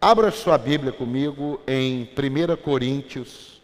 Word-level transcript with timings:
Abra 0.00 0.30
sua 0.30 0.56
Bíblia 0.56 0.92
comigo 0.92 1.60
em 1.66 2.04
1 2.04 2.56
Coríntios, 2.62 3.60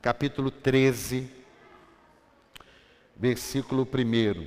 capítulo 0.00 0.50
13, 0.50 1.28
versículo 3.14 3.82
1. 3.82 4.46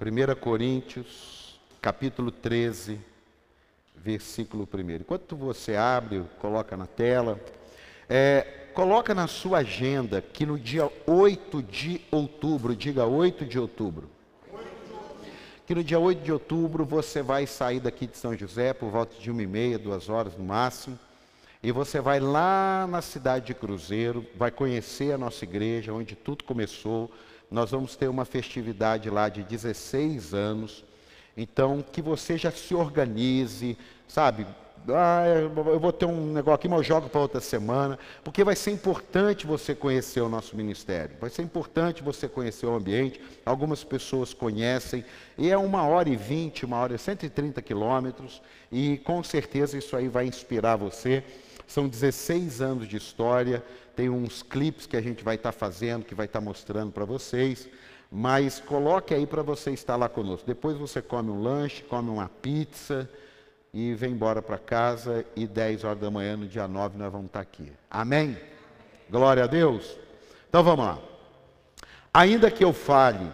1 0.00 0.40
Coríntios, 0.40 1.60
capítulo 1.80 2.32
13, 2.32 2.98
versículo 3.94 4.68
1. 4.74 4.90
Enquanto 4.96 5.36
você 5.36 5.76
abre, 5.76 6.24
coloca 6.40 6.76
na 6.76 6.88
tela, 6.88 7.40
é, 8.08 8.70
coloca 8.74 9.14
na 9.14 9.28
sua 9.28 9.58
agenda 9.58 10.20
que 10.20 10.44
no 10.44 10.58
dia 10.58 10.90
8 11.06 11.62
de 11.62 12.00
outubro, 12.10 12.74
diga 12.74 13.06
8 13.06 13.46
de 13.46 13.56
outubro, 13.56 14.10
que 15.66 15.74
no 15.74 15.82
dia 15.82 15.98
8 15.98 16.22
de 16.22 16.32
outubro 16.32 16.84
você 16.84 17.22
vai 17.22 17.46
sair 17.46 17.80
daqui 17.80 18.06
de 18.06 18.18
São 18.18 18.36
José 18.36 18.74
por 18.74 18.90
volta 18.90 19.18
de 19.18 19.30
uma 19.30 19.42
e 19.42 19.46
meia, 19.46 19.78
duas 19.78 20.08
horas 20.08 20.36
no 20.36 20.44
máximo, 20.44 20.98
e 21.62 21.72
você 21.72 22.00
vai 22.00 22.20
lá 22.20 22.86
na 22.86 23.00
cidade 23.00 23.46
de 23.46 23.54
Cruzeiro, 23.54 24.26
vai 24.36 24.50
conhecer 24.50 25.12
a 25.12 25.18
nossa 25.18 25.44
igreja, 25.44 25.94
onde 25.94 26.14
tudo 26.14 26.44
começou. 26.44 27.10
Nós 27.50 27.70
vamos 27.70 27.96
ter 27.96 28.08
uma 28.08 28.26
festividade 28.26 29.08
lá 29.08 29.30
de 29.30 29.42
16 29.42 30.34
anos. 30.34 30.84
Então, 31.34 31.82
que 31.82 32.02
você 32.02 32.36
já 32.36 32.50
se 32.50 32.74
organize, 32.74 33.78
sabe? 34.06 34.46
Ah, 34.88 35.24
eu 35.26 35.80
vou 35.80 35.92
ter 35.92 36.04
um 36.04 36.32
negócio 36.32 36.56
aqui, 36.56 36.68
mas 36.68 36.78
eu 36.78 36.84
jogo 36.84 37.08
para 37.08 37.20
outra 37.20 37.40
semana, 37.40 37.98
porque 38.22 38.44
vai 38.44 38.54
ser 38.54 38.70
importante 38.70 39.46
você 39.46 39.74
conhecer 39.74 40.20
o 40.20 40.28
nosso 40.28 40.56
ministério, 40.56 41.16
vai 41.20 41.30
ser 41.30 41.42
importante 41.42 42.02
você 42.02 42.28
conhecer 42.28 42.66
o 42.66 42.74
ambiente. 42.74 43.20
Algumas 43.46 43.82
pessoas 43.82 44.34
conhecem, 44.34 45.04
e 45.38 45.50
é 45.50 45.56
uma 45.56 45.86
hora 45.86 46.08
e 46.08 46.16
vinte, 46.16 46.66
uma 46.66 46.78
hora 46.78 46.94
e 46.94 46.98
130 46.98 47.62
quilômetros, 47.62 48.42
e 48.70 48.98
com 48.98 49.22
certeza 49.22 49.78
isso 49.78 49.96
aí 49.96 50.08
vai 50.08 50.26
inspirar 50.26 50.76
você. 50.76 51.24
São 51.66 51.88
16 51.88 52.60
anos 52.60 52.86
de 52.86 52.96
história, 52.96 53.64
tem 53.96 54.10
uns 54.10 54.42
clipes 54.42 54.86
que 54.86 54.96
a 54.96 55.00
gente 55.00 55.24
vai 55.24 55.36
estar 55.36 55.52
tá 55.52 55.58
fazendo, 55.58 56.04
que 56.04 56.14
vai 56.14 56.26
estar 56.26 56.40
tá 56.40 56.44
mostrando 56.44 56.92
para 56.92 57.04
vocês. 57.04 57.68
Mas 58.10 58.60
coloque 58.60 59.14
aí 59.14 59.26
para 59.26 59.42
você 59.42 59.72
estar 59.72 59.96
lá 59.96 60.08
conosco. 60.08 60.46
Depois 60.46 60.76
você 60.76 61.00
come 61.00 61.30
um 61.30 61.42
lanche, 61.42 61.82
come 61.82 62.10
uma 62.10 62.28
pizza, 62.28 63.08
e 63.74 63.92
vem 63.92 64.12
embora 64.12 64.40
para 64.40 64.56
casa 64.56 65.26
e 65.34 65.48
10 65.48 65.82
horas 65.82 65.98
da 65.98 66.08
manhã, 66.08 66.36
no 66.36 66.46
dia 66.46 66.68
9, 66.68 66.96
nós 66.96 67.10
vamos 67.10 67.26
estar 67.26 67.40
aqui. 67.40 67.72
Amém? 67.90 68.38
Glória 69.10 69.42
a 69.42 69.46
Deus. 69.48 69.98
Então 70.48 70.62
vamos 70.62 70.86
lá. 70.86 71.02
Ainda 72.12 72.52
que 72.52 72.62
eu 72.62 72.72
fale 72.72 73.32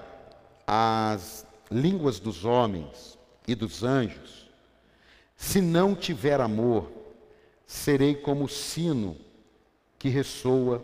as 0.66 1.46
línguas 1.70 2.18
dos 2.18 2.46
homens 2.46 3.18
e 3.46 3.54
dos 3.54 3.84
anjos, 3.84 4.50
se 5.36 5.60
não 5.60 5.94
tiver 5.94 6.40
amor, 6.40 6.90
serei 7.66 8.14
como 8.14 8.44
o 8.44 8.48
sino 8.48 9.18
que 9.98 10.08
ressoa 10.08 10.82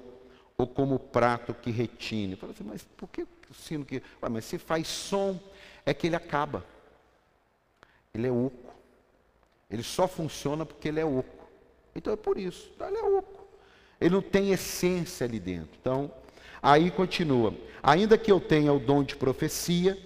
ou 0.59 0.67
como 0.67 0.97
o 0.97 1.01
prato 1.01 1.55
que 1.55 1.71
retine. 1.71 2.37
Fala 2.37 2.53
assim, 2.53 2.65
mas 2.65 2.87
por 2.95 3.09
que 3.09 3.23
o 3.23 3.55
sino 3.55 3.87
que. 3.87 4.03
Ué, 4.23 4.29
mas 4.29 4.45
se 4.45 4.59
faz 4.59 4.87
som, 4.87 5.41
é 5.87 5.95
que 5.95 6.09
ele 6.09 6.17
acaba. 6.17 6.63
Ele 8.13 8.27
é 8.27 8.31
oco. 8.31 8.76
Ele 9.71 9.83
só 9.83 10.07
funciona 10.07 10.65
porque 10.65 10.89
ele 10.89 11.01
é 11.01 11.05
oco. 11.05 11.49
Então 11.95 12.13
é 12.13 12.17
por 12.17 12.39
isso. 12.39 12.71
Então 12.75 12.89
ele 12.89 12.99
é 12.99 13.03
oco. 13.03 13.47
Ele 14.01 14.15
não 14.15 14.23
tem 14.23 14.53
essência 14.53 15.27
ali 15.27 15.41
dentro. 15.41 15.71
Então, 15.81 16.11
aí 16.63 16.91
continua. 16.91 17.55
Ainda 17.83 18.19
que 18.19 18.31
eu 18.31 18.41
tenha 18.41 18.73
o 18.73 18.79
dom 18.79 19.03
de 19.03 19.17
profecia, 19.17 19.99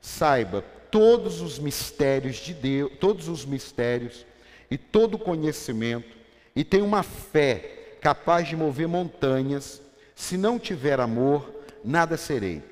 saiba 0.00 0.62
todos 0.90 1.40
os 1.40 1.58
mistérios 1.58 2.36
de 2.36 2.52
Deus, 2.52 2.92
todos 3.00 3.28
os 3.28 3.44
mistérios 3.44 4.26
e 4.70 4.76
todo 4.76 5.14
o 5.14 5.18
conhecimento, 5.18 6.16
e 6.54 6.62
tenha 6.64 6.84
uma 6.84 7.02
fé 7.02 7.96
capaz 8.00 8.48
de 8.48 8.56
mover 8.56 8.88
montanhas, 8.88 9.80
se 10.14 10.36
não 10.36 10.58
tiver 10.58 11.00
amor, 11.00 11.50
nada 11.84 12.16
serei. 12.16 12.62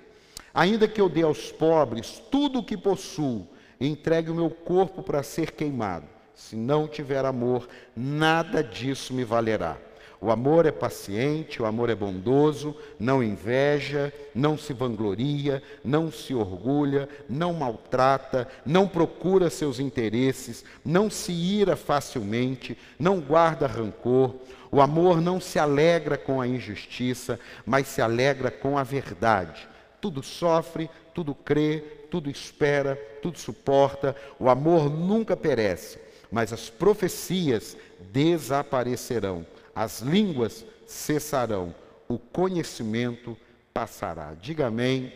Ainda 0.52 0.88
que 0.88 1.00
eu 1.00 1.08
dê 1.08 1.22
aos 1.22 1.50
pobres 1.52 2.20
tudo 2.30 2.58
o 2.58 2.64
que 2.64 2.76
possuo, 2.76 3.46
e 3.78 3.86
entregue 3.86 4.30
o 4.30 4.34
meu 4.34 4.50
corpo 4.50 5.02
para 5.02 5.22
ser 5.22 5.52
queimado, 5.52 6.06
se 6.40 6.56
não 6.56 6.88
tiver 6.88 7.24
amor, 7.24 7.68
nada 7.94 8.64
disso 8.64 9.12
me 9.12 9.24
valerá. 9.24 9.76
O 10.22 10.30
amor 10.30 10.64
é 10.66 10.72
paciente, 10.72 11.60
o 11.60 11.66
amor 11.66 11.90
é 11.90 11.94
bondoso, 11.94 12.74
não 12.98 13.22
inveja, 13.22 14.12
não 14.34 14.56
se 14.56 14.72
vangloria, 14.72 15.62
não 15.84 16.10
se 16.10 16.34
orgulha, 16.34 17.08
não 17.28 17.52
maltrata, 17.52 18.48
não 18.64 18.88
procura 18.88 19.50
seus 19.50 19.78
interesses, 19.78 20.64
não 20.84 21.10
se 21.10 21.30
ira 21.30 21.76
facilmente, 21.76 22.76
não 22.98 23.20
guarda 23.20 23.66
rancor. 23.66 24.34
O 24.72 24.80
amor 24.80 25.20
não 25.20 25.40
se 25.40 25.58
alegra 25.58 26.16
com 26.16 26.40
a 26.40 26.48
injustiça, 26.48 27.38
mas 27.66 27.86
se 27.86 28.00
alegra 28.00 28.50
com 28.50 28.78
a 28.78 28.82
verdade. 28.82 29.68
Tudo 30.00 30.22
sofre, 30.22 30.88
tudo 31.14 31.34
crê, 31.34 31.80
tudo 32.10 32.30
espera, 32.30 32.96
tudo 33.22 33.38
suporta. 33.38 34.16
O 34.38 34.48
amor 34.48 34.90
nunca 34.90 35.36
perece 35.36 36.09
mas 36.30 36.52
as 36.52 36.70
profecias 36.70 37.76
desaparecerão, 38.12 39.46
as 39.74 40.00
línguas 40.00 40.64
cessarão, 40.86 41.74
o 42.08 42.18
conhecimento 42.18 43.36
passará. 43.72 44.34
Diga 44.34 44.66
amém. 44.66 45.12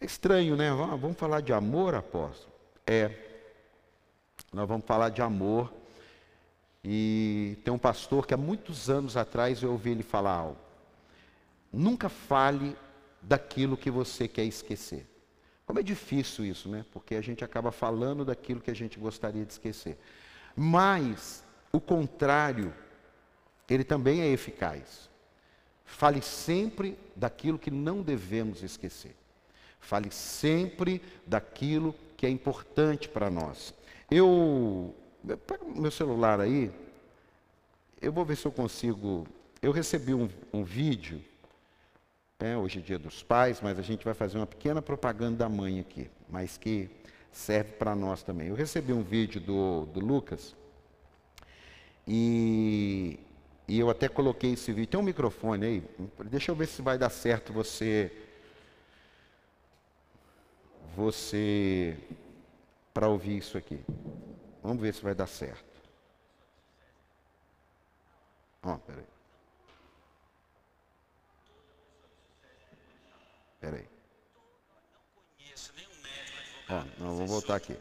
É 0.00 0.04
estranho, 0.04 0.56
né? 0.56 0.70
Vamos 0.70 1.16
falar 1.16 1.40
de 1.40 1.52
amor, 1.52 1.94
apóstolo? 1.94 2.52
É. 2.86 3.10
Nós 4.52 4.68
vamos 4.68 4.84
falar 4.86 5.08
de 5.08 5.22
amor. 5.22 5.72
E 6.84 7.58
tem 7.64 7.72
um 7.72 7.78
pastor 7.78 8.26
que 8.26 8.34
há 8.34 8.36
muitos 8.36 8.88
anos 8.88 9.16
atrás 9.16 9.62
eu 9.62 9.72
ouvi 9.72 9.90
ele 9.90 10.02
falar 10.02 10.34
algo. 10.34 10.60
Nunca 11.72 12.08
fale 12.08 12.76
daquilo 13.20 13.76
que 13.76 13.90
você 13.90 14.28
quer 14.28 14.44
esquecer. 14.44 15.06
Como 15.66 15.80
é 15.80 15.82
difícil 15.82 16.44
isso, 16.44 16.68
né? 16.68 16.86
Porque 16.92 17.16
a 17.16 17.20
gente 17.20 17.44
acaba 17.44 17.72
falando 17.72 18.24
daquilo 18.24 18.60
que 18.60 18.70
a 18.70 18.74
gente 18.74 18.98
gostaria 19.00 19.44
de 19.44 19.52
esquecer. 19.52 19.98
Mas 20.54 21.44
o 21.72 21.80
contrário, 21.80 22.72
ele 23.68 23.82
também 23.82 24.20
é 24.20 24.28
eficaz. 24.28 25.10
Fale 25.84 26.22
sempre 26.22 26.96
daquilo 27.16 27.58
que 27.58 27.70
não 27.70 28.00
devemos 28.00 28.62
esquecer. 28.62 29.14
Fale 29.80 30.10
sempre 30.10 31.02
daquilo 31.26 31.94
que 32.16 32.26
é 32.26 32.30
importante 32.30 33.08
para 33.08 33.28
nós. 33.28 33.74
Eu, 34.10 34.94
pega 35.46 35.64
meu 35.64 35.90
celular 35.90 36.40
aí, 36.40 36.70
eu 38.00 38.12
vou 38.12 38.24
ver 38.24 38.36
se 38.36 38.46
eu 38.46 38.52
consigo. 38.52 39.26
Eu 39.60 39.72
recebi 39.72 40.14
um, 40.14 40.28
um 40.52 40.62
vídeo 40.62 41.20
é, 42.38 42.56
hoje 42.56 42.78
é 42.78 42.82
dia 42.82 42.98
dos 42.98 43.22
pais, 43.22 43.60
mas 43.62 43.78
a 43.78 43.82
gente 43.82 44.04
vai 44.04 44.12
fazer 44.12 44.36
uma 44.38 44.46
pequena 44.46 44.82
propaganda 44.82 45.38
da 45.38 45.48
mãe 45.48 45.80
aqui, 45.80 46.10
mas 46.28 46.58
que 46.58 46.90
serve 47.32 47.72
para 47.72 47.94
nós 47.94 48.22
também. 48.22 48.48
Eu 48.48 48.54
recebi 48.54 48.92
um 48.92 49.02
vídeo 49.02 49.40
do, 49.40 49.86
do 49.86 50.00
Lucas 50.00 50.54
e, 52.06 53.18
e 53.66 53.78
eu 53.78 53.88
até 53.88 54.08
coloquei 54.08 54.52
esse 54.52 54.72
vídeo. 54.72 54.90
Tem 54.90 55.00
um 55.00 55.02
microfone 55.02 55.66
aí, 55.66 55.82
deixa 56.24 56.50
eu 56.50 56.54
ver 56.56 56.66
se 56.66 56.82
vai 56.82 56.98
dar 56.98 57.10
certo 57.10 57.52
você. 57.52 58.12
Você. 60.94 61.96
para 62.92 63.08
ouvir 63.08 63.38
isso 63.38 63.56
aqui. 63.58 63.80
Vamos 64.62 64.80
ver 64.80 64.94
se 64.94 65.02
vai 65.02 65.14
dar 65.14 65.26
certo. 65.26 65.64
Ó, 68.62 68.74
oh, 68.74 68.78
peraí. 68.78 69.16
Espera 73.66 73.76
aí. 73.78 73.88
Ó, 76.68 76.82
não, 76.98 77.16
vou 77.16 77.26
voltar 77.26 77.56
aqui. 77.56 77.76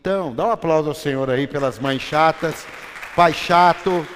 Então, 0.00 0.34
dá 0.34 0.46
um 0.46 0.50
aplauso 0.50 0.88
ao 0.88 0.94
Senhor 0.94 1.28
aí 1.28 1.46
pelas 1.46 1.78
mães 1.78 2.00
chatas, 2.00 2.66
pai 3.14 3.34
chato. 3.34 4.06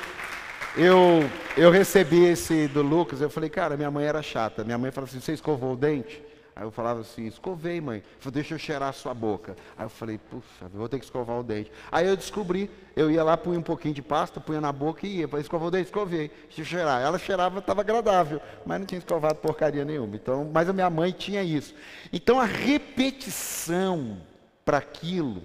Eu, 0.74 1.28
eu 1.58 1.70
recebi 1.70 2.24
esse 2.24 2.66
do 2.68 2.80
Lucas, 2.80 3.20
eu 3.20 3.28
falei, 3.28 3.50
cara, 3.50 3.76
minha 3.76 3.90
mãe 3.90 4.06
era 4.06 4.22
chata. 4.22 4.64
Minha 4.64 4.78
mãe 4.78 4.90
falou 4.90 5.06
assim: 5.06 5.20
você 5.20 5.34
escovou 5.34 5.74
o 5.74 5.76
dente? 5.76 6.22
Aí 6.56 6.64
eu 6.64 6.70
falava 6.70 7.00
assim, 7.00 7.26
escovei, 7.26 7.82
mãe. 7.82 8.02
Falei, 8.18 8.32
deixa 8.32 8.54
eu 8.54 8.58
cheirar 8.58 8.88
a 8.88 8.92
sua 8.94 9.12
boca. 9.12 9.56
Aí 9.76 9.84
eu 9.84 9.90
falei, 9.90 10.18
puxa, 10.18 10.70
vou 10.72 10.88
ter 10.88 10.98
que 10.98 11.04
escovar 11.04 11.38
o 11.38 11.42
dente. 11.42 11.70
Aí 11.92 12.06
eu 12.06 12.16
descobri, 12.16 12.70
eu 12.96 13.10
ia 13.10 13.22
lá, 13.22 13.36
punha 13.36 13.58
um 13.58 13.62
pouquinho 13.62 13.92
de 13.92 14.00
pasta, 14.00 14.40
punha 14.40 14.62
na 14.62 14.72
boca 14.72 15.06
e 15.06 15.18
ia. 15.18 15.28
Para 15.28 15.40
escovar 15.40 15.68
o 15.68 15.70
dente, 15.70 15.86
escovei. 15.86 16.30
Deixa 16.46 16.62
eu 16.62 16.64
cheirar. 16.64 17.02
Ela 17.02 17.18
cheirava, 17.18 17.58
estava 17.58 17.82
agradável, 17.82 18.40
mas 18.64 18.78
não 18.78 18.86
tinha 18.86 19.00
escovado 19.00 19.34
porcaria 19.34 19.84
nenhuma. 19.84 20.16
Então, 20.16 20.50
mas 20.50 20.66
a 20.66 20.72
minha 20.72 20.88
mãe 20.88 21.12
tinha 21.12 21.42
isso. 21.42 21.74
Então 22.10 22.40
a 22.40 22.46
repetição 22.46 24.16
para 24.64 24.78
aquilo 24.78 25.42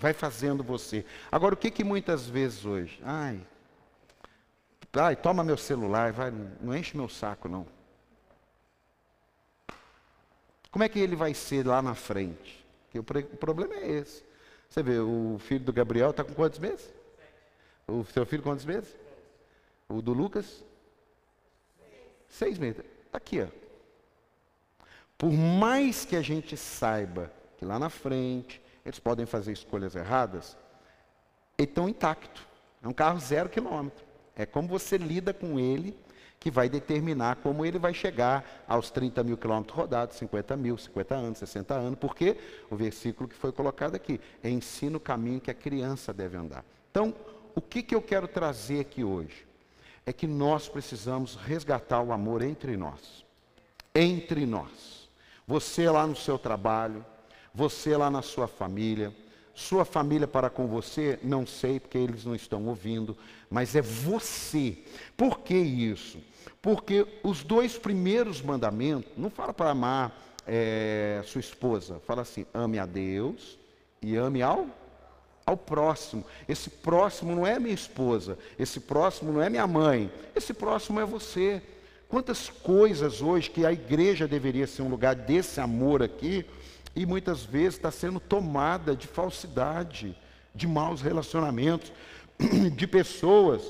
vai 0.00 0.14
fazendo 0.14 0.64
você. 0.64 1.04
Agora, 1.30 1.54
o 1.54 1.58
que 1.58 1.70
que 1.70 1.84
muitas 1.84 2.26
vezes 2.26 2.64
hoje? 2.64 3.00
Ai, 3.04 3.40
ai, 4.94 5.14
toma 5.14 5.44
meu 5.44 5.56
celular, 5.56 6.10
vai, 6.12 6.32
não 6.60 6.74
enche 6.74 6.96
meu 6.96 7.08
saco 7.08 7.48
não. 7.48 7.66
Como 10.70 10.82
é 10.82 10.88
que 10.88 10.98
ele 10.98 11.14
vai 11.14 11.34
ser 11.34 11.66
lá 11.66 11.82
na 11.82 11.94
frente? 11.94 12.64
Porque 12.86 12.98
o, 12.98 13.36
problema 13.36 13.74
é 13.74 13.90
esse. 13.90 14.24
Você 14.68 14.82
vê, 14.82 14.98
o 14.98 15.36
filho 15.38 15.64
do 15.64 15.72
Gabriel 15.72 16.10
está 16.10 16.24
com 16.24 16.32
quantos 16.32 16.58
meses? 16.58 16.88
O 17.86 18.04
seu 18.04 18.24
filho 18.24 18.42
quantos 18.42 18.64
meses? 18.64 18.96
O 19.88 20.00
do 20.00 20.12
Lucas? 20.12 20.64
Seis 22.28 22.56
meses. 22.56 22.84
Está 23.06 23.18
aqui, 23.18 23.42
ó. 23.42 23.48
Por 25.18 25.32
mais 25.32 26.04
que 26.04 26.16
a 26.16 26.22
gente 26.22 26.56
saiba 26.56 27.30
que 27.58 27.64
lá 27.64 27.78
na 27.78 27.90
frente 27.90 28.59
eles 28.84 28.98
podem 28.98 29.26
fazer 29.26 29.52
escolhas 29.52 29.94
erradas, 29.94 30.56
estão 31.58 31.88
intacto. 31.88 32.46
É 32.82 32.88
um 32.88 32.92
carro 32.92 33.18
zero 33.20 33.48
quilômetro. 33.48 34.04
É 34.34 34.46
como 34.46 34.68
você 34.68 34.96
lida 34.96 35.34
com 35.34 35.58
ele 35.58 35.96
que 36.40 36.50
vai 36.50 36.70
determinar 36.70 37.36
como 37.36 37.66
ele 37.66 37.78
vai 37.78 37.92
chegar 37.92 38.64
aos 38.66 38.90
30 38.90 39.22
mil 39.22 39.36
quilômetros 39.36 39.76
rodados, 39.76 40.16
50 40.16 40.56
mil, 40.56 40.78
50 40.78 41.14
anos, 41.14 41.38
60 41.38 41.74
anos, 41.74 41.98
porque 41.98 42.38
o 42.70 42.76
versículo 42.76 43.28
que 43.28 43.36
foi 43.36 43.52
colocado 43.52 43.94
aqui 43.94 44.18
é 44.42 44.48
ensina 44.48 44.96
o 44.96 45.00
caminho 45.00 45.40
que 45.40 45.50
a 45.50 45.54
criança 45.54 46.14
deve 46.14 46.38
andar. 46.38 46.64
Então, 46.90 47.14
o 47.54 47.60
que, 47.60 47.82
que 47.82 47.94
eu 47.94 48.00
quero 48.00 48.26
trazer 48.26 48.80
aqui 48.80 49.04
hoje? 49.04 49.46
É 50.06 50.14
que 50.14 50.26
nós 50.26 50.66
precisamos 50.66 51.36
resgatar 51.36 52.00
o 52.00 52.10
amor 52.10 52.40
entre 52.40 52.74
nós. 52.74 53.24
Entre 53.94 54.46
nós. 54.46 55.10
Você 55.46 55.90
lá 55.90 56.06
no 56.06 56.16
seu 56.16 56.38
trabalho, 56.38 57.04
você 57.54 57.96
lá 57.96 58.10
na 58.10 58.22
sua 58.22 58.46
família, 58.46 59.14
sua 59.54 59.84
família 59.84 60.26
para 60.26 60.48
com 60.48 60.66
você, 60.66 61.18
não 61.22 61.46
sei, 61.46 61.78
porque 61.78 61.98
eles 61.98 62.24
não 62.24 62.34
estão 62.34 62.66
ouvindo, 62.66 63.16
mas 63.50 63.74
é 63.74 63.82
você. 63.82 64.78
Por 65.16 65.40
que 65.40 65.56
isso? 65.56 66.18
Porque 66.62 67.06
os 67.22 67.42
dois 67.42 67.76
primeiros 67.76 68.40
mandamentos, 68.40 69.10
não 69.16 69.30
fala 69.30 69.52
para 69.52 69.70
amar 69.70 70.18
é, 70.46 71.22
sua 71.26 71.40
esposa, 71.40 72.00
fala 72.06 72.22
assim: 72.22 72.46
ame 72.54 72.78
a 72.78 72.86
Deus 72.86 73.58
e 74.00 74.16
ame 74.16 74.42
ao, 74.42 74.66
ao 75.44 75.56
próximo. 75.56 76.24
Esse 76.48 76.70
próximo 76.70 77.34
não 77.34 77.46
é 77.46 77.58
minha 77.58 77.74
esposa, 77.74 78.38
esse 78.58 78.80
próximo 78.80 79.32
não 79.32 79.42
é 79.42 79.50
minha 79.50 79.66
mãe, 79.66 80.10
esse 80.34 80.54
próximo 80.54 81.00
é 81.00 81.04
você. 81.04 81.62
Quantas 82.08 82.48
coisas 82.48 83.22
hoje 83.22 83.50
que 83.50 83.64
a 83.64 83.72
igreja 83.72 84.26
deveria 84.26 84.66
ser 84.66 84.82
um 84.82 84.88
lugar 84.88 85.14
desse 85.14 85.60
amor 85.60 86.02
aqui, 86.02 86.44
e 86.94 87.06
muitas 87.06 87.44
vezes 87.44 87.74
está 87.74 87.90
sendo 87.90 88.18
tomada 88.18 88.96
de 88.96 89.06
falsidade, 89.06 90.16
de 90.54 90.66
maus 90.66 91.00
relacionamentos, 91.00 91.92
de 92.74 92.86
pessoas 92.86 93.62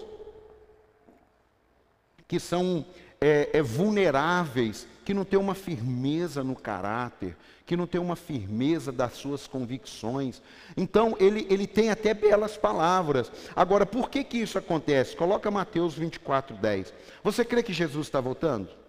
que 2.26 2.38
são 2.38 2.87
é, 3.20 3.50
é, 3.52 3.62
vulneráveis, 3.62 4.87
que 5.05 5.12
não 5.12 5.25
têm 5.25 5.38
uma 5.38 5.55
firmeza 5.55 6.44
no 6.44 6.55
caráter, 6.55 7.37
que 7.67 7.76
não 7.76 7.87
têm 7.87 8.00
uma 8.00 8.17
firmeza 8.17 8.90
das 8.90 9.14
suas 9.14 9.46
convicções. 9.46 10.40
Então, 10.76 11.16
ele, 11.20 11.46
ele 11.50 11.66
tem 11.66 11.90
até 11.90 12.14
belas 12.14 12.56
palavras. 12.56 13.31
Agora, 13.55 13.84
por 13.84 14.08
que, 14.08 14.25
que 14.25 14.38
isso 14.38 14.58
acontece? 14.58 15.16
Coloca 15.16 15.50
Mateus 15.50 15.94
24, 15.94 16.56
10. 16.56 16.94
Você 17.23 17.44
crê 17.44 17.62
que 17.62 17.73
Jesus 17.73 18.06
está 18.06 18.20
voltando? 18.20 18.80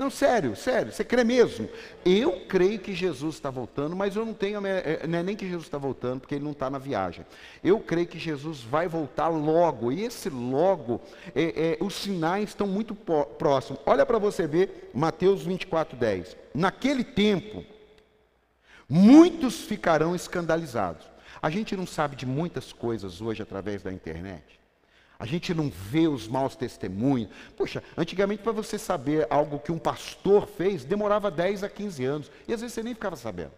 Não, 0.00 0.08
sério, 0.08 0.56
sério, 0.56 0.90
você 0.90 1.04
crê 1.04 1.22
mesmo? 1.22 1.68
Eu 2.06 2.46
creio 2.48 2.78
que 2.78 2.94
Jesus 2.94 3.34
está 3.34 3.50
voltando, 3.50 3.94
mas 3.94 4.16
eu 4.16 4.24
não 4.24 4.32
tenho, 4.32 4.66
é, 4.66 5.06
não 5.06 5.18
é 5.18 5.22
nem 5.22 5.36
que 5.36 5.46
Jesus 5.46 5.66
está 5.66 5.76
voltando, 5.76 6.20
porque 6.20 6.36
ele 6.36 6.44
não 6.44 6.52
está 6.52 6.70
na 6.70 6.78
viagem. 6.78 7.26
Eu 7.62 7.78
creio 7.80 8.06
que 8.06 8.18
Jesus 8.18 8.62
vai 8.62 8.88
voltar 8.88 9.28
logo, 9.28 9.92
e 9.92 10.02
esse 10.02 10.30
logo, 10.30 11.02
é, 11.34 11.76
é, 11.78 11.84
os 11.84 11.96
sinais 11.96 12.48
estão 12.48 12.66
muito 12.66 12.94
próximos. 12.94 13.78
Olha 13.84 14.06
para 14.06 14.18
você 14.18 14.46
ver 14.46 14.90
Mateus 14.94 15.42
24, 15.42 15.98
10. 15.98 16.34
Naquele 16.54 17.04
tempo, 17.04 17.62
muitos 18.88 19.60
ficarão 19.66 20.16
escandalizados. 20.16 21.06
A 21.42 21.50
gente 21.50 21.76
não 21.76 21.86
sabe 21.86 22.16
de 22.16 22.24
muitas 22.24 22.72
coisas 22.72 23.20
hoje 23.20 23.42
através 23.42 23.82
da 23.82 23.92
internet. 23.92 24.59
A 25.20 25.26
gente 25.26 25.52
não 25.52 25.68
vê 25.68 26.08
os 26.08 26.26
maus 26.26 26.56
testemunhos. 26.56 27.28
Poxa, 27.54 27.82
antigamente 27.94 28.42
para 28.42 28.52
você 28.52 28.78
saber 28.78 29.26
algo 29.28 29.58
que 29.58 29.70
um 29.70 29.78
pastor 29.78 30.46
fez, 30.46 30.82
demorava 30.82 31.30
10 31.30 31.62
a 31.62 31.68
15 31.68 32.04
anos. 32.06 32.30
E 32.48 32.54
às 32.54 32.62
vezes 32.62 32.72
você 32.72 32.82
nem 32.82 32.94
ficava 32.94 33.16
sabendo. 33.16 33.52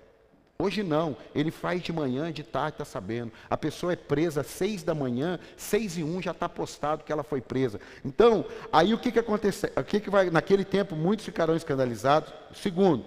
Hoje 0.58 0.82
não, 0.82 1.16
ele 1.34 1.52
faz 1.52 1.80
de 1.80 1.92
manhã, 1.92 2.32
de 2.32 2.42
tarde 2.42 2.74
está 2.74 2.84
sabendo. 2.84 3.32
A 3.48 3.56
pessoa 3.56 3.92
é 3.92 3.96
presa 3.96 4.40
às 4.40 4.48
seis 4.48 4.82
da 4.82 4.92
manhã, 4.92 5.38
seis 5.56 5.96
e 5.96 6.02
um 6.02 6.20
já 6.20 6.32
está 6.32 6.48
postado 6.48 7.04
que 7.04 7.12
ela 7.12 7.22
foi 7.22 7.40
presa. 7.40 7.80
Então, 8.04 8.44
aí 8.72 8.92
o 8.92 8.98
que 8.98 9.12
que 9.12 9.18
acontece? 9.20 9.66
O 9.76 9.84
que 9.84 10.00
que 10.00 10.10
vai? 10.10 10.30
Naquele 10.30 10.64
tempo 10.64 10.96
muitos 10.96 11.24
ficarão 11.24 11.54
escandalizados. 11.54 12.32
Segundo, 12.54 13.04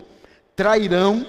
trairão 0.55 1.27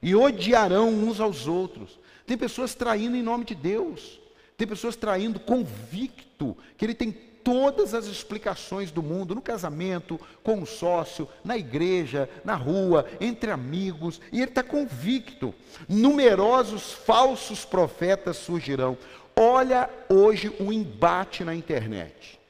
e 0.00 0.14
odiarão 0.14 0.90
uns 0.90 1.18
aos 1.18 1.48
outros. 1.48 1.98
Tem 2.24 2.38
pessoas 2.38 2.74
traindo 2.74 3.16
em 3.16 3.22
nome 3.22 3.44
de 3.44 3.54
Deus. 3.54 4.23
Tem 4.56 4.66
pessoas 4.66 4.96
traindo 4.96 5.40
convicto 5.40 6.56
que 6.76 6.84
ele 6.84 6.94
tem 6.94 7.12
todas 7.44 7.92
as 7.92 8.06
explicações 8.06 8.90
do 8.90 9.02
mundo, 9.02 9.34
no 9.34 9.42
casamento, 9.42 10.18
com 10.42 10.62
o 10.62 10.66
sócio, 10.66 11.28
na 11.44 11.58
igreja, 11.58 12.28
na 12.42 12.54
rua, 12.54 13.06
entre 13.20 13.50
amigos, 13.50 14.20
e 14.32 14.40
ele 14.40 14.50
está 14.50 14.62
convicto. 14.62 15.54
Numerosos 15.86 16.92
falsos 16.92 17.64
profetas 17.64 18.38
surgirão. 18.38 18.96
Olha 19.36 19.90
hoje 20.08 20.50
o 20.58 20.72
embate 20.72 21.44
na 21.44 21.54
internet. 21.54 22.40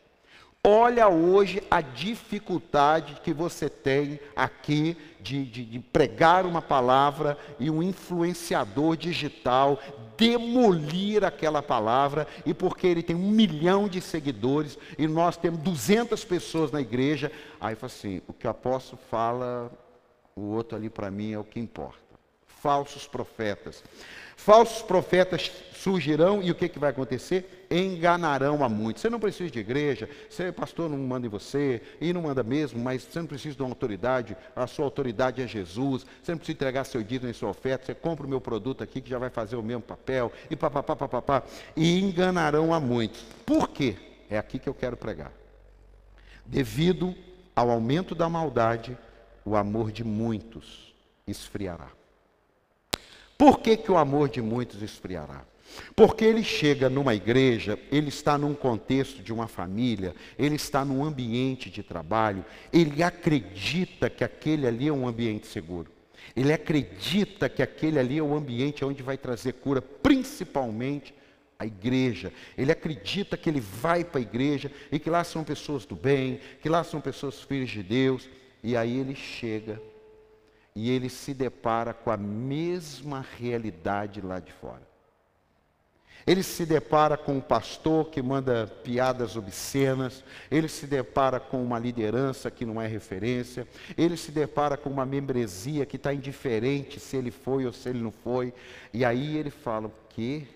Olha 0.66 1.08
hoje 1.08 1.62
a 1.70 1.82
dificuldade 1.82 3.20
que 3.22 3.34
você 3.34 3.68
tem 3.68 4.18
aqui 4.34 4.96
de, 5.20 5.44
de, 5.44 5.62
de, 5.62 5.78
pregar 5.78 6.46
uma 6.46 6.62
palavra 6.62 7.36
e 7.60 7.68
um 7.68 7.82
influenciador 7.82 8.96
digital 8.96 9.78
demolir 10.16 11.22
aquela 11.22 11.62
palavra, 11.62 12.26
e 12.46 12.54
porque 12.54 12.86
ele 12.86 13.02
tem 13.02 13.14
um 13.14 13.30
milhão 13.30 13.86
de 13.86 14.00
seguidores 14.00 14.78
e 14.98 15.06
nós 15.06 15.36
temos 15.36 15.60
200 15.60 16.24
pessoas 16.24 16.72
na 16.72 16.80
igreja, 16.80 17.30
aí 17.60 17.74
fala 17.74 17.92
assim: 17.92 18.22
o 18.26 18.32
que 18.32 18.46
o 18.46 18.50
apóstolo 18.50 19.02
fala, 19.10 19.70
o 20.34 20.52
outro 20.52 20.78
ali 20.78 20.88
para 20.88 21.10
mim 21.10 21.32
é 21.32 21.38
o 21.38 21.44
que 21.44 21.60
importa. 21.60 22.03
Falsos 22.64 23.06
profetas. 23.06 23.84
Falsos 24.38 24.80
profetas 24.80 25.52
surgirão 25.74 26.42
e 26.42 26.50
o 26.50 26.54
que, 26.54 26.66
que 26.66 26.78
vai 26.78 26.88
acontecer? 26.88 27.66
Enganarão 27.70 28.64
a 28.64 28.70
muitos. 28.70 29.02
Você 29.02 29.10
não 29.10 29.20
precisa 29.20 29.50
de 29.50 29.58
igreja, 29.58 30.08
você, 30.30 30.50
pastor, 30.50 30.88
não 30.88 30.96
manda 30.96 31.26
em 31.26 31.28
você, 31.28 31.82
e 32.00 32.10
não 32.10 32.22
manda 32.22 32.42
mesmo, 32.42 32.82
mas 32.82 33.02
você 33.02 33.18
não 33.18 33.26
precisa 33.26 33.54
de 33.54 33.60
uma 33.60 33.68
autoridade, 33.68 34.34
a 34.56 34.66
sua 34.66 34.86
autoridade 34.86 35.42
é 35.42 35.46
Jesus, 35.46 36.06
você 36.22 36.32
não 36.32 36.38
precisa 36.38 36.56
entregar 36.56 36.84
seu 36.84 37.02
dízimo 37.02 37.30
e 37.30 37.34
sua 37.34 37.50
oferta, 37.50 37.84
você 37.84 37.94
compra 37.94 38.26
o 38.26 38.30
meu 38.30 38.40
produto 38.40 38.82
aqui 38.82 39.02
que 39.02 39.10
já 39.10 39.18
vai 39.18 39.28
fazer 39.28 39.56
o 39.56 39.62
mesmo 39.62 39.82
papel, 39.82 40.32
e 40.48 40.56
papapá, 40.56 40.96
papapá, 40.96 41.42
e 41.76 42.00
enganarão 42.00 42.72
a 42.72 42.80
muitos. 42.80 43.20
Por 43.44 43.68
quê? 43.68 43.94
É 44.30 44.38
aqui 44.38 44.58
que 44.58 44.70
eu 44.70 44.74
quero 44.74 44.96
pregar. 44.96 45.32
Devido 46.46 47.14
ao 47.54 47.68
aumento 47.68 48.14
da 48.14 48.26
maldade, 48.26 48.96
o 49.44 49.54
amor 49.54 49.92
de 49.92 50.02
muitos 50.02 50.94
esfriará. 51.26 51.90
Por 53.36 53.60
que, 53.60 53.76
que 53.76 53.90
o 53.90 53.96
amor 53.96 54.28
de 54.28 54.40
muitos 54.40 54.82
esfriará? 54.82 55.44
Porque 55.96 56.24
ele 56.24 56.44
chega 56.44 56.88
numa 56.88 57.14
igreja, 57.14 57.78
ele 57.90 58.08
está 58.08 58.38
num 58.38 58.54
contexto 58.54 59.22
de 59.22 59.32
uma 59.32 59.48
família, 59.48 60.14
ele 60.38 60.54
está 60.54 60.84
num 60.84 61.04
ambiente 61.04 61.70
de 61.70 61.82
trabalho, 61.82 62.44
ele 62.72 63.02
acredita 63.02 64.08
que 64.08 64.22
aquele 64.22 64.66
ali 64.66 64.88
é 64.88 64.92
um 64.92 65.06
ambiente 65.06 65.46
seguro. 65.46 65.90
Ele 66.34 66.52
acredita 66.52 67.48
que 67.48 67.62
aquele 67.62 67.98
ali 67.98 68.18
é 68.18 68.22
o 68.22 68.34
ambiente 68.34 68.84
onde 68.84 69.02
vai 69.02 69.16
trazer 69.16 69.54
cura, 69.54 69.82
principalmente 69.82 71.14
a 71.58 71.66
igreja. 71.66 72.32
Ele 72.56 72.72
acredita 72.72 73.36
que 73.36 73.48
ele 73.48 73.60
vai 73.60 74.04
para 74.04 74.18
a 74.18 74.22
igreja 74.22 74.70
e 74.90 74.98
que 74.98 75.10
lá 75.10 75.22
são 75.22 75.44
pessoas 75.44 75.84
do 75.84 75.94
bem, 75.94 76.40
que 76.60 76.68
lá 76.68 76.82
são 76.82 77.00
pessoas 77.00 77.40
filhas 77.42 77.70
de 77.70 77.82
Deus. 77.82 78.28
E 78.62 78.76
aí 78.76 78.98
ele 78.98 79.14
chega 79.14 79.80
e 80.74 80.90
ele 80.90 81.08
se 81.08 81.32
depara 81.32 81.94
com 81.94 82.10
a 82.10 82.16
mesma 82.16 83.24
realidade 83.38 84.20
lá 84.20 84.40
de 84.40 84.52
fora. 84.52 84.82
Ele 86.26 86.42
se 86.42 86.64
depara 86.64 87.18
com 87.18 87.36
um 87.36 87.40
pastor 87.40 88.08
que 88.08 88.22
manda 88.22 88.66
piadas 88.66 89.36
obscenas, 89.36 90.24
ele 90.50 90.68
se 90.68 90.86
depara 90.86 91.38
com 91.38 91.62
uma 91.62 91.78
liderança 91.78 92.50
que 92.50 92.64
não 92.64 92.80
é 92.80 92.86
referência, 92.86 93.68
ele 93.96 94.16
se 94.16 94.32
depara 94.32 94.76
com 94.76 94.88
uma 94.88 95.04
membresia 95.04 95.84
que 95.84 95.96
está 95.96 96.14
indiferente 96.14 96.98
se 96.98 97.16
ele 97.16 97.30
foi 97.30 97.66
ou 97.66 97.72
se 97.72 97.90
ele 97.90 98.00
não 98.00 98.10
foi, 98.10 98.54
e 98.92 99.04
aí 99.04 99.36
ele 99.36 99.50
fala: 99.50 99.88
o 99.88 99.92
quê? 100.08 100.46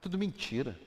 Tudo 0.00 0.16
mentira. 0.16 0.78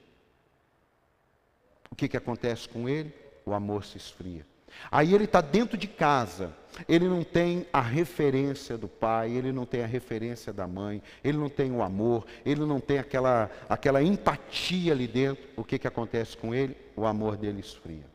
O 1.91 1.95
que, 1.95 2.07
que 2.07 2.17
acontece 2.17 2.69
com 2.69 2.87
ele? 2.87 3.13
O 3.45 3.53
amor 3.53 3.83
se 3.83 3.97
esfria. 3.97 4.45
Aí 4.91 5.13
ele 5.13 5.25
está 5.25 5.41
dentro 5.41 5.77
de 5.77 5.87
casa, 5.87 6.53
ele 6.87 7.07
não 7.07 7.23
tem 7.23 7.65
a 7.73 7.81
referência 7.81 8.77
do 8.77 8.87
pai, 8.87 9.31
ele 9.31 9.51
não 9.51 9.65
tem 9.65 9.83
a 9.83 9.87
referência 9.87 10.53
da 10.53 10.67
mãe, 10.67 11.01
ele 11.23 11.37
não 11.37 11.49
tem 11.49 11.71
o 11.71 11.81
amor, 11.81 12.25
ele 12.45 12.65
não 12.65 12.79
tem 12.79 12.99
aquela, 12.99 13.49
aquela 13.67 14.03
empatia 14.03 14.93
ali 14.93 15.07
dentro. 15.07 15.43
O 15.55 15.63
que, 15.63 15.79
que 15.79 15.87
acontece 15.87 16.37
com 16.37 16.53
ele? 16.53 16.77
O 16.95 17.05
amor 17.05 17.37
dele 17.37 17.59
esfria. 17.59 18.05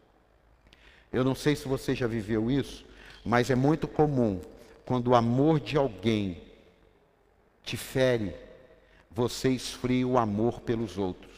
Eu 1.12 1.24
não 1.24 1.34
sei 1.34 1.56
se 1.56 1.66
você 1.68 1.94
já 1.94 2.06
viveu 2.06 2.50
isso, 2.50 2.86
mas 3.24 3.50
é 3.50 3.54
muito 3.54 3.86
comum 3.86 4.40
quando 4.84 5.08
o 5.08 5.14
amor 5.14 5.60
de 5.60 5.76
alguém 5.76 6.42
te 7.62 7.76
fere, 7.76 8.34
você 9.10 9.50
esfria 9.50 10.06
o 10.06 10.18
amor 10.18 10.60
pelos 10.60 10.98
outros. 10.98 11.31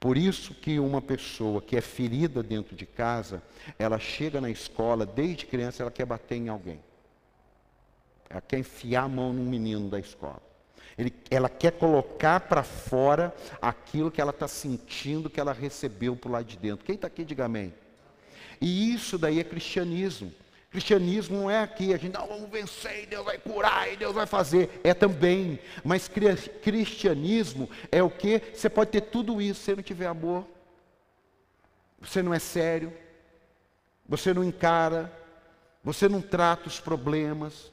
Por 0.00 0.16
isso 0.16 0.54
que 0.54 0.80
uma 0.80 1.02
pessoa 1.02 1.60
que 1.60 1.76
é 1.76 1.82
ferida 1.82 2.42
dentro 2.42 2.74
de 2.74 2.86
casa, 2.86 3.42
ela 3.78 3.98
chega 3.98 4.40
na 4.40 4.48
escola, 4.48 5.04
desde 5.04 5.44
criança 5.44 5.82
ela 5.82 5.90
quer 5.90 6.06
bater 6.06 6.36
em 6.36 6.48
alguém. 6.48 6.80
Ela 8.30 8.40
quer 8.40 8.58
enfiar 8.58 9.04
a 9.04 9.08
mão 9.08 9.30
num 9.30 9.44
menino 9.44 9.90
da 9.90 10.00
escola. 10.00 10.40
Ele, 10.96 11.12
ela 11.30 11.50
quer 11.50 11.72
colocar 11.72 12.40
para 12.40 12.62
fora 12.62 13.34
aquilo 13.60 14.10
que 14.10 14.20
ela 14.20 14.30
está 14.30 14.48
sentindo 14.48 15.28
que 15.28 15.38
ela 15.38 15.52
recebeu 15.52 16.16
por 16.16 16.30
lá 16.30 16.40
de 16.40 16.56
dentro. 16.56 16.84
Quem 16.84 16.94
está 16.94 17.06
aqui, 17.06 17.22
diga 17.22 17.44
amém. 17.44 17.74
E 18.58 18.94
isso 18.94 19.18
daí 19.18 19.38
é 19.38 19.44
cristianismo. 19.44 20.32
Cristianismo 20.70 21.36
não 21.36 21.50
é 21.50 21.60
aqui, 21.60 21.92
a 21.92 21.96
gente 21.96 22.14
não, 22.14 22.28
vamos 22.28 22.48
vencer, 22.48 23.02
e 23.02 23.06
Deus 23.06 23.24
vai 23.24 23.38
curar, 23.38 23.92
e 23.92 23.96
Deus 23.96 24.14
vai 24.14 24.24
fazer. 24.24 24.80
É 24.84 24.94
também. 24.94 25.58
Mas 25.82 26.08
cristianismo 26.08 27.68
é 27.90 28.00
o 28.00 28.08
que? 28.08 28.40
Você 28.54 28.70
pode 28.70 28.92
ter 28.92 29.00
tudo 29.00 29.42
isso, 29.42 29.62
se 29.62 29.74
não 29.74 29.82
tiver 29.82 30.06
amor. 30.06 30.46
Você 32.00 32.22
não 32.22 32.32
é 32.32 32.38
sério. 32.38 32.92
Você 34.08 34.32
não 34.32 34.44
encara. 34.44 35.12
Você 35.82 36.08
não 36.08 36.22
trata 36.22 36.68
os 36.68 36.78
problemas. 36.78 37.72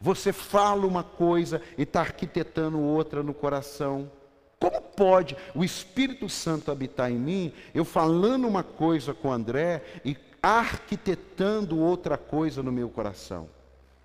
Você 0.00 0.32
fala 0.32 0.86
uma 0.86 1.04
coisa 1.04 1.60
e 1.76 1.82
está 1.82 2.00
arquitetando 2.00 2.80
outra 2.80 3.22
no 3.22 3.34
coração. 3.34 4.10
Como 4.58 4.80
pode 4.80 5.36
o 5.54 5.62
Espírito 5.62 6.28
Santo 6.30 6.70
habitar 6.70 7.10
em 7.10 7.18
mim, 7.18 7.52
eu 7.74 7.84
falando 7.84 8.48
uma 8.48 8.62
coisa 8.62 9.12
com 9.12 9.30
André 9.30 9.82
e 10.04 10.14
arquitetando 10.42 11.78
outra 11.78 12.16
coisa 12.16 12.62
no 12.62 12.72
meu 12.72 12.88
coração. 12.88 13.48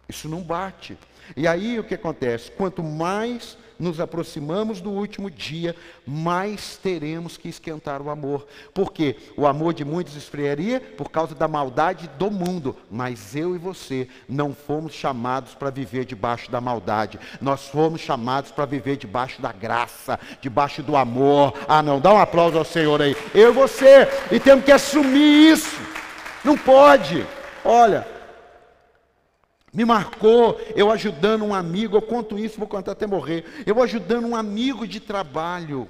Isso 0.08 0.28
não 0.28 0.42
bate. 0.42 0.98
E 1.36 1.48
aí 1.48 1.80
o 1.80 1.84
que 1.84 1.96
acontece? 1.96 2.52
Quanto 2.52 2.84
mais 2.84 3.58
nos 3.80 4.00
aproximamos 4.00 4.80
do 4.82 4.92
último 4.92 5.30
dia, 5.30 5.76
mais 6.06 6.78
teremos 6.78 7.38
que 7.38 7.50
esquentar 7.50 8.02
o 8.02 8.10
amor. 8.10 8.46
Porque 8.74 9.16
o 9.36 9.48
amor 9.48 9.74
de 9.74 9.84
muitos 9.84 10.16
esfriaria 10.16 10.80
por 10.80 11.10
causa 11.10 11.34
da 11.34 11.48
maldade 11.48 12.10
do 12.18 12.30
mundo. 12.30 12.76
Mas 12.90 13.36
eu 13.36 13.56
e 13.56 13.58
você 13.58 14.08
não 14.28 14.54
fomos 14.54 14.94
chamados 14.94 15.54
para 15.56 15.70
viver 15.70 16.06
debaixo 16.06 16.52
da 16.52 16.62
maldade. 16.62 17.20
Nós 17.42 17.68
fomos 17.68 18.02
chamados 18.02 18.52
para 18.52 18.66
viver 18.66 18.98
debaixo 18.98 19.42
da 19.42 19.52
graça, 19.52 20.20
debaixo 20.42 20.84
do 20.84 20.96
amor. 20.96 21.54
Ah, 21.68 21.82
não, 21.82 22.00
dá 22.00 22.14
um 22.14 22.20
aplauso 22.20 22.58
ao 22.58 22.66
Senhor 22.66 23.02
aí. 23.02 23.16
Eu 23.34 23.50
e 23.50 23.54
você. 23.54 24.08
E 24.32 24.40
temos 24.40 24.66
que 24.66 24.72
assumir 24.72 25.52
isso. 25.52 25.94
Não 26.44 26.58
pode. 26.58 27.26
Olha, 27.64 28.06
me 29.74 29.86
marcou 29.86 30.60
eu 30.76 30.92
ajudando 30.92 31.44
um 31.44 31.54
amigo, 31.54 31.98
eu 31.98 32.02
conto 32.02 32.38
isso, 32.38 32.60
vou 32.60 32.68
contar 32.68 32.92
até 32.92 33.08
morrer. 33.08 33.64
Eu 33.66 33.82
ajudando 33.82 34.28
um 34.28 34.36
amigo 34.36 34.88
de 34.88 35.00
trabalho 35.00 35.88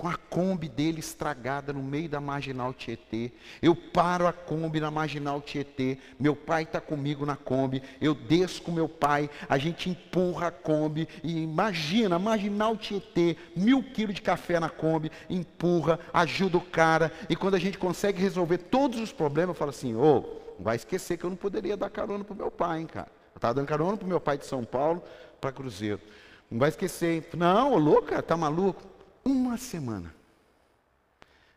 com 0.00 0.06
a 0.06 0.14
Kombi 0.14 0.68
dele 0.68 1.00
estragada 1.00 1.72
no 1.72 1.82
meio 1.82 2.08
da 2.08 2.20
marginal 2.20 2.72
Tietê. 2.72 3.32
Eu 3.60 3.74
paro 3.74 4.28
a 4.28 4.32
Kombi 4.32 4.78
na 4.78 4.92
marginal 4.92 5.40
Tietê. 5.40 5.98
Meu 6.20 6.36
pai 6.36 6.62
está 6.62 6.80
comigo 6.80 7.26
na 7.26 7.34
Kombi. 7.34 7.82
Eu 8.00 8.14
desço 8.14 8.62
com 8.62 8.70
meu 8.70 8.88
pai. 8.88 9.28
A 9.48 9.58
gente 9.58 9.90
empurra 9.90 10.46
a 10.46 10.50
Kombi. 10.52 11.08
E 11.24 11.42
imagina, 11.42 12.16
marginal 12.16 12.76
Tietê, 12.76 13.36
mil 13.56 13.82
quilos 13.82 14.14
de 14.14 14.22
café 14.22 14.60
na 14.60 14.70
Kombi. 14.70 15.10
Empurra, 15.28 15.98
ajuda 16.14 16.58
o 16.58 16.60
cara. 16.60 17.10
E 17.28 17.34
quando 17.34 17.56
a 17.56 17.58
gente 17.58 17.76
consegue 17.76 18.22
resolver 18.22 18.58
todos 18.58 19.00
os 19.00 19.12
problemas, 19.12 19.56
eu 19.56 19.58
falo 19.58 19.70
assim: 19.70 19.96
ô, 19.96 20.18
oh, 20.18 20.20
não 20.58 20.64
vai 20.64 20.76
esquecer 20.76 21.16
que 21.16 21.24
eu 21.24 21.30
não 21.30 21.36
poderia 21.36 21.76
dar 21.76 21.90
carona 21.90 22.22
para 22.22 22.36
meu 22.36 22.52
pai, 22.52 22.82
hein, 22.82 22.86
cara. 22.86 23.08
Eu 23.34 23.38
estava 23.38 23.54
dando 23.54 23.66
carona 23.66 23.96
para 23.96 24.06
meu 24.06 24.20
pai 24.20 24.38
de 24.38 24.46
São 24.46 24.62
Paulo 24.62 25.02
para 25.40 25.50
Cruzeiro. 25.50 26.00
Não 26.48 26.60
vai 26.60 26.68
esquecer, 26.68 27.16
hein? 27.16 27.24
Não, 27.36 27.76
louca, 27.76 28.22
tá 28.22 28.36
maluco? 28.36 28.97
Uma 29.24 29.56
semana. 29.56 30.14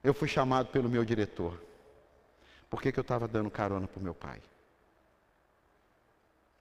Eu 0.03 0.13
fui 0.13 0.27
chamado 0.27 0.67
pelo 0.69 0.89
meu 0.89 1.05
diretor. 1.05 1.61
Por 2.69 2.81
que, 2.81 2.97
eu 2.97 3.01
estava 3.01 3.27
dando 3.27 3.51
carona 3.51 3.87
para 3.87 3.99
o 3.99 4.03
meu 4.03 4.15
pai? 4.15 4.41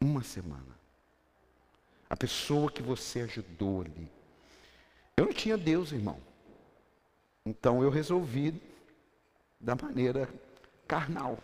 Uma 0.01 0.23
semana. 0.23 0.79
A 2.09 2.17
pessoa 2.17 2.71
que 2.71 2.83
você 2.83 3.21
ajudou 3.21 3.83
ali. 3.83 4.11
Eu 5.17 5.27
não 5.27 5.33
tinha 5.33 5.57
Deus, 5.57 5.93
irmão. 5.93 6.21
Então 7.47 7.83
eu 7.83 7.91
resolvi 7.91 8.61
da 9.61 9.75
maneira 9.75 10.29
carnal. 10.87 11.39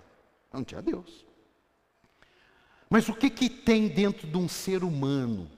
Eu 0.53 0.59
não 0.59 0.65
tinha 0.65 0.83
Deus. 0.83 1.25
Mas 2.91 3.09
o 3.09 3.15
que, 3.15 3.31
que 3.31 3.49
tem 3.49 3.89
dentro 3.89 4.27
de 4.27 4.37
um 4.37 4.49
ser 4.49 4.85
humano 4.85 5.51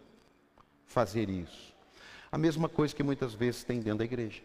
fazer 0.86 1.28
isso? 1.28 1.74
A 2.30 2.38
mesma 2.38 2.68
coisa 2.68 2.94
que 2.94 3.02
muitas 3.02 3.34
vezes 3.34 3.64
tem 3.64 3.80
dentro 3.80 3.98
da 3.98 4.04
igreja. 4.04 4.42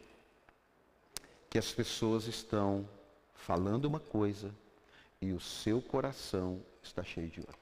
Que 1.50 1.58
as 1.58 1.72
pessoas 1.72 2.28
estão 2.28 2.88
falando 3.34 3.86
uma 3.86 4.00
coisa 4.00 4.52
e 5.22 5.34
o 5.34 5.40
seu 5.40 5.82
coração 5.82 6.62
está 6.82 7.04
cheio 7.04 7.30
de 7.30 7.40
outra. 7.42 7.58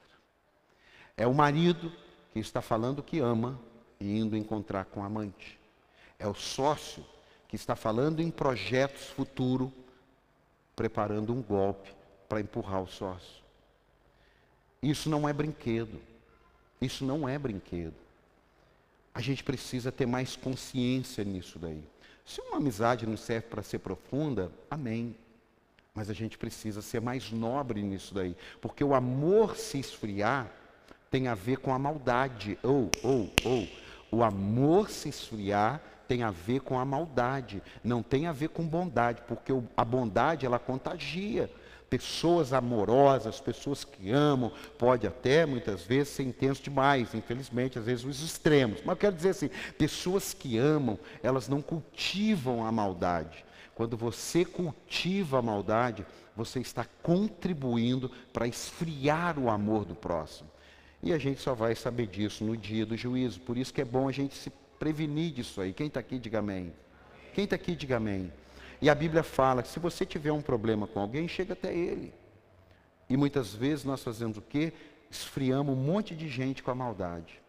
É 1.16 1.26
o 1.26 1.34
marido 1.34 1.92
que 2.32 2.38
está 2.38 2.62
falando 2.62 3.02
que 3.02 3.18
ama 3.18 3.60
e 4.00 4.18
indo 4.18 4.36
encontrar 4.36 4.84
com 4.86 5.02
a 5.02 5.06
amante. 5.06 5.58
É 6.18 6.26
o 6.26 6.34
sócio 6.34 7.04
que 7.48 7.56
está 7.56 7.76
falando 7.76 8.20
em 8.20 8.30
projetos 8.30 9.06
futuro, 9.08 9.72
preparando 10.74 11.32
um 11.32 11.42
golpe 11.42 11.92
para 12.28 12.40
empurrar 12.40 12.82
o 12.82 12.86
sócio. 12.86 13.42
Isso 14.82 15.10
não 15.10 15.28
é 15.28 15.32
brinquedo. 15.32 16.00
Isso 16.80 17.04
não 17.04 17.28
é 17.28 17.38
brinquedo. 17.38 18.01
A 19.14 19.20
gente 19.20 19.44
precisa 19.44 19.92
ter 19.92 20.06
mais 20.06 20.36
consciência 20.36 21.22
nisso 21.24 21.58
daí. 21.58 21.82
Se 22.24 22.40
uma 22.40 22.56
amizade 22.56 23.06
não 23.06 23.16
serve 23.16 23.48
para 23.48 23.62
ser 23.62 23.78
profunda, 23.78 24.50
amém. 24.70 25.14
Mas 25.94 26.08
a 26.08 26.14
gente 26.14 26.38
precisa 26.38 26.80
ser 26.80 27.00
mais 27.00 27.30
nobre 27.30 27.82
nisso 27.82 28.14
daí. 28.14 28.36
Porque 28.60 28.82
o 28.82 28.94
amor 28.94 29.56
se 29.56 29.78
esfriar 29.78 30.50
tem 31.10 31.28
a 31.28 31.34
ver 31.34 31.58
com 31.58 31.74
a 31.74 31.78
maldade. 31.78 32.58
Ou, 32.62 32.90
ou, 33.02 33.30
ou. 33.44 33.68
O 34.10 34.22
amor 34.22 34.88
se 34.88 35.10
esfriar 35.10 35.82
tem 36.08 36.22
a 36.22 36.30
ver 36.30 36.60
com 36.60 36.78
a 36.78 36.84
maldade. 36.84 37.62
Não 37.84 38.02
tem 38.02 38.26
a 38.26 38.32
ver 38.32 38.48
com 38.48 38.66
bondade. 38.66 39.22
Porque 39.28 39.52
a 39.76 39.84
bondade, 39.84 40.46
ela 40.46 40.58
contagia 40.58 41.50
pessoas 41.92 42.54
amorosas, 42.54 43.38
pessoas 43.38 43.84
que 43.84 44.10
amam, 44.10 44.50
pode 44.78 45.06
até 45.06 45.44
muitas 45.44 45.82
vezes 45.82 46.14
ser 46.14 46.22
intenso 46.22 46.62
demais, 46.62 47.12
infelizmente, 47.12 47.78
às 47.78 47.84
vezes 47.84 48.02
os 48.02 48.22
extremos. 48.22 48.80
Mas 48.80 48.94
eu 48.94 48.96
quero 48.96 49.14
dizer 49.14 49.28
assim, 49.28 49.50
pessoas 49.76 50.32
que 50.32 50.56
amam, 50.56 50.98
elas 51.22 51.48
não 51.48 51.60
cultivam 51.60 52.64
a 52.64 52.72
maldade. 52.72 53.44
Quando 53.74 53.94
você 53.94 54.42
cultiva 54.42 55.40
a 55.40 55.42
maldade, 55.42 56.06
você 56.34 56.60
está 56.60 56.86
contribuindo 57.02 58.10
para 58.32 58.46
esfriar 58.46 59.38
o 59.38 59.50
amor 59.50 59.84
do 59.84 59.94
próximo. 59.94 60.48
E 61.02 61.12
a 61.12 61.18
gente 61.18 61.42
só 61.42 61.52
vai 61.52 61.74
saber 61.74 62.06
disso 62.06 62.42
no 62.42 62.56
dia 62.56 62.86
do 62.86 62.96
juízo. 62.96 63.38
Por 63.40 63.58
isso 63.58 63.74
que 63.74 63.82
é 63.82 63.84
bom 63.84 64.08
a 64.08 64.12
gente 64.12 64.34
se 64.34 64.50
prevenir 64.78 65.32
disso 65.32 65.60
aí. 65.60 65.74
Quem 65.74 65.88
está 65.88 66.00
aqui, 66.00 66.18
diga 66.18 66.38
amém. 66.38 66.72
Quem 67.34 67.44
está 67.44 67.56
aqui, 67.56 67.76
diga 67.76 67.98
amém. 67.98 68.32
E 68.82 68.90
a 68.90 68.94
Bíblia 68.96 69.22
fala 69.22 69.62
que 69.62 69.68
se 69.68 69.78
você 69.78 70.04
tiver 70.04 70.32
um 70.32 70.42
problema 70.42 70.88
com 70.88 70.98
alguém, 70.98 71.28
chega 71.28 71.52
até 71.52 71.72
ele. 71.72 72.12
E 73.08 73.16
muitas 73.16 73.54
vezes 73.54 73.84
nós 73.84 74.02
fazemos 74.02 74.36
o 74.36 74.42
quê? 74.42 74.72
Esfriamos 75.08 75.72
um 75.72 75.80
monte 75.80 76.16
de 76.16 76.28
gente 76.28 76.64
com 76.64 76.72
a 76.72 76.74
maldade. 76.74 77.40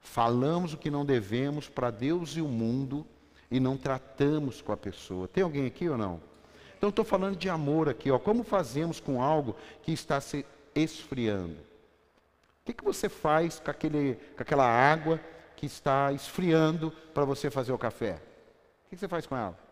Falamos 0.00 0.72
o 0.72 0.78
que 0.78 0.90
não 0.90 1.04
devemos 1.04 1.68
para 1.68 1.90
Deus 1.90 2.30
e 2.30 2.40
o 2.40 2.48
mundo 2.48 3.06
e 3.50 3.60
não 3.60 3.76
tratamos 3.76 4.62
com 4.62 4.72
a 4.72 4.76
pessoa. 4.76 5.28
Tem 5.28 5.44
alguém 5.44 5.66
aqui 5.66 5.86
ou 5.86 5.98
não? 5.98 6.18
Então 6.78 6.88
estou 6.88 7.04
falando 7.04 7.36
de 7.36 7.50
amor 7.50 7.90
aqui, 7.90 8.10
ó. 8.10 8.18
Como 8.18 8.42
fazemos 8.42 8.98
com 9.00 9.22
algo 9.22 9.54
que 9.82 9.92
está 9.92 10.18
se 10.18 10.46
esfriando? 10.74 11.58
O 12.62 12.64
que, 12.64 12.72
que 12.72 12.84
você 12.84 13.10
faz 13.10 13.60
com, 13.60 13.70
aquele, 13.70 14.14
com 14.34 14.42
aquela 14.42 14.66
água 14.66 15.20
que 15.56 15.66
está 15.66 16.10
esfriando 16.12 16.90
para 17.12 17.26
você 17.26 17.50
fazer 17.50 17.72
o 17.72 17.78
café? 17.78 18.14
O 18.14 18.88
que, 18.88 18.96
que 18.96 19.00
você 19.00 19.08
faz 19.08 19.26
com 19.26 19.36
ela? 19.36 19.63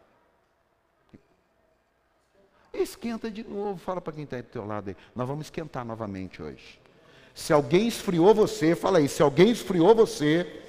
Esquenta 2.73 3.31
de 3.31 3.45
novo, 3.45 3.79
fala 3.79 4.01
para 4.01 4.15
quem 4.15 4.25
está 4.25 4.39
do 4.39 4.45
teu 4.45 4.67
lado 4.67 4.89
aí. 4.89 4.97
Nós 5.15 5.29
vamos 5.29 5.47
esquentar 5.47 5.85
novamente 5.85 6.43
hoje. 6.43 6.81
Se 7.35 7.53
alguém 7.53 7.87
esfriou 7.87 8.35
você, 8.35 8.75
fala 8.75 8.99
aí, 8.99 9.09
se 9.09 9.23
alguém 9.23 9.51
esfriou 9.51 9.95
você, 9.95 10.63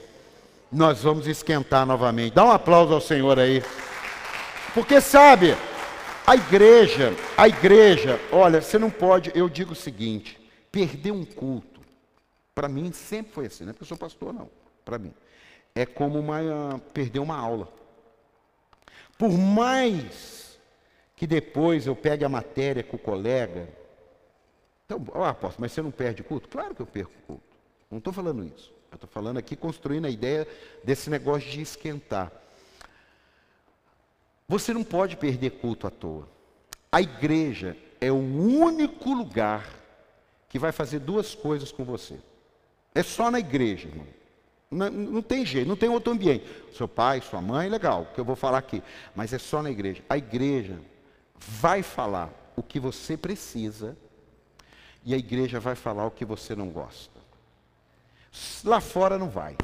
nós 0.72 1.04
vamos 1.04 1.28
esquentar 1.28 1.86
novamente. 1.86 2.34
Dá 2.34 2.44
um 2.44 2.52
aplauso 2.52 2.94
ao 2.94 3.02
Senhor 3.02 3.40
aí. 3.40 3.64
Porque 4.74 5.00
sabe, 5.00 5.56
a 6.26 6.36
igreja, 6.36 7.14
a 7.38 7.48
igreja, 7.48 8.20
olha, 8.32 8.62
você 8.62 8.78
não 8.78 8.90
pode, 8.90 9.32
eu 9.36 9.48
digo 9.48 9.74
o 9.74 9.76
seguinte, 9.76 10.40
perder 10.72 11.12
um 11.12 11.24
culto, 11.24 11.82
para 12.56 12.68
mim 12.68 12.92
sempre 12.92 13.32
foi 13.34 13.46
assim, 13.46 13.64
não 13.64 13.72
é 13.72 13.74
porque 13.74 13.84
eu 13.84 13.88
sou 13.88 13.98
pastor, 13.98 14.34
não, 14.34 14.50
para 14.84 14.98
mim. 14.98 15.14
É 15.76 15.86
como 15.86 16.20
uma, 16.20 16.82
perder 16.94 17.20
uma 17.20 17.38
aula. 17.38 17.68
Por 19.18 19.32
mais 19.32 20.43
que 21.24 21.28
depois 21.28 21.88
eu 21.88 21.96
pegue 21.96 22.26
a 22.26 22.28
matéria 22.28 22.84
com 22.84 22.98
o 22.98 23.00
colega. 23.00 23.70
Então, 24.86 25.02
oh, 25.16 25.24
apóstolo, 25.24 25.62
mas 25.62 25.72
você 25.72 25.82
não 25.82 25.90
perde 25.90 26.22
culto? 26.22 26.50
Claro 26.50 26.76
que 26.76 26.82
eu 26.82 26.86
perco 26.86 27.14
culto. 27.26 27.56
Não 27.90 28.00
estou 28.00 28.12
falando 28.12 28.44
isso. 28.44 28.74
Eu 28.92 28.96
estou 28.96 29.10
falando 29.10 29.38
aqui, 29.38 29.56
construindo 29.56 30.04
a 30.04 30.10
ideia 30.10 30.46
desse 30.84 31.10
negócio 31.10 31.50
de 31.50 31.62
esquentar. 31.62 32.30
Você 34.50 34.74
não 34.74 34.84
pode 34.84 35.16
perder 35.16 35.52
culto 35.52 35.88
à 35.88 35.90
toa. 35.90 36.28
A 36.92 37.02
igreja 37.02 37.78
é 38.02 38.12
o 38.12 38.18
único 38.18 39.14
lugar 39.14 39.66
que 40.50 40.60
vai 40.60 40.74
fazer 40.74 41.00
duas 41.00 41.34
coisas 41.34 41.72
com 41.72 41.86
você. 41.86 42.20
É 42.94 43.02
só 43.02 43.32
na 43.32 43.40
igreja, 43.40 43.88
irmão. 43.88 44.08
Não, 44.70 44.90
não, 44.90 45.22
tem 45.22 45.46
jeito, 45.46 45.70
não 45.70 45.78
tem 45.78 45.88
outro 45.88 46.12
ambiente. 46.12 46.44
Seu 46.74 46.90
pai, 46.90 47.22
sua 47.22 47.42
mãe, 47.42 47.70
legal, 47.70 48.12
que 48.14 48.20
eu 48.20 48.26
vou 48.26 48.36
falar 48.36 48.58
aqui. 48.58 48.84
Mas 49.16 49.32
é 49.32 49.38
só 49.38 49.64
na 49.64 49.72
igreja. 49.72 50.04
A 50.10 50.18
igreja 50.18 50.78
vai 51.48 51.84
falar 51.84 52.30
o 52.56 52.64
que 52.64 52.80
você 52.80 53.18
precisa 53.18 53.98
e 55.06 55.14
a 55.14 55.18
igreja 55.18 55.60
vai 55.60 55.76
falar 55.76 56.06
o 56.06 56.12
que 56.12 56.26
você 56.26 56.56
não 56.56 56.70
gosta. 56.70 57.20
Lá 58.64 58.80
fora 58.80 59.18
não 59.18 59.30
vai. 59.30 59.56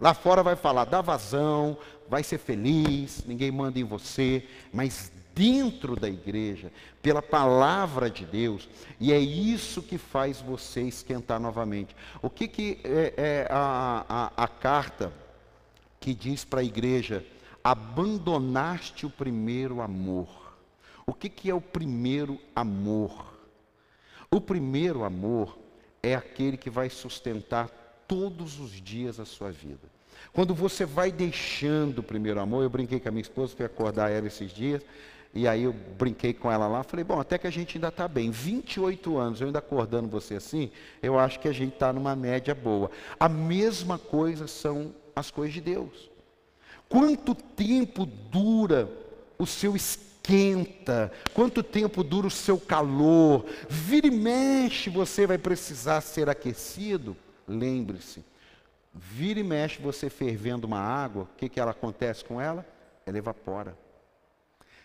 Lá 0.00 0.14
fora 0.14 0.42
vai 0.42 0.56
falar, 0.56 0.84
dá 0.84 1.00
vazão, 1.00 1.76
vai 2.08 2.22
ser 2.22 2.38
feliz, 2.38 3.24
ninguém 3.26 3.50
manda 3.50 3.78
em 3.78 3.84
você, 3.84 4.46
mas 4.72 5.10
dentro 5.34 5.96
da 5.96 6.08
igreja, 6.08 6.72
pela 7.02 7.20
palavra 7.20 8.08
de 8.08 8.24
Deus, 8.24 8.68
e 9.00 9.12
é 9.12 9.18
isso 9.18 9.82
que 9.82 9.98
faz 9.98 10.40
você 10.40 10.82
esquentar 10.82 11.40
novamente. 11.40 11.94
O 12.22 12.30
que, 12.30 12.46
que 12.46 12.80
é, 12.84 13.14
é 13.16 13.48
a, 13.50 14.32
a, 14.36 14.44
a 14.44 14.48
carta 14.48 15.12
que 15.98 16.14
diz 16.14 16.44
para 16.44 16.60
a 16.60 16.64
igreja: 16.64 17.24
abandonaste 17.62 19.06
o 19.06 19.10
primeiro 19.10 19.80
amor? 19.80 20.43
O 21.06 21.12
que, 21.12 21.28
que 21.28 21.50
é 21.50 21.54
o 21.54 21.60
primeiro 21.60 22.38
amor? 22.54 23.34
O 24.30 24.40
primeiro 24.40 25.04
amor 25.04 25.58
é 26.02 26.14
aquele 26.14 26.56
que 26.56 26.70
vai 26.70 26.90
sustentar 26.90 27.68
todos 28.08 28.58
os 28.58 28.70
dias 28.72 29.20
a 29.20 29.24
sua 29.24 29.50
vida. 29.50 29.94
Quando 30.32 30.54
você 30.54 30.84
vai 30.84 31.12
deixando 31.12 31.98
o 31.98 32.02
primeiro 32.02 32.40
amor, 32.40 32.62
eu 32.62 32.70
brinquei 32.70 32.98
com 32.98 33.08
a 33.08 33.12
minha 33.12 33.22
esposa, 33.22 33.54
fui 33.54 33.64
acordar 33.64 34.10
ela 34.10 34.26
esses 34.26 34.50
dias, 34.50 34.82
e 35.32 35.48
aí 35.48 35.64
eu 35.64 35.72
brinquei 35.72 36.32
com 36.32 36.50
ela 36.50 36.68
lá, 36.68 36.82
falei, 36.82 37.04
bom, 37.04 37.20
até 37.20 37.36
que 37.36 37.46
a 37.46 37.50
gente 37.50 37.76
ainda 37.76 37.88
está 37.88 38.06
bem. 38.06 38.30
28 38.30 39.16
anos, 39.16 39.40
eu 39.40 39.48
ainda 39.48 39.58
acordando 39.58 40.08
você 40.08 40.36
assim, 40.36 40.70
eu 41.02 41.18
acho 41.18 41.40
que 41.40 41.48
a 41.48 41.52
gente 41.52 41.74
está 41.74 41.92
numa 41.92 42.14
média 42.14 42.54
boa. 42.54 42.90
A 43.18 43.28
mesma 43.28 43.98
coisa 43.98 44.46
são 44.46 44.94
as 45.14 45.30
coisas 45.30 45.54
de 45.54 45.60
Deus. 45.60 46.10
Quanto 46.88 47.34
tempo 47.34 48.06
dura 48.06 48.88
o 49.38 49.46
seu 49.46 49.74
espírito? 49.74 50.03
Esquenta, 50.24 51.12
quanto 51.34 51.62
tempo 51.62 52.02
dura 52.02 52.26
o 52.26 52.30
seu 52.30 52.58
calor, 52.58 53.44
vira 53.68 54.06
e 54.06 54.10
mexe, 54.10 54.88
você 54.88 55.26
vai 55.26 55.36
precisar 55.36 56.00
ser 56.00 56.30
aquecido. 56.30 57.14
Lembre-se, 57.46 58.24
vira 58.94 59.38
e 59.38 59.44
mexe 59.44 59.82
você 59.82 60.08
fervendo 60.08 60.66
uma 60.66 60.80
água, 60.80 61.24
o 61.24 61.38
que, 61.38 61.48
que 61.48 61.60
ela 61.60 61.72
acontece 61.72 62.24
com 62.24 62.40
ela? 62.40 62.66
Ela 63.04 63.18
evapora. 63.18 63.76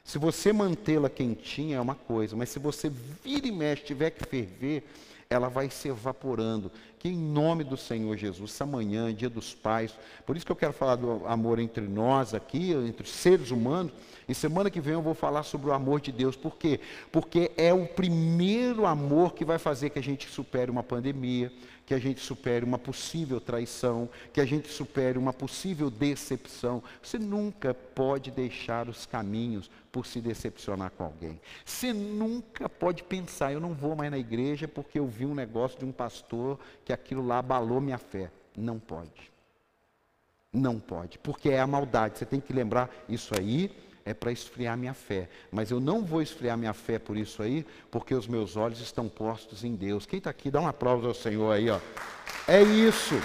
Se 0.04 0.18
você 0.18 0.52
mantê-la 0.52 1.10
quentinha 1.10 1.78
é 1.78 1.82
uma 1.82 1.96
coisa, 1.96 2.36
mas 2.36 2.50
se 2.50 2.60
você 2.60 2.90
vira 3.24 3.48
e 3.48 3.52
mexe, 3.52 3.84
tiver 3.84 4.10
que 4.10 4.26
ferver, 4.26 4.84
ela 5.32 5.48
vai 5.48 5.70
se 5.70 5.88
evaporando. 5.88 6.72
Que 6.98 7.08
em 7.08 7.16
nome 7.16 7.64
do 7.64 7.78
Senhor 7.78 8.18
Jesus, 8.18 8.50
essa 8.50 8.66
manhã, 8.66 9.14
dia 9.14 9.30
dos 9.30 9.54
pais, 9.54 9.94
por 10.26 10.36
isso 10.36 10.44
que 10.44 10.52
eu 10.52 10.56
quero 10.56 10.74
falar 10.74 10.96
do 10.96 11.24
amor 11.28 11.60
entre 11.60 11.88
nós 11.88 12.34
aqui, 12.34 12.72
entre 12.72 13.04
os 13.04 13.12
seres 13.12 13.52
humanos, 13.52 13.94
e 14.28 14.34
semana 14.34 14.72
que 14.72 14.82
vem 14.82 14.94
eu 14.94 15.04
vou 15.04 15.14
falar 15.14 15.44
sobre 15.44 15.70
o 15.70 15.74
amor 15.74 16.02
de 16.02 16.12
Deus. 16.12 16.36
Por 16.36 16.58
quê? 16.58 16.80
Porque 17.12 17.52
é 17.58 17.72
o 17.72 17.86
primeiro 17.86 18.88
amor 18.88 19.36
que 19.36 19.46
vai 19.46 19.60
fazer 19.60 19.92
que 19.92 20.00
a 20.00 20.04
gente 20.04 20.28
supere 20.28 20.72
uma 20.72 20.82
pandemia, 20.82 21.54
que 21.90 21.94
a 21.96 21.98
gente 21.98 22.22
supere 22.22 22.64
uma 22.64 22.78
possível 22.78 23.42
traição, 23.42 24.08
que 24.32 24.40
a 24.40 24.46
gente 24.46 24.68
supere 24.68 25.18
uma 25.18 25.34
possível 25.34 25.90
decepção. 25.90 26.84
Você 27.02 27.18
nunca 27.18 27.74
pode 27.74 28.30
deixar 28.30 28.88
os 28.88 29.08
caminhos 29.08 29.72
por 29.92 30.06
se 30.06 30.22
decepcionar 30.22 30.92
com 30.92 31.04
alguém. 31.04 31.42
Você 31.66 31.92
nunca 31.92 32.70
pode 32.70 33.02
pensar, 33.02 33.54
eu 33.54 33.60
não 33.60 33.74
vou 33.74 33.96
mais 33.96 34.12
na 34.12 34.20
igreja 34.20 34.68
porque 34.68 35.00
eu 35.00 35.08
vi 35.08 35.26
um 35.26 35.34
negócio 35.34 35.80
de 35.80 35.86
um 35.86 35.92
pastor 35.92 36.60
que 36.86 36.94
aquilo 36.94 37.26
lá 37.26 37.40
abalou 37.40 37.82
minha 37.82 37.98
fé. 37.98 38.30
Não 38.56 38.78
pode. 38.78 39.32
Não 40.54 40.80
pode, 40.80 41.18
porque 41.18 41.50
é 41.50 41.60
a 41.60 41.66
maldade. 41.66 42.20
Você 42.20 42.26
tem 42.26 42.40
que 42.40 42.54
lembrar 42.54 42.88
isso 43.10 43.34
aí 43.36 43.76
é 44.10 44.14
para 44.14 44.32
esfriar 44.32 44.76
minha 44.76 44.94
fé. 44.94 45.30
Mas 45.52 45.70
eu 45.70 45.80
não 45.80 46.04
vou 46.04 46.20
esfriar 46.20 46.58
minha 46.58 46.74
fé 46.74 46.98
por 46.98 47.16
isso 47.16 47.44
aí, 47.44 47.64
porque 47.92 48.16
os 48.16 48.28
meus 48.28 48.58
olhos 48.58 48.82
estão 48.82 49.08
postos 49.08 49.64
em 49.64 49.76
Deus. 49.76 50.06
Quem 50.08 50.18
está 50.18 50.32
aqui, 50.32 50.50
dá 50.50 50.60
um 50.60 50.68
aplauso 50.68 51.08
ao 51.08 51.14
Senhor 51.14 51.52
aí, 51.52 51.70
ó. 51.70 51.80
É 52.48 52.64
isso. 52.64 53.16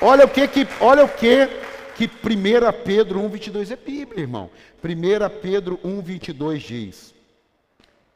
Olha 0.00 0.24
o 0.24 0.28
que, 0.28 0.48
que 0.48 0.66
olha 0.80 1.04
o 1.04 1.08
que 1.08 1.46
que 1.94 2.06
1 2.06 2.82
Pedro 2.84 3.20
1,22 3.20 3.70
é 3.70 3.76
Bíblia, 3.76 4.22
irmão. 4.22 4.48
1 4.82 5.40
Pedro 5.42 5.78
1,22 5.84 6.58
diz. 6.58 7.14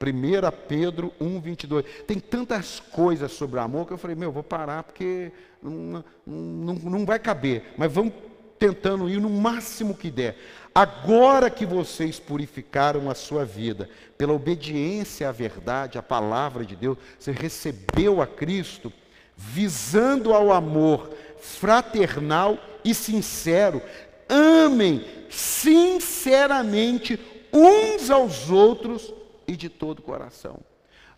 1 0.00 0.66
Pedro 0.66 1.12
1,22. 1.20 1.85
Tem 2.07 2.18
tantas 2.18 2.81
coisas 2.81 3.33
sobre 3.33 3.61
amor 3.61 3.87
que 3.87 3.92
eu 3.92 3.98
falei, 3.98 4.16
meu, 4.16 4.33
vou 4.33 4.42
parar 4.42 4.83
porque 4.83 5.31
não, 5.62 6.02
não, 6.26 6.74
não 6.74 7.05
vai 7.05 7.18
caber. 7.18 7.74
Mas 7.76 7.92
vamos 7.92 8.14
tentando 8.62 9.09
ir 9.11 9.20
no 9.20 9.28
máximo 9.28 9.92
que 9.92 10.09
der. 10.09 10.38
Agora 10.74 11.50
que 11.50 11.66
vocês 11.66 12.18
purificaram 12.18 13.11
a 13.11 13.14
sua 13.14 13.44
vida 13.44 13.90
pela 14.16 14.32
obediência 14.32 15.28
à 15.28 15.32
verdade, 15.32 15.98
à 15.98 16.02
palavra 16.02 16.64
de 16.64 16.74
Deus, 16.74 16.96
você 17.18 17.30
recebeu 17.30 18.22
a 18.22 18.26
Cristo, 18.26 18.90
visando 19.37 20.32
ao 20.32 20.50
amor 20.50 21.11
fraternal 21.38 22.58
e 22.85 22.94
sincero, 22.94 23.82
amem 24.28 25.04
sinceramente 25.28 27.20
uns 27.52 28.08
aos 28.08 28.48
outros 28.48 29.12
e 29.46 29.56
de 29.56 29.68
todo 29.68 29.98
o 29.98 30.02
coração. 30.02 30.61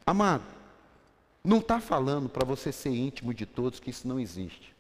Amado, 0.04 0.44
não 1.44 1.58
está 1.58 1.78
falando 1.78 2.28
para 2.28 2.44
você 2.44 2.72
ser 2.72 2.90
íntimo 2.90 3.32
de 3.32 3.46
todos, 3.46 3.78
que 3.78 3.90
isso 3.90 4.08
não 4.08 4.18
existe. 4.18 4.73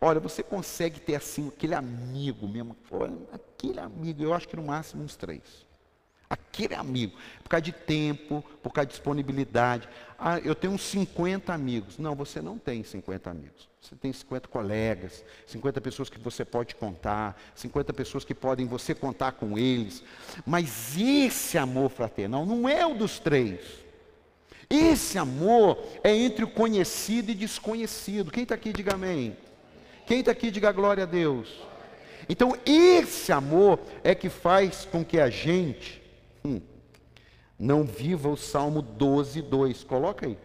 Olha, 0.00 0.18
você 0.18 0.42
consegue 0.42 0.98
ter 0.98 1.14
assim 1.14 1.48
aquele 1.48 1.74
amigo 1.74 2.48
mesmo, 2.48 2.74
olha, 2.90 3.16
aquele 3.32 3.78
amigo, 3.78 4.22
eu 4.22 4.32
acho 4.32 4.48
que 4.48 4.56
no 4.56 4.62
máximo 4.62 5.04
uns 5.04 5.14
três. 5.14 5.42
Aquele 6.28 6.74
amigo, 6.74 7.18
por 7.42 7.50
causa 7.50 7.62
de 7.62 7.72
tempo, 7.72 8.42
por 8.62 8.72
causa 8.72 8.86
de 8.86 8.92
disponibilidade. 8.92 9.88
Ah, 10.16 10.38
eu 10.38 10.54
tenho 10.54 10.72
uns 10.72 10.82
50 10.82 11.52
amigos. 11.52 11.98
Não, 11.98 12.14
você 12.14 12.40
não 12.40 12.56
tem 12.56 12.84
50 12.84 13.28
amigos. 13.28 13.68
Você 13.80 13.96
tem 13.96 14.12
50 14.12 14.46
colegas, 14.46 15.24
50 15.46 15.80
pessoas 15.80 16.08
que 16.08 16.20
você 16.20 16.44
pode 16.44 16.76
contar, 16.76 17.36
50 17.56 17.92
pessoas 17.92 18.24
que 18.24 18.34
podem 18.34 18.64
você 18.66 18.94
contar 18.94 19.32
com 19.32 19.58
eles. 19.58 20.04
Mas 20.46 20.96
esse 20.96 21.58
amor 21.58 21.90
fraternal 21.90 22.46
não 22.46 22.68
é 22.68 22.86
o 22.86 22.94
dos 22.94 23.18
três. 23.18 23.60
Esse 24.68 25.18
amor 25.18 25.82
é 26.04 26.14
entre 26.14 26.44
o 26.44 26.50
conhecido 26.50 27.32
e 27.32 27.34
desconhecido. 27.34 28.30
Quem 28.30 28.44
está 28.44 28.54
aqui, 28.54 28.72
diga 28.72 28.94
amém. 28.94 29.36
Quem 30.10 30.18
está 30.18 30.32
aqui, 30.32 30.50
diga 30.50 30.72
glória 30.72 31.04
a 31.04 31.06
Deus. 31.06 31.48
Então, 32.28 32.56
esse 32.66 33.30
amor 33.30 33.78
é 34.02 34.12
que 34.12 34.28
faz 34.28 34.84
com 34.84 35.04
que 35.04 35.20
a 35.20 35.30
gente 35.30 36.02
hum, 36.44 36.60
não 37.56 37.84
viva 37.84 38.28
o 38.28 38.36
Salmo 38.36 38.82
12, 38.82 39.40
2. 39.40 39.84
Coloca 39.84 40.26
aí. 40.26 40.36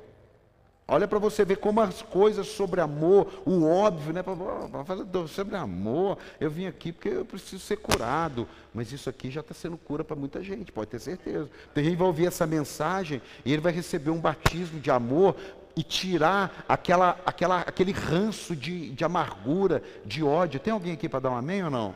Olha 0.87 1.07
para 1.07 1.17
você 1.17 1.43
ver 1.43 1.57
como 1.57 1.81
as 1.81 2.03
coisas 2.03 2.45
sobre 2.45 2.79
amor, 2.79 3.41
o 3.43 3.65
óbvio, 3.65 4.13
né? 4.13 4.21
Falar 4.21 5.27
sobre 5.27 5.55
amor, 5.55 6.19
eu 6.39 6.51
vim 6.51 6.67
aqui 6.67 6.91
porque 6.91 7.09
eu 7.09 7.25
preciso 7.25 7.57
ser 7.57 7.77
curado. 7.77 8.47
Mas 8.71 8.91
isso 8.91 9.09
aqui 9.09 9.31
já 9.31 9.41
está 9.41 9.55
sendo 9.55 9.77
cura 9.77 10.03
para 10.03 10.15
muita 10.15 10.43
gente, 10.43 10.71
pode 10.71 10.91
ter 10.91 10.99
certeza. 10.99 11.49
Tem 11.73 11.83
gente 11.83 11.93
que 11.93 11.99
vai 11.99 12.07
ouvir 12.07 12.27
essa 12.27 12.45
mensagem 12.45 13.19
e 13.43 13.51
ele 13.51 13.63
vai 13.63 13.73
receber 13.73 14.11
um 14.11 14.19
batismo 14.19 14.79
de 14.79 14.91
amor 14.91 15.35
e 15.75 15.83
tirar 15.83 16.65
aquela, 16.67 17.19
aquela, 17.25 17.61
aquele 17.61 17.91
ranço 17.91 18.55
de, 18.55 18.91
de 18.91 19.03
amargura, 19.03 19.83
de 20.05 20.23
ódio. 20.23 20.59
Tem 20.59 20.73
alguém 20.73 20.93
aqui 20.93 21.09
para 21.09 21.19
dar 21.19 21.31
um 21.31 21.37
amém 21.37 21.63
ou 21.63 21.69
não? 21.69 21.95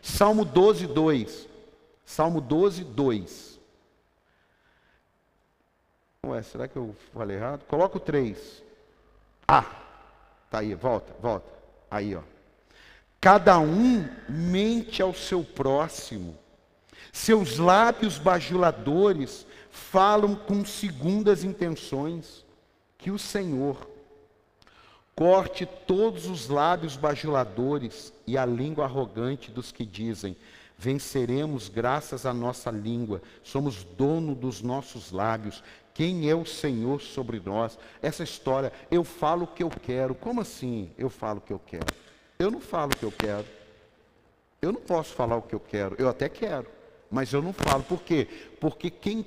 Salmo 0.00 0.44
12, 0.44 0.86
2. 0.86 1.48
Salmo 2.04 2.40
12, 2.40 2.84
2. 2.84 3.60
Ué, 6.26 6.42
será 6.42 6.68
que 6.68 6.76
eu 6.76 6.94
falei 7.12 7.36
errado? 7.36 7.64
Coloca 7.66 7.96
o 7.96 8.00
3. 8.00 8.62
Ah, 9.46 9.64
tá 10.50 10.60
aí, 10.60 10.74
volta, 10.74 11.12
volta. 11.20 11.50
Aí, 11.90 12.14
ó. 12.14 12.22
Cada 13.20 13.58
um 13.58 14.08
mente 14.28 15.02
ao 15.02 15.14
seu 15.14 15.44
próximo. 15.44 16.36
Seus 17.12 17.58
lábios 17.58 18.18
bajuladores 18.18 19.46
falam 19.70 20.34
com 20.34 20.64
segundas 20.64 21.44
intenções. 21.44 22.41
Que 23.02 23.10
o 23.10 23.18
Senhor 23.18 23.90
corte 25.16 25.66
todos 25.66 26.26
os 26.26 26.48
lábios 26.48 26.96
bajuladores 26.96 28.12
e 28.24 28.38
a 28.38 28.46
língua 28.46 28.84
arrogante 28.84 29.50
dos 29.50 29.72
que 29.72 29.84
dizem: 29.84 30.36
Venceremos 30.78 31.68
graças 31.68 32.24
à 32.24 32.32
nossa 32.32 32.70
língua, 32.70 33.20
somos 33.42 33.82
dono 33.82 34.36
dos 34.36 34.62
nossos 34.62 35.10
lábios. 35.10 35.64
Quem 35.92 36.30
é 36.30 36.34
o 36.34 36.46
Senhor 36.46 37.02
sobre 37.02 37.42
nós? 37.44 37.76
Essa 38.00 38.22
história, 38.22 38.72
eu 38.88 39.02
falo 39.02 39.44
o 39.44 39.48
que 39.48 39.64
eu 39.64 39.68
quero. 39.68 40.14
Como 40.14 40.40
assim 40.40 40.88
eu 40.96 41.10
falo 41.10 41.38
o 41.38 41.42
que 41.42 41.52
eu 41.52 41.58
quero? 41.58 41.86
Eu 42.38 42.52
não 42.52 42.60
falo 42.60 42.92
o 42.92 42.96
que 42.96 43.04
eu 43.04 43.12
quero. 43.12 43.46
Eu 44.62 44.70
não 44.72 44.80
posso 44.80 45.12
falar 45.12 45.36
o 45.36 45.42
que 45.42 45.56
eu 45.56 45.60
quero. 45.60 45.96
Eu 45.98 46.08
até 46.08 46.28
quero, 46.28 46.68
mas 47.10 47.32
eu 47.32 47.42
não 47.42 47.52
falo. 47.52 47.82
Por 47.82 48.00
quê? 48.02 48.28
Porque 48.60 48.90
quem 48.90 49.26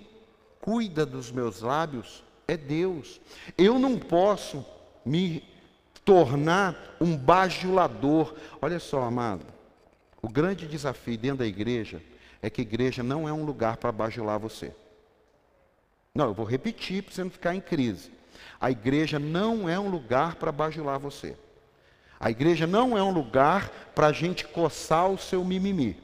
cuida 0.61 1.05
dos 1.05 1.29
meus 1.29 1.59
lábios 1.59 2.23
é 2.47 2.55
Deus. 2.55 3.19
Eu 3.58 3.79
não 3.79 3.97
posso 3.97 4.65
me 5.05 5.43
tornar 6.03 6.95
um 7.01 7.15
bajulador. 7.17 8.36
Olha 8.62 8.79
só, 8.79 9.03
amado. 9.03 9.45
O 10.21 10.29
grande 10.29 10.67
desafio 10.67 11.17
dentro 11.17 11.39
da 11.39 11.45
igreja 11.45 12.01
é 12.41 12.49
que 12.49 12.62
a 12.62 12.63
igreja 12.63 13.03
não 13.03 13.27
é 13.27 13.34
um 13.34 13.43
lugar 13.43 13.77
para 13.77 13.91
bajular 13.91 14.39
você. 14.39 14.73
Não, 16.13 16.25
eu 16.25 16.34
vou 16.34 16.45
repetir 16.45 17.03
para 17.03 17.13
você 17.13 17.23
não 17.23 17.31
ficar 17.31 17.55
em 17.55 17.62
crise. 17.62 18.12
A 18.60 18.71
igreja 18.71 19.19
não 19.19 19.67
é 19.67 19.79
um 19.79 19.89
lugar 19.89 20.36
para 20.36 20.51
bajular 20.51 20.99
você. 20.99 21.36
A 22.19 22.31
igreja 22.31 22.65
não 22.65 22.97
é 22.97 23.03
um 23.03 23.12
lugar 23.12 23.69
para 23.93 24.08
a 24.08 24.12
gente 24.12 24.47
coçar 24.47 25.10
o 25.10 25.17
seu 25.17 25.43
mimimi. 25.43 25.97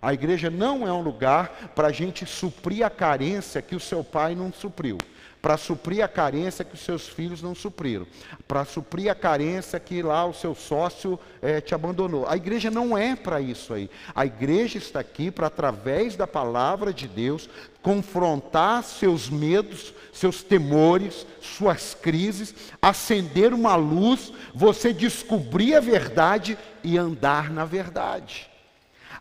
A 0.00 0.14
igreja 0.14 0.50
não 0.50 0.86
é 0.86 0.92
um 0.92 1.00
lugar 1.00 1.72
para 1.74 1.88
a 1.88 1.92
gente 1.92 2.24
suprir 2.24 2.86
a 2.86 2.90
carência 2.90 3.60
que 3.60 3.74
o 3.74 3.80
seu 3.80 4.04
pai 4.04 4.34
não 4.34 4.52
supriu 4.52 4.98
para 5.46 5.56
suprir 5.56 6.02
a 6.02 6.08
carência 6.08 6.64
que 6.64 6.74
os 6.74 6.80
seus 6.80 7.06
filhos 7.06 7.40
não 7.40 7.54
supriram, 7.54 8.04
para 8.48 8.64
suprir 8.64 9.08
a 9.08 9.14
carência 9.14 9.78
que 9.78 10.02
lá 10.02 10.26
o 10.26 10.34
seu 10.34 10.56
sócio 10.56 11.16
é, 11.40 11.60
te 11.60 11.72
abandonou. 11.72 12.26
A 12.28 12.34
igreja 12.34 12.68
não 12.68 12.98
é 12.98 13.14
para 13.14 13.40
isso 13.40 13.72
aí. 13.72 13.88
A 14.12 14.26
igreja 14.26 14.76
está 14.76 14.98
aqui 14.98 15.30
para, 15.30 15.46
através 15.46 16.16
da 16.16 16.26
palavra 16.26 16.92
de 16.92 17.06
Deus, 17.06 17.48
confrontar 17.80 18.82
seus 18.82 19.30
medos, 19.30 19.94
seus 20.12 20.42
temores, 20.42 21.24
suas 21.40 21.94
crises, 21.94 22.52
acender 22.82 23.54
uma 23.54 23.76
luz, 23.76 24.32
você 24.52 24.92
descobrir 24.92 25.76
a 25.76 25.80
verdade 25.80 26.58
e 26.82 26.98
andar 26.98 27.52
na 27.52 27.64
verdade. 27.64 28.50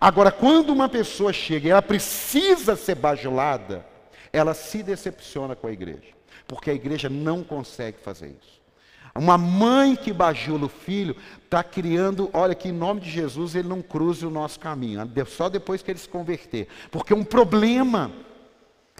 Agora, 0.01 0.31
quando 0.31 0.71
uma 0.71 0.89
pessoa 0.89 1.31
chega 1.31 1.67
e 1.67 1.69
ela 1.69 1.83
precisa 1.83 2.75
ser 2.75 2.95
bajulada, 2.95 3.85
ela 4.33 4.55
se 4.55 4.81
decepciona 4.81 5.55
com 5.55 5.67
a 5.67 5.71
igreja 5.71 6.14
porque 6.47 6.69
a 6.69 6.73
igreja 6.73 7.09
não 7.09 7.43
consegue 7.43 7.97
fazer 7.97 8.27
isso. 8.27 8.55
Uma 9.17 9.37
mãe 9.37 9.95
que 9.95 10.11
bajula 10.11 10.65
o 10.65 10.69
filho 10.69 11.15
está 11.45 11.63
criando, 11.63 12.29
olha 12.33 12.53
que 12.53 12.67
em 12.67 12.73
nome 12.73 12.99
de 12.99 13.09
Jesus 13.09 13.55
ele 13.55 13.67
não 13.67 13.81
cruze 13.81 14.25
o 14.25 14.29
nosso 14.29 14.59
caminho, 14.59 15.09
só 15.25 15.47
depois 15.47 15.81
que 15.81 15.89
ele 15.89 15.99
se 15.99 16.09
converter, 16.09 16.67
porque 16.91 17.13
é 17.13 17.15
um 17.15 17.23
problema, 17.23 18.11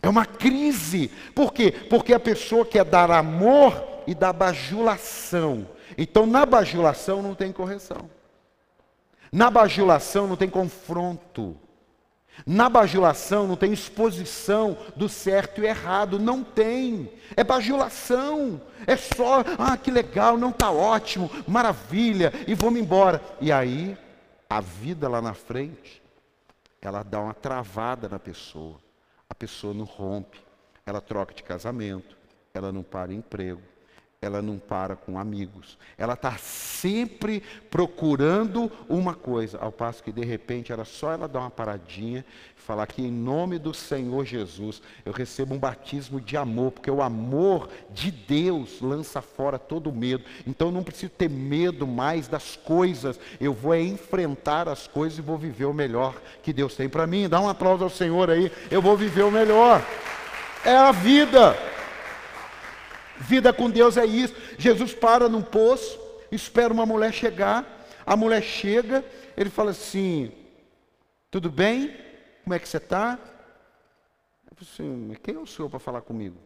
é 0.02 0.08
uma 0.08 0.26
crise. 0.26 1.12
Por 1.34 1.52
quê? 1.52 1.70
Porque 1.90 2.14
a 2.14 2.20
pessoa 2.20 2.66
quer 2.66 2.86
dar 2.86 3.12
amor 3.12 3.74
e 4.08 4.16
dá 4.16 4.32
bajulação. 4.32 5.68
Então 5.98 6.26
na 6.26 6.46
bajulação 6.46 7.22
não 7.22 7.36
tem 7.36 7.52
correção. 7.52 8.10
Na 9.32 9.52
bajulação 9.52 10.28
não 10.28 10.38
tem 10.38 10.50
confronto. 10.50 11.58
Na 12.46 12.68
bajulação 12.68 13.48
não 13.48 13.56
tem 13.56 13.72
exposição 13.72 14.78
do 14.96 15.08
certo 15.08 15.62
e 15.62 15.66
errado, 15.66 16.20
não 16.20 16.44
tem. 16.44 17.12
É 17.36 17.44
bajulação. 17.44 18.62
É 18.86 18.98
só, 18.98 19.44
ah, 19.58 19.78
que 19.78 19.92
legal, 19.92 20.38
não 20.38 20.50
está 20.50 20.72
ótimo, 20.72 21.30
maravilha, 21.48 22.34
e 22.48 22.54
vamos 22.54 22.80
embora. 22.80 23.22
E 23.40 23.52
aí, 23.52 23.98
a 24.50 24.60
vida 24.62 25.08
lá 25.08 25.22
na 25.22 25.34
frente, 25.34 26.02
ela 26.82 27.04
dá 27.04 27.20
uma 27.20 27.34
travada 27.34 28.10
na 28.10 28.20
pessoa. 28.20 28.80
A 29.30 29.34
pessoa 29.34 29.74
não 29.74 29.86
rompe, 29.86 30.40
ela 30.86 31.02
troca 31.02 31.34
de 31.34 31.42
casamento, 31.42 32.16
ela 32.54 32.72
não 32.72 32.84
para 32.84 33.14
emprego, 33.14 33.62
ela 34.26 34.42
não 34.42 34.58
para 34.58 34.96
com 34.96 35.20
amigos. 35.20 35.78
Ela 35.98 36.14
está 36.14 36.38
sempre 36.38 37.44
procurando 37.70 38.72
uma 38.88 39.14
coisa, 39.14 39.58
ao 39.60 39.72
passo 39.72 40.04
que 40.04 40.12
de 40.12 40.24
repente 40.24 40.72
era 40.72 40.86
só 40.86 41.12
ela 41.12 41.28
dar 41.28 41.42
uma 41.42 41.50
paradinha 41.50 42.26
e 42.58 42.62
falar 42.62 42.88
que 42.88 43.02
em 43.02 43.12
nome 43.12 43.60
do 43.60 43.74
Senhor 43.74 44.26
Jesus 44.26 44.82
eu 45.06 45.12
recebo 45.12 45.54
um 45.54 45.60
batismo 45.60 46.20
de 46.20 46.36
amor, 46.38 46.72
porque 46.72 46.92
o 46.92 47.02
amor 47.02 47.70
de 47.94 48.12
Deus 48.12 48.82
lança 48.82 49.22
fora 49.22 49.60
todo 49.60 49.92
medo. 49.92 50.24
Então 50.46 50.70
eu 50.70 50.74
não 50.74 50.84
preciso 50.84 51.12
ter 51.12 51.30
medo 51.30 51.86
mais 51.86 52.28
das 52.28 52.56
coisas, 52.56 53.20
eu 53.40 53.54
vou 53.54 53.74
é 53.74 53.82
enfrentar 53.82 54.68
as 54.68 54.88
coisas 54.88 55.20
e 55.20 55.22
vou 55.22 55.38
viver 55.38 55.66
o 55.66 55.74
melhor 55.74 56.16
que 56.42 56.54
Deus 56.54 56.76
tem 56.76 56.90
para 56.90 57.06
mim. 57.06 57.30
Dá 57.30 57.40
um 57.40 57.50
aplauso 57.50 57.84
ao 57.84 57.90
Senhor 57.90 58.30
aí, 58.30 58.52
eu 58.72 58.82
vou 58.82 58.98
viver 58.98 59.24
o 59.24 59.32
melhor. 59.32 59.84
É 60.64 60.76
a 60.76 60.92
vida. 60.92 61.75
Vida 63.20 63.54
com 63.54 63.70
Deus 63.70 63.98
é 63.98 64.06
isso. 64.06 64.34
Jesus 64.58 64.94
para 64.94 65.30
num 65.30 65.42
poço, 65.42 66.00
espera 66.32 66.74
uma 66.74 66.86
mulher 66.86 67.14
chegar. 67.14 67.88
A 68.06 68.16
mulher 68.16 68.42
chega, 68.42 69.04
ele 69.36 69.50
fala 69.50 69.72
assim: 69.72 70.32
Tudo 71.32 71.50
bem? 71.50 71.96
Como 72.44 72.54
é 72.54 72.60
que 72.60 72.68
você 72.68 72.78
está? 72.78 73.20
Eu 74.46 74.58
assim: 74.62 75.16
Quem 75.24 75.36
é 75.36 75.40
o 75.40 75.46
senhor 75.46 75.70
para 75.70 75.80
falar 75.80 76.02
comigo? 76.02 76.38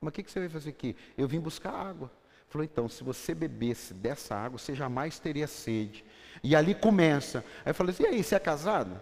Mas 0.00 0.10
o 0.10 0.12
que, 0.12 0.22
que 0.22 0.30
você 0.30 0.40
vai 0.40 0.48
fazer 0.48 0.70
aqui? 0.70 0.94
Eu 1.16 1.26
vim 1.26 1.40
buscar 1.40 1.72
água. 1.72 2.10
Falou, 2.48 2.64
então, 2.64 2.88
se 2.88 3.02
você 3.02 3.34
bebesse 3.34 3.92
dessa 3.94 4.34
água, 4.36 4.58
você 4.58 4.74
jamais 4.74 5.18
teria 5.18 5.46
sede. 5.46 6.04
E 6.42 6.54
ali 6.54 6.74
começa. 6.74 7.44
Aí 7.64 7.70
eu 7.70 7.74
falei 7.74 7.92
assim, 7.92 8.04
e 8.04 8.06
aí, 8.06 8.22
você 8.22 8.34
é 8.34 8.38
casado? 8.38 9.00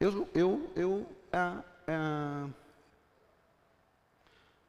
Eu, 0.00 0.28
eu, 0.32 0.70
eu, 0.74 1.06
ah, 1.32 1.62
ah, 1.86 2.48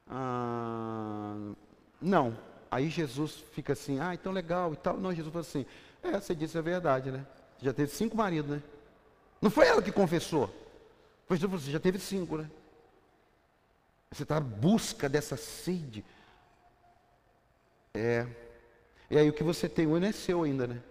ah, 0.08 1.52
não. 2.00 2.36
Aí 2.70 2.88
Jesus 2.88 3.44
fica 3.52 3.72
assim, 3.72 4.00
ah, 4.00 4.14
então 4.14 4.32
legal 4.32 4.72
e 4.72 4.76
tal. 4.76 4.96
Não, 4.96 5.14
Jesus 5.14 5.32
fala 5.32 5.42
assim, 5.42 5.66
é, 6.02 6.12
você 6.12 6.34
disse 6.34 6.58
a 6.58 6.62
verdade, 6.62 7.10
né? 7.10 7.24
Já 7.62 7.72
teve 7.72 7.90
cinco 7.92 8.16
maridos, 8.16 8.50
né? 8.50 8.62
Não 9.40 9.50
foi 9.50 9.66
ela 9.66 9.82
que 9.82 9.92
confessou. 9.92 10.52
Jesus, 11.30 11.64
você 11.64 11.70
já 11.70 11.80
teve 11.80 11.98
cinco, 11.98 12.36
né? 12.36 12.50
Você 14.10 14.22
está 14.22 14.36
à 14.36 14.40
busca 14.40 15.08
dessa 15.08 15.36
sede. 15.36 16.04
É. 17.92 18.26
E 19.10 19.18
aí 19.18 19.28
o 19.28 19.32
que 19.32 19.42
você 19.42 19.68
tem 19.68 19.86
não 19.86 19.96
é 20.04 20.12
seu 20.12 20.42
ainda, 20.42 20.66
né? 20.66 20.82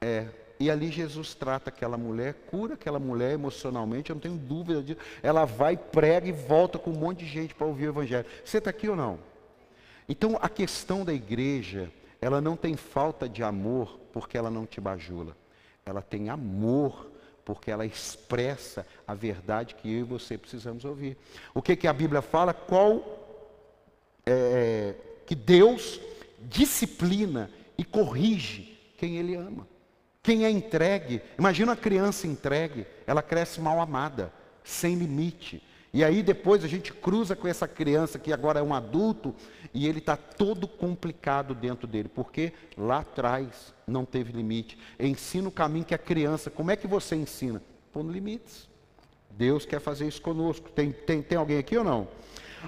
É. 0.00 0.28
E 0.58 0.70
ali 0.70 0.90
Jesus 0.90 1.34
trata 1.34 1.68
aquela 1.68 1.98
mulher, 1.98 2.34
cura 2.50 2.74
aquela 2.74 2.98
mulher 2.98 3.32
emocionalmente, 3.32 4.10
eu 4.10 4.14
não 4.14 4.20
tenho 4.20 4.36
dúvida 4.36 4.82
disso. 4.82 5.00
Ela 5.22 5.44
vai, 5.44 5.76
prega 5.76 6.28
e 6.28 6.32
volta 6.32 6.78
com 6.78 6.90
um 6.90 6.98
monte 6.98 7.24
de 7.24 7.26
gente 7.26 7.54
para 7.54 7.66
ouvir 7.66 7.88
o 7.88 7.90
Evangelho. 7.90 8.26
Você 8.44 8.58
está 8.58 8.70
aqui 8.70 8.88
ou 8.88 8.96
não? 8.96 9.18
Então 10.08 10.38
a 10.40 10.48
questão 10.48 11.04
da 11.04 11.12
igreja, 11.12 11.90
ela 12.20 12.40
não 12.40 12.56
tem 12.56 12.76
falta 12.76 13.28
de 13.28 13.42
amor 13.42 13.98
porque 14.12 14.38
ela 14.38 14.50
não 14.50 14.64
te 14.64 14.80
bajula. 14.80 15.36
Ela 15.84 16.00
tem 16.00 16.30
amor 16.30 17.10
porque 17.44 17.70
ela 17.70 17.86
expressa 17.86 18.86
a 19.06 19.14
verdade 19.14 19.74
que 19.74 19.92
eu 19.92 20.00
e 20.00 20.02
você 20.02 20.38
precisamos 20.38 20.84
ouvir. 20.84 21.16
O 21.54 21.60
que, 21.60 21.76
que 21.76 21.86
a 21.86 21.92
Bíblia 21.92 22.22
fala? 22.22 22.52
Qual 22.54 23.26
é, 24.24 24.94
que 25.24 25.34
Deus 25.34 26.00
disciplina 26.48 27.50
e 27.78 27.84
corrige 27.84 28.76
quem 28.96 29.16
Ele 29.16 29.34
ama. 29.34 29.66
Quem 30.26 30.44
é 30.44 30.50
entregue, 30.50 31.22
imagina 31.38 31.70
uma 31.70 31.76
criança 31.76 32.26
entregue, 32.26 32.84
ela 33.06 33.22
cresce 33.22 33.60
mal 33.60 33.80
amada, 33.80 34.32
sem 34.64 34.96
limite. 34.96 35.62
E 35.94 36.02
aí 36.02 36.20
depois 36.20 36.64
a 36.64 36.66
gente 36.66 36.92
cruza 36.92 37.36
com 37.36 37.46
essa 37.46 37.68
criança 37.68 38.18
que 38.18 38.32
agora 38.32 38.58
é 38.58 38.62
um 38.62 38.74
adulto 38.74 39.32
e 39.72 39.86
ele 39.86 40.00
está 40.00 40.16
todo 40.16 40.66
complicado 40.66 41.54
dentro 41.54 41.86
dele, 41.86 42.08
porque 42.12 42.52
lá 42.76 42.98
atrás 42.98 43.72
não 43.86 44.04
teve 44.04 44.32
limite. 44.32 44.76
Ensina 44.98 45.46
o 45.46 45.52
caminho 45.52 45.84
que 45.84 45.94
a 45.94 45.98
criança, 45.98 46.50
como 46.50 46.72
é 46.72 46.76
que 46.76 46.88
você 46.88 47.14
ensina? 47.14 47.62
Pondo 47.92 48.10
limites. 48.10 48.68
Deus 49.30 49.64
quer 49.64 49.78
fazer 49.78 50.08
isso 50.08 50.20
conosco. 50.20 50.68
Tem, 50.72 50.90
tem, 50.90 51.22
tem 51.22 51.38
alguém 51.38 51.58
aqui 51.58 51.76
ou 51.76 51.84
não? 51.84 52.08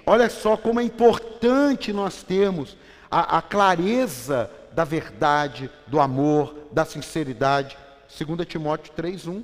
olha 0.07 0.31
só 0.31 0.57
como 0.57 0.79
é 0.79 0.85
importante 0.85 1.93
nós 1.93 2.23
termos 2.23 2.77
a, 3.11 3.39
a 3.39 3.43
clareza 3.43 4.49
da 4.79 4.85
verdade, 4.85 5.69
do 5.89 5.99
amor, 5.99 6.69
da 6.71 6.85
sinceridade. 6.85 7.77
2 8.17 8.47
Timóteo 8.47 8.93
3,1. 8.95 9.43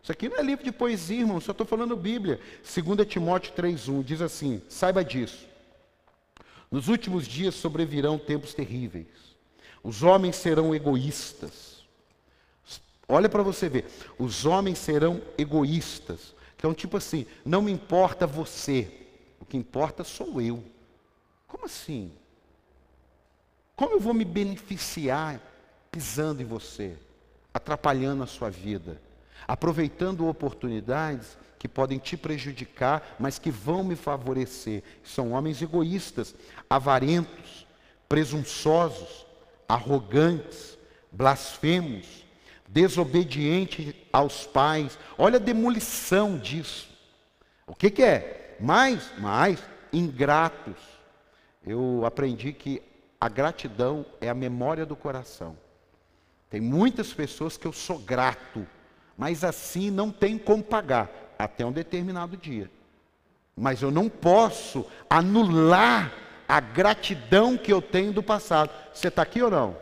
Isso 0.00 0.12
aqui 0.12 0.28
não 0.28 0.36
é 0.36 0.42
livro 0.44 0.64
de 0.64 0.70
poesia, 0.70 1.22
irmão, 1.22 1.40
só 1.40 1.50
estou 1.50 1.66
falando 1.66 1.96
Bíblia. 1.96 2.38
2 2.62 3.04
Timóteo 3.08 3.52
3,1 3.54 4.04
diz 4.04 4.22
assim: 4.22 4.62
saiba 4.68 5.04
disso. 5.04 5.44
Nos 6.70 6.86
últimos 6.86 7.26
dias 7.26 7.56
sobrevirão 7.56 8.16
tempos 8.16 8.54
terríveis. 8.54 9.08
Os 9.82 10.04
homens 10.04 10.36
serão 10.36 10.72
egoístas. 10.72 11.84
Olha 13.08 13.28
para 13.28 13.42
você 13.42 13.68
ver. 13.68 13.86
Os 14.16 14.46
homens 14.46 14.78
serão 14.78 15.20
egoístas. 15.36 16.32
Então, 16.56 16.72
tipo 16.72 16.96
assim, 16.96 17.26
não 17.44 17.60
me 17.60 17.72
importa 17.72 18.24
você. 18.24 18.88
O 19.40 19.44
que 19.44 19.56
importa 19.56 20.04
sou 20.04 20.40
eu. 20.40 20.62
Como 21.48 21.64
assim? 21.64 22.12
Como 23.76 23.92
eu 23.92 24.00
vou 24.00 24.14
me 24.14 24.24
beneficiar 24.24 25.38
pisando 25.92 26.40
em 26.40 26.46
você, 26.46 26.96
atrapalhando 27.52 28.22
a 28.22 28.26
sua 28.26 28.48
vida, 28.48 29.00
aproveitando 29.46 30.26
oportunidades 30.26 31.36
que 31.58 31.68
podem 31.68 31.98
te 31.98 32.16
prejudicar, 32.16 33.16
mas 33.18 33.38
que 33.38 33.50
vão 33.50 33.84
me 33.84 33.94
favorecer? 33.94 34.82
São 35.04 35.32
homens 35.32 35.60
egoístas, 35.60 36.34
avarentos, 36.70 37.66
presunçosos, 38.08 39.26
arrogantes, 39.68 40.78
blasfemos, 41.12 42.24
desobedientes 42.66 43.94
aos 44.10 44.46
pais. 44.46 44.98
Olha 45.18 45.36
a 45.36 45.42
demolição 45.42 46.38
disso. 46.38 46.88
O 47.66 47.74
que, 47.74 47.90
que 47.90 48.02
é? 48.02 48.56
Mais, 48.58 49.18
mais, 49.18 49.62
ingratos. 49.92 50.80
Eu 51.66 52.04
aprendi 52.06 52.54
que 52.54 52.82
a 53.20 53.28
gratidão 53.28 54.04
é 54.20 54.28
a 54.28 54.34
memória 54.34 54.84
do 54.84 54.94
coração. 54.94 55.56
Tem 56.50 56.60
muitas 56.60 57.12
pessoas 57.12 57.56
que 57.56 57.66
eu 57.66 57.72
sou 57.72 57.98
grato, 57.98 58.66
mas 59.16 59.42
assim 59.42 59.90
não 59.90 60.10
tem 60.10 60.38
como 60.38 60.62
pagar, 60.62 61.10
até 61.38 61.64
um 61.64 61.72
determinado 61.72 62.36
dia. 62.36 62.70
Mas 63.56 63.82
eu 63.82 63.90
não 63.90 64.08
posso 64.08 64.86
anular 65.08 66.12
a 66.48 66.60
gratidão 66.60 67.56
que 67.56 67.72
eu 67.72 67.82
tenho 67.82 68.12
do 68.12 68.22
passado. 68.22 68.70
Você 68.92 69.08
está 69.08 69.22
aqui 69.22 69.42
ou 69.42 69.50
não? 69.50 69.76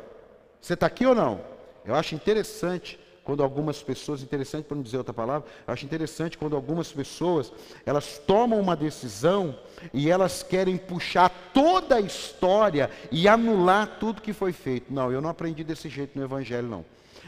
Você 0.61 0.75
está 0.75 0.87
aqui 0.87 1.05
ou 1.05 1.15
não? 1.15 1.41
Eu 1.85 1.95
acho 1.95 2.15
interessante 2.15 2.99
quando 3.25 3.43
algumas 3.43 3.83
pessoas, 3.83 4.23
interessante 4.23 4.67
para 4.67 4.77
não 4.77 4.83
dizer 4.83 4.99
outra 4.99 5.15
palavra, 5.15 5.49
acho 5.67 5.85
interessante 5.85 6.37
quando 6.37 6.55
algumas 6.55 6.93
pessoas, 6.93 7.51
elas 7.87 8.19
tomam 8.19 8.61
uma 8.61 8.77
decisão 8.77 9.59
e 9.93 10.11
elas 10.11 10.43
querem 10.43 10.77
puxar 10.77 11.31
toda 11.55 11.97
a 11.97 12.01
história 12.01 12.91
e 13.11 13.27
anular 13.27 13.99
tudo 13.99 14.21
que 14.21 14.35
foi 14.35 14.53
feito. 14.53 14.93
Não, 14.93 15.11
eu 15.11 15.23
não 15.23 15.31
aprendi 15.31 15.65
desse 15.65 15.89
jeito 15.89 16.19
no 16.19 16.25
Evangelho, 16.25 16.69
não. 16.69 16.85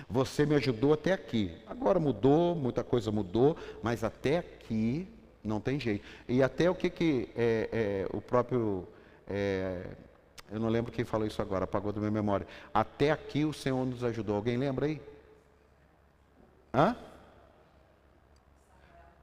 Você 0.09 0.44
me 0.44 0.54
ajudou 0.54 0.92
até 0.92 1.12
aqui. 1.14 1.50
Agora 1.66 1.98
mudou, 1.98 2.54
muita 2.54 2.85
coisa 2.85 3.11
mudou, 3.11 3.56
mas 3.82 4.04
até 4.04 4.38
aqui 4.38 5.09
não 5.42 5.61
tem 5.61 5.80
jeito. 5.80 6.04
E 6.28 6.42
até 6.42 6.68
o 6.68 6.74
que, 6.74 6.90
que 6.90 7.30
é, 7.35 7.68
é, 7.72 8.06
o 8.12 8.20
próprio. 8.20 8.87
É, 9.26 9.87
eu 10.52 10.61
não 10.61 10.68
lembro 10.68 10.92
quem 10.92 11.04
falou 11.04 11.26
isso 11.26 11.40
agora, 11.42 11.64
apagou 11.64 11.90
da 11.90 11.98
minha 11.98 12.11
memória. 12.11 12.46
Até 12.72 13.11
aqui 13.11 13.44
o 13.44 13.52
Senhor 13.52 13.85
nos 13.87 14.04
ajudou. 14.04 14.37
Alguém 14.37 14.56
lembra 14.56 14.87
aí? 14.87 15.00
Hã? 16.77 16.95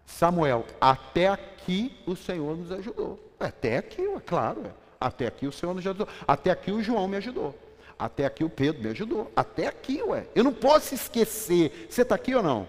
Samuel, 0.07 0.65
até 0.81 1.27
aqui 1.27 1.95
o 2.07 2.15
Senhor 2.15 2.57
nos 2.57 2.71
ajudou. 2.71 3.19
Até 3.39 3.77
aqui, 3.77 4.01
é 4.01 4.19
claro. 4.19 4.63
Até 4.99 5.27
aqui 5.27 5.45
o 5.45 5.51
Senhor 5.51 5.75
nos 5.75 5.85
ajudou. 5.85 6.07
Até 6.27 6.49
aqui 6.49 6.71
o 6.71 6.81
João 6.81 7.07
me 7.07 7.17
ajudou. 7.17 7.55
Até 7.99 8.25
aqui 8.25 8.43
o 8.43 8.49
Pedro 8.49 8.81
me 8.81 8.89
ajudou. 8.89 9.31
Até 9.35 9.67
aqui, 9.67 10.01
ué. 10.01 10.25
Eu 10.33 10.43
não 10.43 10.53
posso 10.53 10.95
esquecer. 10.95 11.87
Você 11.89 12.01
está 12.01 12.15
aqui 12.15 12.33
ou 12.33 12.41
não? 12.41 12.67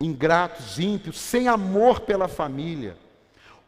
Ingratos, 0.00 0.78
ímpios, 0.78 1.18
sem 1.18 1.46
amor 1.46 2.00
pela 2.00 2.26
família. 2.26 2.96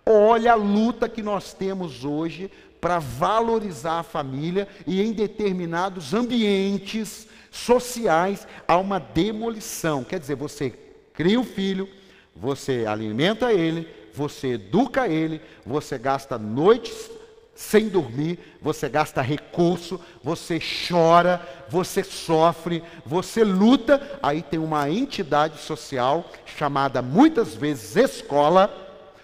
Olha 0.05 0.53
a 0.53 0.57
luta 0.57 1.09
que 1.09 1.23
nós 1.23 1.53
temos 1.53 2.05
hoje 2.05 2.51
para 2.81 2.99
valorizar 2.99 4.01
a 4.01 4.03
família 4.03 4.67
e 4.87 5.01
em 5.01 5.13
determinados 5.13 6.13
ambientes 6.15 7.29
sociais 7.57 8.47
há 8.67 8.77
uma 8.77 8.99
demolição. 8.99 10.05
Quer 10.05 10.21
dizer, 10.21 10.37
você 10.37 10.71
cria 11.13 11.39
o 11.39 11.43
um 11.43 11.45
filho, 11.45 11.89
você 12.35 12.85
alimenta 12.87 13.53
ele, 13.53 13.89
você 14.13 14.53
educa 14.53 15.09
ele, 15.09 15.41
você 15.65 15.99
gasta 15.99 16.39
noites 16.39 17.11
sem 17.55 17.89
dormir, 17.89 18.39
você 18.61 18.87
gasta 18.87 19.23
recurso, 19.23 19.99
você 20.23 20.61
chora, 20.61 21.41
você 21.71 22.05
sofre, 22.05 22.83
você 23.05 23.43
luta, 23.43 24.19
aí 24.23 24.43
tem 24.43 24.59
uma 24.59 24.91
entidade 24.91 25.59
social 25.61 26.31
chamada 26.45 27.01
muitas 27.01 27.55
vezes 27.55 27.97
escola, 27.97 28.71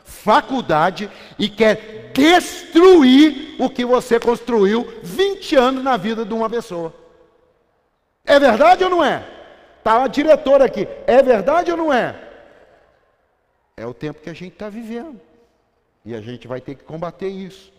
faculdade 0.03 1.11
e 1.39 1.49
quer 1.49 2.11
destruir 2.15 3.57
o 3.59 3.69
que 3.69 3.85
você 3.85 4.19
construiu 4.19 4.87
20 5.03 5.57
anos 5.57 5.85
na 5.85 5.99
vida 5.99 6.25
de 6.25 6.33
uma 6.33 6.49
pessoa. 6.49 7.02
É 8.25 8.39
verdade 8.39 8.85
ou 8.85 8.91
não 8.91 9.05
é? 9.05 9.29
Está 9.79 10.05
a 10.05 10.09
diretora 10.09 10.65
aqui. 10.65 10.87
É 11.07 11.23
verdade 11.23 11.71
ou 11.71 11.77
não 11.77 11.93
é? 11.93 12.17
É 13.77 13.87
o 13.87 13.93
tempo 13.93 14.21
que 14.21 14.31
a 14.31 14.35
gente 14.35 14.53
está 14.53 14.69
vivendo. 14.69 15.21
E 16.05 16.15
a 16.15 16.21
gente 16.21 16.47
vai 16.47 16.61
ter 16.61 16.77
que 16.77 16.85
combater 16.85 17.29
isso. 17.29 17.73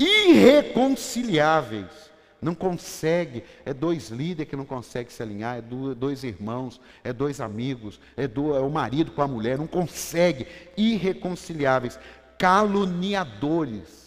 Irreconciliáveis. 0.00 2.10
Não 2.40 2.54
consegue. 2.54 3.42
É 3.64 3.74
dois 3.74 4.08
líderes 4.08 4.48
que 4.48 4.56
não 4.56 4.64
conseguem 4.64 5.10
se 5.10 5.22
alinhar. 5.22 5.58
É 5.58 5.60
dois 5.60 6.24
irmãos. 6.24 6.80
É 7.02 7.12
dois 7.12 7.40
amigos. 7.40 8.00
É, 8.16 8.28
do, 8.28 8.56
é 8.56 8.60
o 8.60 8.70
marido 8.70 9.10
com 9.12 9.22
a 9.22 9.28
mulher. 9.28 9.58
Não 9.58 9.66
consegue. 9.66 10.46
Irreconciliáveis. 10.76 11.98
Caluniadores 12.38 13.99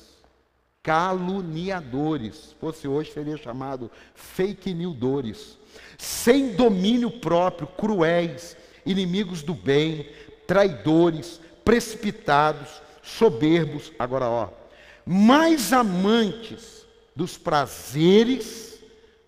caluniadores. 0.84 2.36
Se 2.36 2.56
fosse 2.56 2.88
hoje, 2.88 3.14
seria 3.14 3.38
chamado 3.38 3.90
fake 4.14 4.74
newsdores. 4.74 5.58
Sem 5.98 6.56
domínio 6.56 7.10
próprio, 7.10 7.66
cruéis, 7.66 8.58
inimigos 8.86 9.42
do 9.42 9.54
bem, 9.54 10.10
traidores, 10.46 11.40
precipitados, 11.64 12.82
soberbos. 13.02 13.94
Agora, 13.98 14.30
ó, 14.30 14.50
mais 15.06 15.72
amantes 15.72 16.86
dos 17.16 17.38
prazeres 17.38 18.84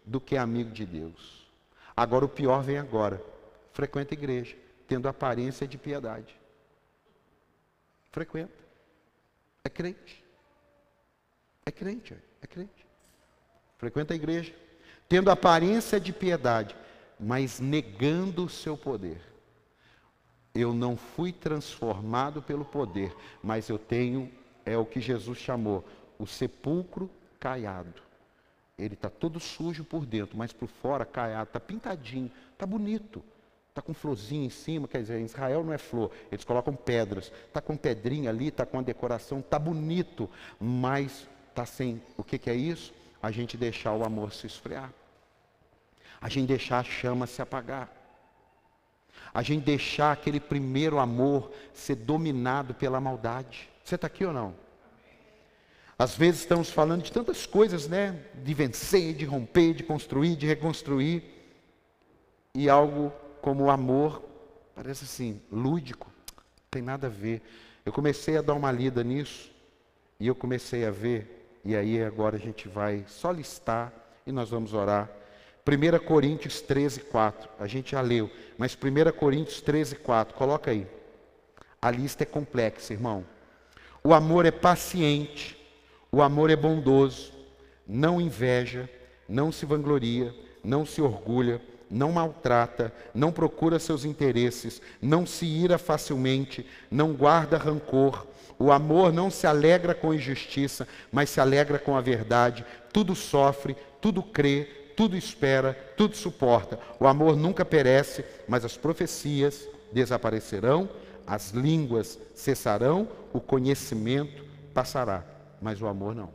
do 0.05 0.19
que 0.19 0.35
amigo 0.35 0.71
de 0.71 0.85
Deus. 0.85 1.47
Agora, 1.95 2.25
o 2.25 2.29
pior 2.29 2.61
vem 2.61 2.77
agora. 2.77 3.23
Frequenta 3.71 4.13
a 4.13 4.17
igreja, 4.17 4.55
tendo 4.87 5.07
aparência 5.07 5.65
de 5.65 5.77
piedade. 5.77 6.35
Frequenta. 8.11 8.53
É 9.63 9.69
crente. 9.69 10.24
É 11.75 11.77
crente, 11.77 12.15
é 12.41 12.47
crente. 12.47 12.87
Frequenta 13.77 14.13
a 14.13 14.15
igreja, 14.15 14.55
tendo 15.09 15.29
aparência 15.29 15.99
de 15.99 16.13
piedade, 16.13 16.73
mas 17.19 17.59
negando 17.59 18.45
o 18.45 18.49
seu 18.49 18.77
poder. 18.77 19.19
Eu 20.53 20.73
não 20.73 20.95
fui 20.95 21.33
transformado 21.33 22.41
pelo 22.41 22.63
poder, 22.63 23.13
mas 23.43 23.67
eu 23.67 23.77
tenho, 23.77 24.31
é 24.65 24.77
o 24.77 24.85
que 24.85 25.01
Jesus 25.01 25.37
chamou, 25.37 25.83
o 26.17 26.25
sepulcro 26.25 27.11
caiado. 27.41 28.01
Ele 28.79 28.93
está 28.93 29.09
todo 29.09 29.37
sujo 29.37 29.83
por 29.83 30.05
dentro, 30.05 30.37
mas 30.37 30.53
por 30.53 30.69
fora 30.69 31.03
caiado, 31.03 31.49
está 31.49 31.59
pintadinho, 31.59 32.31
está 32.53 32.65
bonito. 32.65 33.21
Está 33.67 33.81
com 33.81 33.93
florzinha 33.93 34.45
em 34.45 34.49
cima, 34.49 34.87
quer 34.87 35.01
dizer, 35.01 35.19
em 35.19 35.25
Israel 35.25 35.61
não 35.61 35.73
é 35.73 35.77
flor, 35.77 36.09
eles 36.31 36.45
colocam 36.45 36.73
pedras. 36.73 37.29
Está 37.47 37.59
com 37.59 37.75
pedrinha 37.75 38.29
ali, 38.29 38.47
está 38.47 38.65
com 38.65 38.79
a 38.79 38.81
decoração, 38.81 39.39
está 39.39 39.59
bonito, 39.59 40.29
mas 40.57 41.27
está 41.55 41.65
sem. 41.65 42.01
O 42.17 42.23
que, 42.23 42.37
que 42.37 42.49
é 42.49 42.55
isso? 42.55 42.93
A 43.23 43.31
gente 43.31 43.55
deixar 43.55 43.93
o 43.93 44.03
amor 44.03 44.33
se 44.33 44.45
esfriar. 44.45 44.93
A 46.21 46.27
gente 46.27 46.47
deixar 46.47 46.79
a 46.79 46.83
chama 46.83 47.25
se 47.25 47.41
apagar. 47.41 47.89
A 49.33 49.41
gente 49.41 49.63
deixar 49.63 50.11
aquele 50.11 50.39
primeiro 50.39 50.99
amor 50.99 51.51
ser 51.73 51.95
dominado 51.95 52.73
pela 52.73 52.99
maldade. 52.99 53.69
Você 53.83 53.95
está 53.95 54.07
aqui 54.07 54.25
ou 54.25 54.33
não? 54.33 54.53
Às 55.97 56.15
vezes 56.15 56.41
estamos 56.41 56.69
falando 56.69 57.03
de 57.03 57.11
tantas 57.11 57.45
coisas, 57.45 57.87
né? 57.87 58.19
De 58.43 58.53
vencer, 58.53 59.13
de 59.13 59.23
romper, 59.23 59.73
de 59.73 59.83
construir, 59.83 60.35
de 60.35 60.45
reconstruir. 60.45 61.23
E 62.53 62.69
algo 62.69 63.13
como 63.41 63.65
o 63.65 63.69
amor 63.69 64.21
parece 64.73 65.05
assim, 65.05 65.41
lúdico, 65.49 66.11
não 66.35 66.43
tem 66.69 66.81
nada 66.81 67.07
a 67.07 67.09
ver. 67.09 67.41
Eu 67.85 67.93
comecei 67.93 68.37
a 68.37 68.41
dar 68.41 68.53
uma 68.53 68.71
lida 68.71 69.03
nisso 69.03 69.51
e 70.19 70.27
eu 70.27 70.35
comecei 70.35 70.85
a 70.85 70.91
ver 70.91 71.44
e 71.65 71.75
aí 71.75 72.03
agora 72.03 72.35
a 72.35 72.39
gente 72.39 72.67
vai 72.67 73.03
só 73.07 73.31
listar 73.31 73.91
e 74.25 74.31
nós 74.31 74.51
vamos 74.51 74.73
orar. 74.73 75.09
1 75.67 76.05
Coríntios 76.05 76.61
13, 76.61 77.01
4. 77.01 77.49
A 77.59 77.65
gente 77.65 77.93
já 77.93 78.01
leu, 78.01 78.29
mas 78.55 78.77
1 78.77 79.11
Coríntios 79.17 79.61
13, 79.61 79.95
4. 79.95 80.35
Coloca 80.35 80.69
aí. 80.69 80.85
A 81.81 81.89
lista 81.89 82.21
é 82.21 82.25
complexa, 82.25 82.93
irmão. 82.93 83.25
O 84.03 84.13
amor 84.13 84.45
é 84.45 84.51
paciente, 84.51 85.57
o 86.11 86.21
amor 86.21 86.51
é 86.51 86.55
bondoso, 86.55 87.33
não 87.87 88.21
inveja, 88.21 88.87
não 89.27 89.51
se 89.51 89.65
vangloria, 89.65 90.33
não 90.63 90.85
se 90.85 91.01
orgulha, 91.01 91.59
não 91.89 92.11
maltrata, 92.11 92.93
não 93.13 93.31
procura 93.31 93.79
seus 93.79 94.05
interesses, 94.05 94.81
não 95.01 95.25
se 95.25 95.45
ira 95.45 95.77
facilmente, 95.77 96.65
não 96.89 97.13
guarda 97.13 97.57
rancor. 97.57 98.25
O 98.57 98.71
amor 98.71 99.11
não 99.11 99.29
se 99.29 99.45
alegra 99.45 99.93
com 99.93 100.13
injustiça, 100.13 100.87
mas 101.11 101.29
se 101.29 101.41
alegra 101.41 101.77
com 101.77 101.95
a 101.95 102.01
verdade. 102.01 102.65
Tudo 102.91 103.13
sofre, 103.15 103.75
tudo 103.99 104.23
crê, 104.23 104.65
tudo 104.95 105.17
espera, 105.17 105.73
tudo 105.97 106.15
suporta. 106.15 106.79
O 106.99 107.07
amor 107.07 107.35
nunca 107.35 107.65
perece, 107.65 108.23
mas 108.47 108.63
as 108.63 108.77
profecias 108.77 109.67
desaparecerão, 109.91 110.89
as 111.27 111.51
línguas 111.51 112.19
cessarão, 112.33 113.07
o 113.33 113.41
conhecimento 113.41 114.45
passará, 114.73 115.23
mas 115.61 115.81
o 115.81 115.87
amor 115.87 116.15
não. 116.15 116.29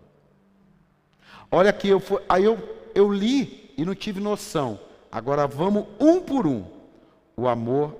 Olha 1.50 1.70
aqui, 1.70 1.88
eu, 1.88 2.02
aí 2.28 2.44
eu, 2.44 2.58
eu 2.94 3.12
li 3.12 3.74
e 3.76 3.84
não 3.84 3.94
tive 3.94 4.20
noção. 4.20 4.78
Agora 5.10 5.46
vamos 5.46 5.86
um 5.98 6.20
por 6.20 6.46
um. 6.46 6.64
O 7.36 7.48
amor 7.48 7.96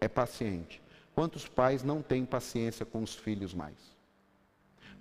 é 0.00 0.08
paciente. 0.08 0.82
Quantos 1.14 1.46
pais 1.46 1.82
não 1.82 2.02
têm 2.02 2.24
paciência 2.24 2.84
com 2.84 3.02
os 3.02 3.14
filhos 3.14 3.54
mais? 3.54 3.76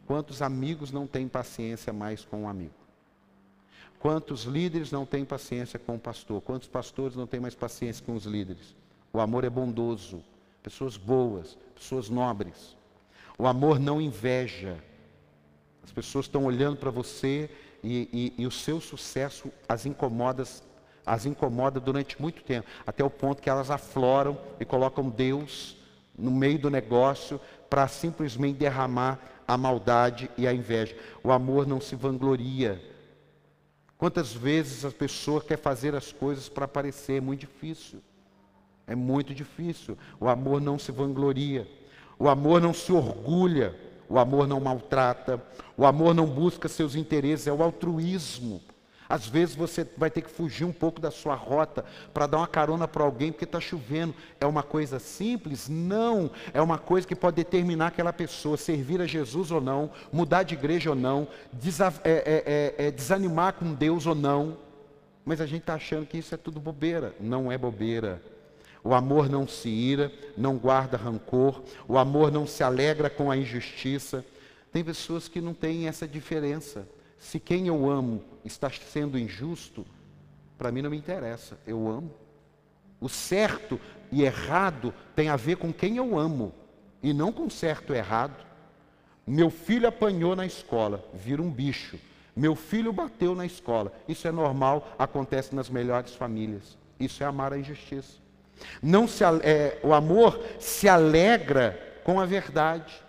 Quantos 0.06 0.42
amigos 0.42 0.92
não 0.92 1.08
têm 1.08 1.28
paciência 1.28 1.94
mais 1.94 2.26
com 2.26 2.38
o 2.38 2.42
um 2.42 2.50
amigo? 2.50 2.74
Quantos 4.00 4.44
líderes 4.44 4.92
não 4.92 5.06
têm 5.06 5.24
paciência 5.24 5.78
com 5.78 5.96
o 5.96 6.00
pastor? 6.00 6.42
Quantos 6.42 6.68
pastores 6.68 7.16
não 7.16 7.28
têm 7.28 7.40
mais 7.40 7.54
paciência 7.54 8.04
com 8.04 8.16
os 8.16 8.26
líderes? 8.26 8.76
O 9.14 9.20
amor 9.20 9.44
é 9.44 9.50
bondoso, 9.50 10.24
pessoas 10.64 10.98
boas, 10.98 11.58
pessoas 11.76 12.10
nobres. 12.10 12.76
O 13.38 13.46
amor 13.46 13.80
não 13.80 14.02
inveja. 14.02 14.84
As 15.84 15.92
pessoas 15.92 16.26
estão 16.26 16.46
olhando 16.46 16.78
para 16.78 16.90
você 16.90 17.50
e, 17.84 18.34
e, 18.38 18.44
e, 18.44 18.48
o 18.48 18.52
seu 18.52 18.80
sucesso 18.80 19.52
as 19.68 19.86
incomoda, 19.86 20.44
as 21.12 21.26
incomoda 21.26 21.78
durante 21.78 22.22
muito 22.22 22.42
tempo, 22.42 22.66
até 22.88 23.04
o 23.04 23.10
ponto 23.10 23.42
que 23.42 23.50
elas 23.50 23.70
afloram 23.70 24.38
e 24.62 24.64
colocam 24.64 25.10
Deus 25.10 25.76
no 26.18 26.32
meio 26.32 26.58
do 26.58 26.70
negócio 26.70 27.38
para 27.70 27.86
simplesmente 27.90 28.60
derramar 28.60 29.20
a 29.46 29.58
maldade 29.58 30.32
e 30.38 30.48
a 30.48 30.54
inveja. 30.54 30.96
O 31.22 31.30
amor 31.30 31.68
não 31.68 31.82
se 31.82 31.98
vangloria. 31.98 32.82
Quantas 33.98 34.32
vezes 34.32 34.86
a 34.86 34.90
pessoa 34.90 35.42
quer 35.42 35.58
fazer 35.58 35.96
as 35.96 36.14
coisas 36.14 36.48
para 36.48 36.64
aparecer? 36.64 37.18
É 37.18 37.22
muito 37.22 37.42
difícil. 37.42 38.00
É 38.88 38.96
muito 38.96 39.34
difícil. 39.34 39.98
O 40.18 40.30
amor 40.30 40.62
não 40.62 40.80
se 40.80 40.94
vangloria. 40.94 41.68
O 42.18 42.30
amor 42.30 42.62
não 42.62 42.74
se 42.74 42.94
orgulha. 42.94 43.78
O 44.08 44.18
amor 44.18 44.48
não 44.48 44.62
maltrata. 44.62 45.44
O 45.76 45.86
amor 45.86 46.16
não 46.16 46.26
busca 46.26 46.70
seus 46.70 46.96
interesses. 46.96 47.48
É 47.48 47.52
o 47.52 47.62
altruísmo. 47.62 48.62
Às 49.12 49.28
vezes 49.28 49.54
você 49.54 49.86
vai 49.98 50.10
ter 50.10 50.22
que 50.22 50.30
fugir 50.30 50.64
um 50.64 50.72
pouco 50.72 51.02
da 51.02 51.12
sua 51.12 51.36
rota 51.36 51.84
para 52.14 52.26
dar 52.28 52.38
uma 52.38 52.48
carona 52.48 52.88
para 52.88 53.04
alguém 53.04 53.30
porque 53.30 53.44
está 53.44 53.60
chovendo. 53.60 54.16
É 54.40 54.46
uma 54.46 54.64
coisa 54.64 55.00
simples? 55.00 55.68
Não. 55.68 56.32
É 56.54 56.62
uma 56.62 56.78
coisa 56.78 57.06
que 57.06 57.14
pode 57.14 57.36
determinar 57.36 57.88
aquela 57.88 58.14
pessoa 58.14 58.56
servir 58.56 59.02
a 59.02 59.06
Jesus 59.06 59.52
ou 59.52 59.60
não, 59.60 59.92
mudar 60.14 60.44
de 60.44 60.54
igreja 60.54 60.92
ou 60.92 60.96
não, 60.96 61.28
é, 62.06 62.10
é, 62.10 62.76
é, 62.78 62.88
é, 62.88 62.92
desanimar 62.92 63.56
com 63.56 63.74
Deus 63.74 64.06
ou 64.06 64.16
não. 64.16 64.58
Mas 65.26 65.42
a 65.42 65.46
gente 65.46 65.64
está 65.64 65.74
achando 65.74 66.06
que 66.06 66.18
isso 66.18 66.34
é 66.34 66.38
tudo 66.38 66.62
bobeira. 66.62 67.14
Não 67.20 67.52
é 67.52 67.58
bobeira. 67.58 68.22
O 68.82 68.94
amor 68.94 69.30
não 69.30 69.46
se 69.46 69.68
ira, 69.68 70.10
não 70.38 70.56
guarda 70.56 70.96
rancor, 70.96 71.62
o 71.86 71.98
amor 71.98 72.32
não 72.32 72.48
se 72.48 72.64
alegra 72.64 73.10
com 73.10 73.30
a 73.30 73.36
injustiça. 73.36 74.24
Tem 74.72 74.86
pessoas 74.86 75.28
que 75.28 75.42
não 75.42 75.54
têm 75.54 75.90
essa 75.90 76.08
diferença. 76.08 76.88
Se 77.22 77.40
quem 77.40 77.68
eu 77.68 77.88
amo 77.88 78.24
está 78.44 78.68
sendo 78.72 79.18
injusto, 79.18 79.86
para 80.58 80.72
mim 80.72 80.82
não 80.82 80.90
me 80.90 80.98
interessa, 80.98 81.56
eu 81.68 81.88
amo. 81.88 82.12
O 83.00 83.08
certo 83.08 83.80
e 84.12 84.24
errado 84.24 84.92
tem 85.16 85.30
a 85.30 85.36
ver 85.36 85.58
com 85.58 85.72
quem 85.72 85.98
eu 85.98 86.18
amo, 86.18 86.52
e 87.02 87.14
não 87.14 87.32
com 87.32 87.48
certo 87.48 87.94
e 87.94 87.98
errado. 87.98 88.44
Meu 89.26 89.52
filho 89.52 89.88
apanhou 89.88 90.36
na 90.36 90.48
escola, 90.48 91.06
vira 91.14 91.44
um 91.44 91.52
bicho. 91.52 92.00
Meu 92.36 92.56
filho 92.56 92.92
bateu 92.92 93.36
na 93.36 93.46
escola. 93.46 93.94
Isso 94.08 94.28
é 94.28 94.32
normal, 94.32 94.96
acontece 94.98 95.54
nas 95.54 95.70
melhores 95.70 96.16
famílias. 96.16 96.76
Isso 97.00 97.22
é 97.24 97.28
amar 97.28 97.54
a 97.54 97.60
injustiça. 97.60 98.18
Não 98.82 99.08
se, 99.08 99.24
é, 99.44 99.80
o 99.84 99.94
amor 99.94 100.44
se 100.60 100.90
alegra 100.90 102.02
com 102.04 102.20
a 102.20 102.26
verdade. 102.26 103.00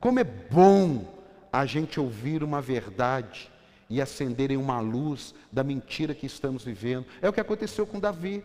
Como 0.00 0.18
é 0.18 0.24
bom 0.24 1.15
a 1.60 1.66
gente 1.66 1.98
ouvir 1.98 2.42
uma 2.42 2.60
verdade 2.60 3.50
e 3.88 4.00
acenderem 4.00 4.56
uma 4.56 4.80
luz 4.80 5.34
da 5.50 5.64
mentira 5.64 6.14
que 6.14 6.26
estamos 6.26 6.64
vivendo. 6.64 7.06
É 7.22 7.28
o 7.28 7.32
que 7.32 7.40
aconteceu 7.40 7.86
com 7.86 7.98
Davi. 7.98 8.44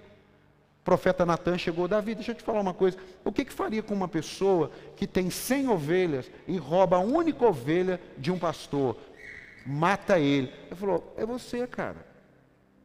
O 0.81 0.83
profeta 0.83 1.25
Natan 1.25 1.57
chegou, 1.57 1.87
Davi, 1.87 2.15
deixa 2.15 2.31
eu 2.31 2.35
te 2.35 2.43
falar 2.43 2.61
uma 2.61 2.73
coisa. 2.73 2.97
O 3.25 3.31
que, 3.31 3.45
que 3.45 3.53
faria 3.53 3.83
com 3.83 3.93
uma 3.93 4.07
pessoa 4.07 4.71
que 4.95 5.05
tem 5.05 5.29
100 5.29 5.67
ovelhas 5.69 6.31
e 6.47 6.57
rouba 6.57 6.97
a 6.97 6.99
única 6.99 7.45
ovelha 7.45 7.99
de 8.17 8.31
um 8.31 8.39
pastor? 8.39 8.95
Mata 9.65 10.17
ele. 10.17 10.51
Ele 10.67 10.75
falou, 10.75 11.13
é 11.17 11.25
você, 11.25 11.67
cara. 11.67 12.05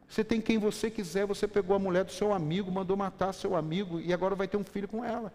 Você 0.07 0.23
tem 0.23 0.39
quem 0.41 0.57
você 0.57 0.91
quiser, 0.91 1.25
você 1.25 1.47
pegou 1.47 1.75
a 1.75 1.79
mulher 1.79 2.03
do 2.03 2.11
seu 2.11 2.33
amigo, 2.33 2.71
mandou 2.71 2.95
matar 2.95 3.33
seu 3.33 3.55
amigo 3.55 3.99
e 3.99 4.13
agora 4.13 4.35
vai 4.35 4.47
ter 4.47 4.57
um 4.57 4.63
filho 4.63 4.87
com 4.87 5.03
ela. 5.03 5.33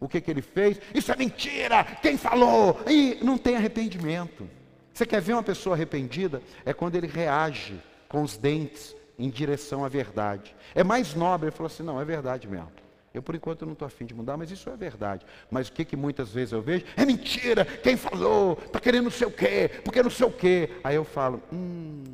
O 0.00 0.08
que, 0.08 0.20
que 0.20 0.30
ele 0.30 0.42
fez? 0.42 0.80
Isso 0.94 1.10
é 1.10 1.16
mentira! 1.16 1.84
Quem 2.02 2.16
falou? 2.16 2.80
E 2.88 3.18
não 3.22 3.38
tem 3.38 3.56
arrependimento. 3.56 4.48
Você 4.92 5.04
quer 5.06 5.20
ver 5.20 5.34
uma 5.34 5.42
pessoa 5.42 5.74
arrependida? 5.74 6.42
É 6.64 6.72
quando 6.72 6.96
ele 6.96 7.06
reage 7.06 7.80
com 8.08 8.22
os 8.22 8.36
dentes 8.36 8.94
em 9.18 9.30
direção 9.30 9.84
à 9.84 9.88
verdade. 9.88 10.54
É 10.74 10.84
mais 10.84 11.14
nobre, 11.14 11.48
ele 11.48 11.56
falou 11.56 11.66
assim: 11.66 11.82
não, 11.82 12.00
é 12.00 12.04
verdade 12.04 12.46
mesmo. 12.48 12.70
Eu, 13.12 13.22
por 13.22 13.34
enquanto, 13.34 13.64
não 13.64 13.72
estou 13.72 13.86
afim 13.86 14.04
de 14.04 14.14
mudar, 14.14 14.36
mas 14.36 14.50
isso 14.50 14.68
é 14.68 14.76
verdade. 14.76 15.24
Mas 15.50 15.68
o 15.68 15.72
que, 15.72 15.86
que 15.86 15.96
muitas 15.96 16.30
vezes 16.30 16.52
eu 16.52 16.60
vejo? 16.60 16.84
É 16.96 17.06
mentira! 17.06 17.64
Quem 17.64 17.96
falou? 17.96 18.58
Está 18.66 18.78
querendo 18.78 19.04
não 19.04 19.10
sei 19.10 19.26
o 19.26 19.30
quê, 19.30 19.70
porque 19.82 20.02
não 20.02 20.10
sei 20.10 20.26
o 20.26 20.30
quê. 20.30 20.70
Aí 20.84 20.96
eu 20.96 21.04
falo: 21.04 21.42
hum. 21.52 22.04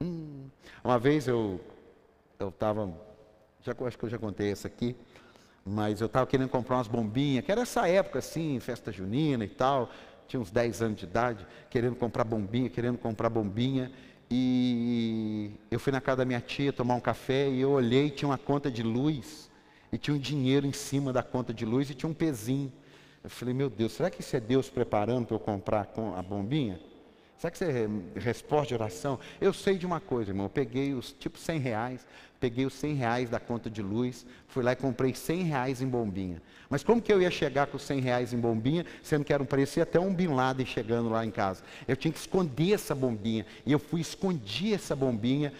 hum. 0.00 0.46
Uma 0.82 0.98
vez 0.98 1.28
eu 1.28 1.60
estava, 2.40 2.92
já 3.62 3.74
acho 3.86 3.98
que 3.98 4.04
eu 4.04 4.08
já 4.08 4.18
contei 4.18 4.50
essa 4.50 4.68
aqui. 4.68 4.96
Mas 5.64 6.00
eu 6.00 6.06
estava 6.06 6.26
querendo 6.26 6.48
comprar 6.48 6.76
umas 6.76 6.88
bombinhas, 6.88 7.44
que 7.44 7.52
era 7.52 7.62
essa 7.62 7.88
época 7.88 8.18
assim, 8.18 8.58
festa 8.60 8.90
junina 8.90 9.44
e 9.44 9.48
tal. 9.48 9.90
Tinha 10.26 10.40
uns 10.40 10.50
10 10.50 10.82
anos 10.82 10.98
de 10.98 11.04
idade, 11.04 11.46
querendo 11.70 11.96
comprar 11.96 12.24
bombinha, 12.24 12.68
querendo 12.68 12.98
comprar 12.98 13.28
bombinha. 13.28 13.92
E 14.30 15.52
eu 15.70 15.78
fui 15.78 15.92
na 15.92 16.00
casa 16.00 16.18
da 16.18 16.24
minha 16.24 16.40
tia 16.40 16.72
tomar 16.72 16.94
um 16.94 17.00
café 17.00 17.48
e 17.48 17.60
eu 17.60 17.70
olhei, 17.70 18.10
tinha 18.10 18.28
uma 18.28 18.38
conta 18.38 18.70
de 18.70 18.82
luz, 18.82 19.50
e 19.92 19.98
tinha 19.98 20.16
um 20.16 20.18
dinheiro 20.18 20.66
em 20.66 20.72
cima 20.72 21.12
da 21.12 21.22
conta 21.22 21.52
de 21.52 21.66
luz 21.66 21.90
e 21.90 21.94
tinha 21.94 22.08
um 22.08 22.14
pezinho. 22.14 22.72
Eu 23.22 23.28
falei, 23.28 23.52
meu 23.52 23.68
Deus, 23.68 23.92
será 23.92 24.10
que 24.10 24.22
isso 24.22 24.34
é 24.34 24.40
Deus 24.40 24.70
preparando 24.70 25.26
para 25.26 25.36
eu 25.36 25.40
comprar 25.40 25.92
a 26.16 26.22
bombinha? 26.22 26.80
Será 27.36 27.50
que 27.50 27.56
isso 27.56 27.64
é 27.64 28.20
resposta 28.20 28.68
de 28.68 28.74
oração? 28.74 29.18
Eu 29.40 29.52
sei 29.52 29.76
de 29.76 29.84
uma 29.84 30.00
coisa, 30.00 30.30
irmão. 30.30 30.46
Eu 30.46 30.50
peguei 30.50 30.94
os 30.94 31.12
tipo 31.12 31.38
100 31.38 31.58
reais, 31.58 32.06
peguei 32.42 32.66
os 32.66 32.74
100 32.74 32.94
reais 32.94 33.30
da 33.30 33.38
conta 33.38 33.70
de 33.70 33.80
luz, 33.80 34.26
fui 34.48 34.64
lá 34.64 34.72
e 34.72 34.76
comprei 34.76 35.14
100 35.14 35.44
reais 35.44 35.80
em 35.80 35.86
bombinha. 35.86 36.42
Mas 36.68 36.82
como 36.82 37.00
que 37.00 37.12
eu 37.12 37.22
ia 37.22 37.30
chegar 37.30 37.68
com 37.68 37.78
100 37.78 38.00
reais 38.00 38.32
em 38.32 38.36
bombinha, 38.36 38.84
sendo 39.00 39.24
que 39.24 39.32
era 39.32 39.40
um, 39.40 39.46
parecia 39.46 39.84
até 39.84 40.00
um 40.00 40.12
Bin 40.12 40.26
Laden 40.26 40.66
chegando 40.66 41.08
lá 41.08 41.24
em 41.24 41.30
casa? 41.30 41.62
Eu 41.86 41.94
tinha 41.94 42.10
que 42.10 42.18
esconder 42.18 42.72
essa 42.72 42.96
bombinha. 42.96 43.46
E 43.64 43.70
eu 43.70 43.78
fui 43.78 44.00
escondi 44.00 44.74
essa 44.74 44.96
bombinha. 44.96 45.52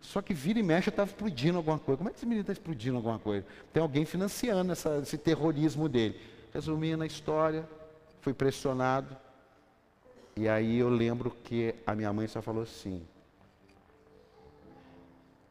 Só 0.00 0.22
que 0.22 0.32
vira 0.32 0.60
e 0.60 0.62
mexe, 0.62 0.90
estava 0.90 1.10
explodindo 1.10 1.58
alguma 1.58 1.80
coisa. 1.80 1.96
Como 1.98 2.08
é 2.08 2.12
que 2.12 2.18
esse 2.18 2.26
menino 2.26 2.42
está 2.42 2.52
explodindo 2.52 2.98
alguma 2.98 3.18
coisa? 3.18 3.44
Tem 3.72 3.82
alguém 3.82 4.04
financiando 4.04 4.70
essa, 4.70 5.00
esse 5.02 5.18
terrorismo 5.18 5.88
dele. 5.88 6.20
Resumindo 6.54 7.02
a 7.02 7.06
história, 7.06 7.68
fui 8.20 8.32
pressionado. 8.32 9.16
E 10.36 10.48
aí 10.48 10.78
eu 10.78 10.88
lembro 10.88 11.36
que 11.42 11.74
a 11.84 11.96
minha 11.96 12.12
mãe 12.12 12.28
só 12.28 12.40
falou 12.40 12.62
assim: 12.62 13.02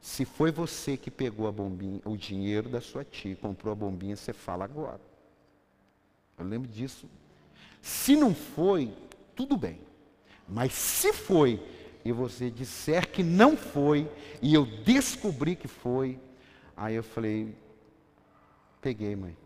se 0.02 0.26
foi 0.26 0.52
você 0.52 0.98
que 0.98 1.12
pegou 1.12 1.48
a 1.48 1.52
bombinha, 1.52 2.02
o 2.04 2.18
dinheiro 2.18 2.68
da 2.68 2.82
sua 2.82 3.06
tia, 3.06 3.36
comprou 3.36 3.72
a 3.72 3.76
bombinha, 3.76 4.16
você 4.16 4.34
fala 4.34 4.66
agora. 4.66 5.00
Eu 6.40 6.46
lembro 6.46 6.68
disso. 6.68 7.08
Se 7.84 8.16
não 8.16 8.34
foi, 8.34 8.92
tudo 9.36 9.56
bem. 9.56 9.80
Mas 10.50 10.74
se 10.74 11.14
foi, 11.14 11.64
e 12.04 12.12
você 12.12 12.50
disser 12.50 13.12
que 13.12 13.22
não 13.22 13.56
foi, 13.56 14.10
e 14.42 14.56
eu 14.56 14.66
descobri 14.66 15.56
que 15.56 15.68
foi, 15.68 16.20
aí 16.76 16.96
eu 16.96 17.04
falei, 17.04 17.56
peguei, 18.82 19.16
mãe. 19.16 19.38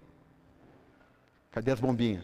Cadê 1.52 1.72
as 1.72 1.82
bombinhas? 1.82 2.24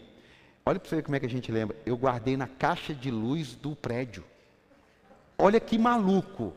Olha 0.64 0.80
para 0.80 0.88
você 0.88 0.96
ver 0.96 1.02
como 1.02 1.16
é 1.16 1.20
que 1.20 1.26
a 1.26 1.30
gente 1.30 1.52
lembra. 1.52 1.76
Eu 1.84 1.98
guardei 1.98 2.34
na 2.34 2.46
caixa 2.46 2.94
de 2.94 3.10
luz 3.10 3.54
do 3.54 3.76
prédio. 3.76 4.24
Olha 5.36 5.60
que 5.60 5.76
maluco. 5.76 6.54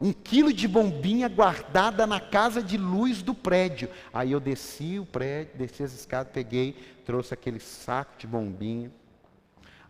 Um 0.00 0.12
quilo 0.12 0.52
de 0.52 0.68
bombinha 0.68 1.28
guardada 1.28 2.06
na 2.06 2.20
casa 2.20 2.62
de 2.62 2.76
luz 2.76 3.20
do 3.20 3.34
prédio. 3.34 3.88
Aí 4.12 4.30
eu 4.30 4.38
desci 4.38 4.98
o 4.98 5.04
prédio, 5.04 5.58
desci 5.58 5.82
as 5.82 5.92
escadas, 5.92 6.32
peguei, 6.32 6.76
trouxe 7.04 7.34
aquele 7.34 7.58
saco 7.58 8.12
de 8.16 8.26
bombinha. 8.26 8.92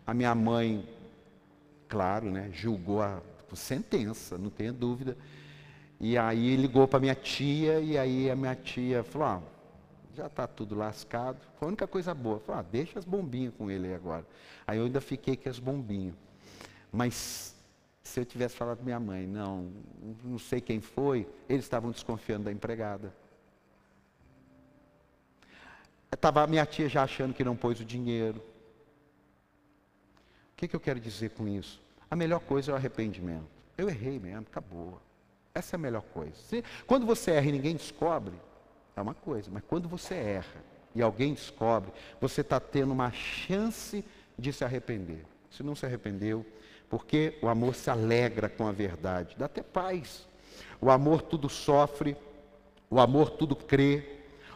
A 0.07 0.13
minha 0.13 0.33
mãe, 0.33 0.87
claro, 1.87 2.31
né, 2.31 2.49
julgou 2.51 3.03
a 3.03 3.21
sentença, 3.53 4.37
não 4.37 4.49
tenha 4.49 4.73
dúvida. 4.73 5.15
E 5.99 6.17
aí 6.17 6.55
ligou 6.55 6.87
para 6.87 6.99
minha 6.99 7.15
tia, 7.15 7.79
e 7.79 7.97
aí 7.97 8.31
a 8.31 8.35
minha 8.35 8.55
tia 8.55 9.03
falou: 9.03 9.27
ah, 9.27 9.41
já 10.15 10.27
está 10.27 10.47
tudo 10.47 10.75
lascado. 10.75 11.37
Foi 11.57 11.67
a 11.67 11.69
única 11.69 11.85
coisa 11.85 12.13
boa. 12.13 12.39
Falou: 12.39 12.61
ah, 12.61 12.65
deixa 12.71 12.97
as 12.97 13.05
bombinhas 13.05 13.53
com 13.57 13.69
ele 13.69 13.93
agora. 13.93 14.25
Aí 14.65 14.77
eu 14.77 14.85
ainda 14.85 15.01
fiquei 15.01 15.35
com 15.35 15.49
as 15.49 15.59
bombinhas. 15.59 16.15
Mas 16.91 17.55
se 18.09 18.19
eu 18.19 18.25
tivesse 18.25 18.55
falado 18.55 18.83
minha 18.83 18.99
mãe, 18.99 19.27
não, 19.27 19.71
não 20.23 20.39
sei 20.39 20.59
quem 20.59 20.81
foi, 20.81 21.27
eles 21.47 21.63
estavam 21.63 21.91
desconfiando 21.91 22.45
da 22.45 22.51
empregada. 22.51 23.13
Estava 26.11 26.45
minha 26.47 26.65
tia 26.65 26.89
já 26.89 27.03
achando 27.03 27.33
que 27.33 27.43
não 27.43 27.55
pôs 27.55 27.79
o 27.79 27.85
dinheiro. 27.85 28.43
O 30.53 30.57
que, 30.57 30.67
que 30.67 30.75
eu 30.75 30.79
quero 30.79 30.99
dizer 30.99 31.29
com 31.29 31.47
isso? 31.47 31.79
A 32.09 32.15
melhor 32.15 32.39
coisa 32.39 32.71
é 32.71 32.73
o 32.73 32.75
arrependimento. 32.75 33.47
Eu 33.77 33.87
errei 33.87 34.19
mesmo, 34.19 34.41
acabou. 34.41 34.99
Essa 35.53 35.75
é 35.75 35.77
a 35.77 35.79
melhor 35.79 36.01
coisa. 36.01 36.35
Se, 36.35 36.63
quando 36.87 37.05
você 37.05 37.31
erra 37.31 37.47
e 37.47 37.51
ninguém 37.51 37.75
descobre, 37.75 38.35
é 38.95 39.01
uma 39.01 39.13
coisa, 39.13 39.49
mas 39.51 39.63
quando 39.67 39.87
você 39.87 40.15
erra 40.15 40.63
e 40.95 41.01
alguém 41.01 41.33
descobre, 41.33 41.91
você 42.19 42.41
está 42.41 42.59
tendo 42.59 42.91
uma 42.91 43.11
chance 43.11 44.03
de 44.37 44.51
se 44.51 44.65
arrepender. 44.65 45.25
Se 45.51 45.63
não 45.63 45.75
se 45.75 45.85
arrependeu, 45.85 46.45
porque 46.89 47.37
o 47.41 47.47
amor 47.47 47.75
se 47.75 47.89
alegra 47.89 48.49
com 48.49 48.67
a 48.67 48.71
verdade, 48.71 49.35
dá 49.37 49.45
até 49.45 49.61
paz. 49.61 50.27
O 50.81 50.89
amor 50.89 51.21
tudo 51.21 51.47
sofre, 51.47 52.17
o 52.89 52.99
amor 52.99 53.29
tudo 53.29 53.55
crê, 53.55 54.03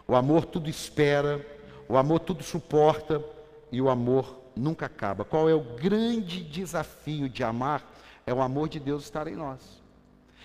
o 0.08 0.16
amor 0.16 0.46
tudo 0.46 0.70
espera, 0.70 1.46
o 1.88 1.96
amor 1.96 2.20
tudo 2.20 2.44
suporta 2.44 3.24
e 3.72 3.82
o 3.82 3.90
amor 3.90 4.40
nunca 4.56 4.86
acaba. 4.86 5.24
Qual 5.24 5.50
é 5.50 5.54
o 5.54 5.62
grande 5.62 6.44
desafio 6.44 7.30
de 7.30 7.44
amar? 7.44 7.92
É 8.26 8.34
o 8.34 8.42
amor 8.42 8.70
de 8.70 8.80
Deus 8.80 9.04
estar 9.04 9.28
em 9.28 9.36
nós. 9.36 9.82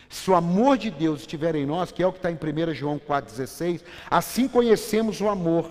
Se 0.08 0.30
o 0.30 0.34
amor 0.34 0.78
de 0.78 0.90
Deus 0.90 1.20
estiver 1.20 1.54
em 1.54 1.66
nós, 1.66 1.92
que 1.92 2.02
é 2.02 2.06
o 2.06 2.12
que 2.12 2.18
está 2.18 2.30
em 2.30 2.34
1 2.34 2.74
João 2.74 2.98
4,16, 2.98 3.82
assim 4.10 4.48
conhecemos 4.48 5.20
o 5.20 5.28
amor 5.28 5.70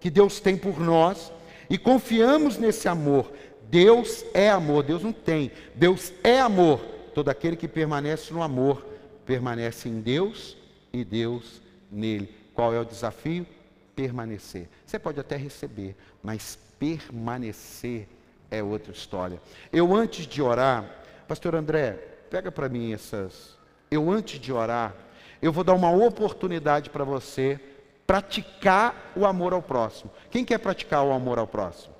que 0.00 0.10
Deus 0.10 0.40
tem 0.40 0.56
por 0.56 0.80
nós 0.80 1.32
e 1.70 1.78
confiamos 1.78 2.58
nesse 2.58 2.88
amor, 2.88 3.30
Deus 3.70 4.24
é 4.32 4.48
amor, 4.48 4.82
Deus 4.82 5.02
não 5.02 5.12
tem. 5.12 5.52
Deus 5.74 6.12
é 6.24 6.40
amor. 6.40 6.80
Todo 7.14 7.28
aquele 7.28 7.56
que 7.56 7.68
permanece 7.68 8.32
no 8.32 8.42
amor, 8.42 8.84
permanece 9.26 9.88
em 9.88 10.00
Deus 10.00 10.56
e 10.92 11.04
Deus 11.04 11.60
nele. 11.90 12.34
Qual 12.54 12.72
é 12.74 12.80
o 12.80 12.84
desafio? 12.84 13.46
Permanecer. 13.94 14.68
Você 14.86 14.98
pode 14.98 15.20
até 15.20 15.36
receber, 15.36 15.94
mas 16.22 16.58
permanecer 16.78 18.08
é 18.50 18.62
outra 18.62 18.92
história. 18.92 19.40
Eu 19.72 19.94
antes 19.94 20.26
de 20.26 20.40
orar, 20.40 20.88
pastor 21.26 21.54
André, 21.54 21.92
pega 22.30 22.50
para 22.50 22.68
mim 22.68 22.92
essas. 22.92 23.56
Eu 23.90 24.10
antes 24.10 24.40
de 24.40 24.52
orar, 24.52 24.94
eu 25.42 25.52
vou 25.52 25.62
dar 25.64 25.74
uma 25.74 25.90
oportunidade 25.90 26.88
para 26.88 27.04
você 27.04 27.60
praticar 28.06 29.12
o 29.14 29.26
amor 29.26 29.52
ao 29.52 29.60
próximo. 29.60 30.10
Quem 30.30 30.44
quer 30.44 30.58
praticar 30.58 31.04
o 31.04 31.12
amor 31.12 31.38
ao 31.38 31.46
próximo? 31.46 31.94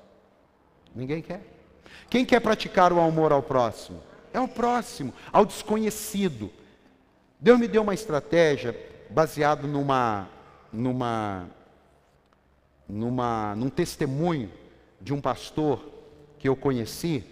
Ninguém 0.94 1.20
quer. 1.20 1.57
Quem 2.10 2.24
quer 2.24 2.40
praticar 2.40 2.92
o 2.92 3.00
amor 3.00 3.32
ao 3.32 3.42
próximo? 3.42 4.02
É 4.32 4.40
o 4.40 4.48
próximo, 4.48 5.12
ao 5.32 5.44
desconhecido. 5.44 6.50
Deus 7.40 7.58
me 7.58 7.68
deu 7.68 7.82
uma 7.82 7.94
estratégia 7.94 8.76
baseado 9.10 9.66
numa, 9.66 10.28
numa, 10.72 11.48
numa, 12.88 13.54
num 13.56 13.70
testemunho 13.70 14.50
de 15.00 15.14
um 15.14 15.20
pastor 15.20 15.84
que 16.38 16.48
eu 16.48 16.56
conheci. 16.56 17.24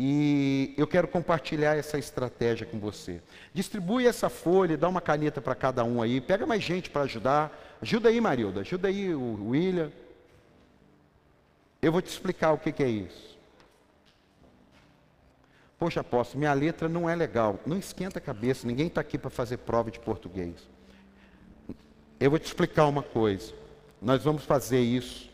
E 0.00 0.74
eu 0.76 0.86
quero 0.86 1.08
compartilhar 1.08 1.76
essa 1.76 1.98
estratégia 1.98 2.64
com 2.64 2.78
você. 2.78 3.20
Distribui 3.52 4.06
essa 4.06 4.28
folha, 4.28 4.76
dá 4.76 4.88
uma 4.88 5.00
caneta 5.00 5.40
para 5.40 5.56
cada 5.56 5.82
um 5.82 6.00
aí. 6.00 6.20
Pega 6.20 6.46
mais 6.46 6.62
gente 6.62 6.88
para 6.88 7.02
ajudar. 7.02 7.78
Ajuda 7.82 8.08
aí, 8.08 8.20
Marilda. 8.20 8.60
Ajuda 8.60 8.86
aí 8.86 9.12
o 9.12 9.48
William. 9.48 9.90
Eu 11.80 11.92
vou 11.92 12.02
te 12.02 12.10
explicar 12.10 12.52
o 12.52 12.58
que, 12.58 12.72
que 12.72 12.82
é 12.82 12.88
isso. 12.88 13.38
Poxa, 15.78 16.00
apóstolo, 16.00 16.40
minha 16.40 16.52
letra 16.52 16.88
não 16.88 17.08
é 17.08 17.14
legal. 17.14 17.60
Não 17.64 17.78
esquenta 17.78 18.18
a 18.18 18.22
cabeça, 18.22 18.66
ninguém 18.66 18.88
está 18.88 19.00
aqui 19.00 19.16
para 19.16 19.30
fazer 19.30 19.58
prova 19.58 19.90
de 19.90 20.00
português. 20.00 20.68
Eu 22.18 22.30
vou 22.30 22.38
te 22.38 22.46
explicar 22.46 22.86
uma 22.86 23.02
coisa. 23.02 23.54
Nós 24.02 24.24
vamos 24.24 24.44
fazer 24.44 24.80
isso 24.80 25.28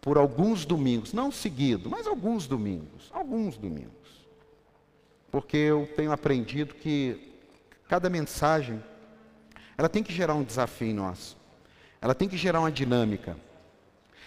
por 0.00 0.18
alguns 0.18 0.64
domingos, 0.64 1.12
não 1.12 1.30
seguido, 1.30 1.88
mas 1.88 2.08
alguns 2.08 2.46
domingos, 2.46 3.08
alguns 3.12 3.56
domingos. 3.56 3.92
Porque 5.30 5.56
eu 5.56 5.88
tenho 5.94 6.10
aprendido 6.10 6.74
que 6.74 7.36
cada 7.88 8.10
mensagem 8.10 8.82
ela 9.78 9.88
tem 9.88 10.02
que 10.02 10.12
gerar 10.12 10.34
um 10.34 10.42
desafio 10.42 10.88
em 10.88 10.94
nós. 10.94 11.36
Ela 12.02 12.16
tem 12.16 12.28
que 12.28 12.36
gerar 12.36 12.58
uma 12.58 12.72
dinâmica. 12.72 13.36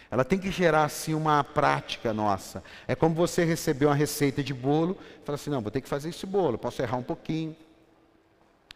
Ela 0.09 0.23
tem 0.23 0.39
que 0.39 0.49
gerar 0.49 0.85
assim 0.85 1.13
uma 1.13 1.43
prática 1.43 2.13
nossa. 2.13 2.63
É 2.87 2.95
como 2.95 3.13
você 3.13 3.43
receber 3.43 3.85
uma 3.85 3.93
receita 3.93 4.41
de 4.41 4.53
bolo, 4.53 4.97
fala 5.25 5.35
assim: 5.35 5.49
"Não, 5.49 5.59
vou 5.59 5.69
ter 5.69 5.81
que 5.81 5.89
fazer 5.89 6.09
esse 6.09 6.25
bolo, 6.25 6.57
posso 6.57 6.81
errar 6.81 6.95
um 6.95 7.03
pouquinho". 7.03 7.53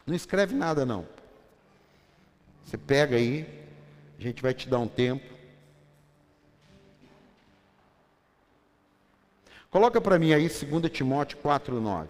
Não 0.06 0.14
escreve 0.14 0.54
nada 0.54 0.86
não. 0.86 1.08
Você 2.66 2.78
pega 2.78 3.16
aí, 3.16 3.48
a 4.20 4.22
gente 4.22 4.42
vai 4.42 4.54
te 4.54 4.68
dar 4.68 4.80
um 4.80 4.88
tempo. 4.88 5.34
Coloca 9.72 10.02
para 10.02 10.20
mim 10.20 10.34
aí 10.34 10.50
2 10.50 10.90
Timóteo 10.92 11.38
4:9. 11.38 12.08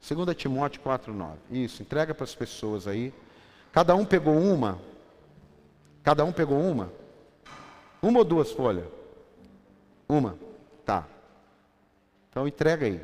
2 0.00 0.34
Timóteo 0.34 0.80
4:9. 0.80 1.36
Isso, 1.50 1.82
entrega 1.82 2.14
para 2.14 2.24
as 2.24 2.34
pessoas 2.34 2.86
aí. 2.86 3.12
Cada 3.70 3.94
um 3.94 4.06
pegou 4.06 4.34
uma. 4.34 4.80
Cada 6.02 6.24
um 6.24 6.32
pegou 6.32 6.60
uma. 6.60 6.92
Uma 8.00 8.20
ou 8.20 8.24
duas 8.24 8.52
folhas? 8.52 8.86
Uma. 10.08 10.38
Tá. 10.84 11.06
Então 12.30 12.46
entrega 12.46 12.86
aí. 12.86 13.00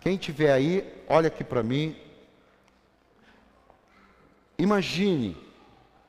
Quem 0.00 0.16
tiver 0.16 0.52
aí, 0.52 1.04
olha 1.08 1.28
aqui 1.28 1.42
para 1.42 1.62
mim. 1.62 1.96
Imagine. 4.58 5.36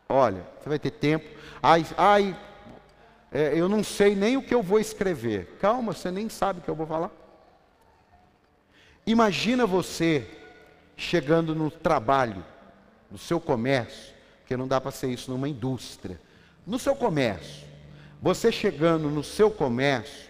Olha, 0.07 0.45
você 0.59 0.69
vai 0.69 0.79
ter 0.79 0.91
tempo. 0.91 1.29
Ai, 1.61 1.85
ai, 1.97 2.35
é, 3.31 3.53
eu 3.55 3.69
não 3.69 3.83
sei 3.83 4.15
nem 4.15 4.37
o 4.37 4.41
que 4.41 4.53
eu 4.53 4.63
vou 4.63 4.79
escrever. 4.79 5.57
Calma, 5.59 5.93
você 5.93 6.09
nem 6.09 6.29
sabe 6.29 6.59
o 6.59 6.61
que 6.63 6.69
eu 6.69 6.75
vou 6.75 6.87
falar. 6.87 7.11
Imagina 9.05 9.65
você 9.65 10.27
chegando 10.95 11.55
no 11.55 11.69
trabalho, 11.71 12.43
no 13.09 13.17
seu 13.17 13.39
comércio, 13.39 14.13
porque 14.49 14.57
não 14.57 14.67
dá 14.67 14.81
para 14.81 14.89
ser 14.89 15.11
isso 15.11 15.29
numa 15.29 15.47
indústria 15.47 16.19
no 16.65 16.79
seu 16.79 16.95
comércio, 16.95 17.67
você 18.19 18.51
chegando 18.51 19.07
no 19.07 19.23
seu 19.23 19.51
comércio, 19.51 20.27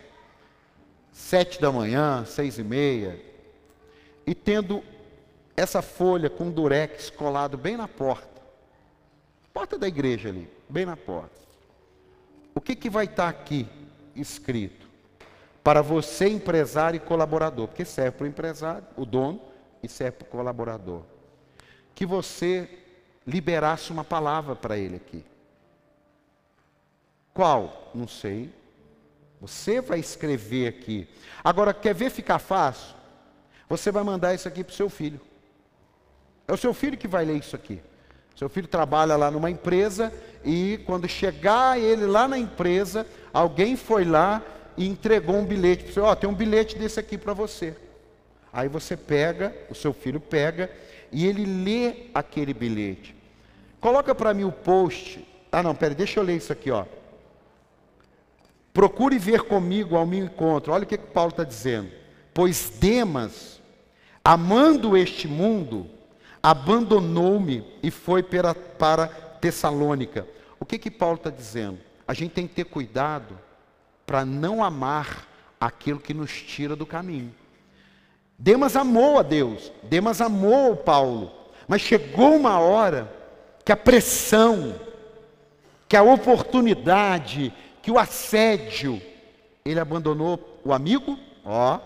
sete 1.09 1.59
da 1.59 1.72
manhã, 1.72 2.26
seis 2.26 2.57
e 2.57 2.63
meia, 2.63 3.17
e 4.28 4.36
tendo 4.36 4.84
essa 5.55 5.82
folha 5.82 6.30
com 6.30 6.51
durex 6.51 7.09
colado 7.09 7.57
bem 7.57 7.78
na 7.78 7.88
porta, 7.88 8.41
porta 9.53 9.78
da 9.78 9.88
igreja 9.88 10.28
ali, 10.28 10.49
bem 10.67 10.86
na 10.86 10.97
porta. 10.97 11.39
O 12.53 12.59
que, 12.59 12.76
que 12.76 12.89
vai 12.89 13.05
estar 13.05 13.30
aqui 13.30 13.67
escrito? 14.15 14.86
Para 15.63 15.82
você, 15.82 16.28
empresário 16.28 16.97
e 16.97 16.99
colaborador, 16.99 17.70
porque 17.70 17.86
serve 17.86 18.11
para 18.11 18.26
o 18.26 18.28
empresário, 18.28 18.84
o 18.97 19.05
dono, 19.05 19.41
e 19.82 19.88
serve 19.88 20.17
para 20.17 20.28
o 20.28 20.32
colaborador. 20.32 21.03
Que 21.95 22.05
você 22.05 22.78
liberasse 23.30 23.91
uma 23.91 24.03
palavra 24.03 24.55
para 24.55 24.77
ele 24.77 24.95
aqui. 24.95 25.23
Qual? 27.34 27.91
Não 27.93 28.07
sei. 28.07 28.53
Você 29.39 29.80
vai 29.80 29.99
escrever 29.99 30.67
aqui. 30.67 31.07
Agora, 31.43 31.73
quer 31.73 31.93
ver 31.93 32.09
ficar 32.09 32.39
fácil? 32.39 32.95
Você 33.69 33.91
vai 33.91 34.03
mandar 34.03 34.34
isso 34.34 34.47
aqui 34.47 34.63
para 34.63 34.73
o 34.73 34.75
seu 34.75 34.89
filho. 34.89 35.21
É 36.47 36.53
o 36.53 36.57
seu 36.57 36.73
filho 36.73 36.97
que 36.97 37.07
vai 37.07 37.23
ler 37.23 37.38
isso 37.38 37.55
aqui. 37.55 37.82
Seu 38.36 38.49
filho 38.49 38.67
trabalha 38.67 39.15
lá 39.15 39.30
numa 39.30 39.49
empresa 39.49 40.11
e 40.43 40.80
quando 40.86 41.07
chegar 41.07 41.80
ele 41.80 42.05
lá 42.05 42.27
na 42.27 42.38
empresa, 42.38 43.05
alguém 43.34 43.75
foi 43.75 44.03
lá 44.05 44.41
e 44.75 44.88
entregou 44.88 45.36
um 45.36 45.45
bilhete 45.45 45.84
para 45.84 45.93
você. 45.93 45.99
Ó, 45.99 46.11
oh, 46.11 46.15
tem 46.15 46.30
um 46.30 46.34
bilhete 46.34 46.77
desse 46.77 46.99
aqui 46.99 47.17
para 47.17 47.34
você. 47.34 47.75
Aí 48.51 48.67
você 48.67 48.97
pega, 48.97 49.55
o 49.69 49.75
seu 49.75 49.93
filho 49.93 50.19
pega 50.19 50.71
e 51.11 51.25
ele 51.27 51.45
lê 51.45 52.07
aquele 52.13 52.53
bilhete. 52.53 53.18
Coloca 53.80 54.13
para 54.13 54.34
mim 54.34 54.43
o 54.43 54.51
post. 54.51 55.25
Ah, 55.51 55.63
não, 55.63 55.73
pera, 55.73 55.95
deixa 55.95 56.19
eu 56.19 56.23
ler 56.23 56.38
isso 56.38 56.51
aqui, 56.51 56.69
ó. 56.69 56.86
Procure 58.73 59.17
ver 59.17 59.43
comigo 59.43 59.95
ao 59.95 60.05
meu 60.05 60.23
encontro. 60.23 60.73
Olha 60.73 60.84
o 60.84 60.88
que, 60.88 60.97
que 60.97 61.07
Paulo 61.07 61.32
está 61.32 61.43
dizendo. 61.43 61.91
Pois 62.34 62.71
Demas, 62.80 63.61
amando 64.23 64.95
este 64.95 65.27
mundo, 65.27 65.88
abandonou-me 66.41 67.65
e 67.82 67.89
foi 67.89 68.21
para, 68.21 68.53
para 68.53 69.07
Tessalônica. 69.07 70.27
O 70.59 70.65
que 70.65 70.77
que 70.77 70.91
Paulo 70.91 71.15
está 71.15 71.30
dizendo? 71.30 71.80
A 72.07 72.13
gente 72.13 72.32
tem 72.32 72.47
que 72.47 72.55
ter 72.55 72.65
cuidado 72.65 73.38
para 74.05 74.25
não 74.25 74.63
amar 74.63 75.27
aquilo 75.59 75.99
que 75.99 76.13
nos 76.13 76.32
tira 76.32 76.75
do 76.75 76.86
caminho. 76.86 77.34
Demas 78.38 78.75
amou 78.75 79.19
a 79.19 79.21
Deus, 79.21 79.71
Demas 79.84 80.21
amou 80.21 80.75
Paulo, 80.77 81.32
mas 81.67 81.82
chegou 81.82 82.36
uma 82.36 82.57
hora 82.59 83.18
que 83.70 83.74
a 83.74 83.78
pressão, 83.78 84.74
que 85.88 85.95
a 85.95 86.01
oportunidade, 86.01 87.53
que 87.84 87.91
o 87.91 87.99
assédio, 87.99 88.99
ele 89.63 89.80
abandonou 89.80 90.59
o 90.65 90.74
amigo, 90.74 91.20
ó, 91.45 91.80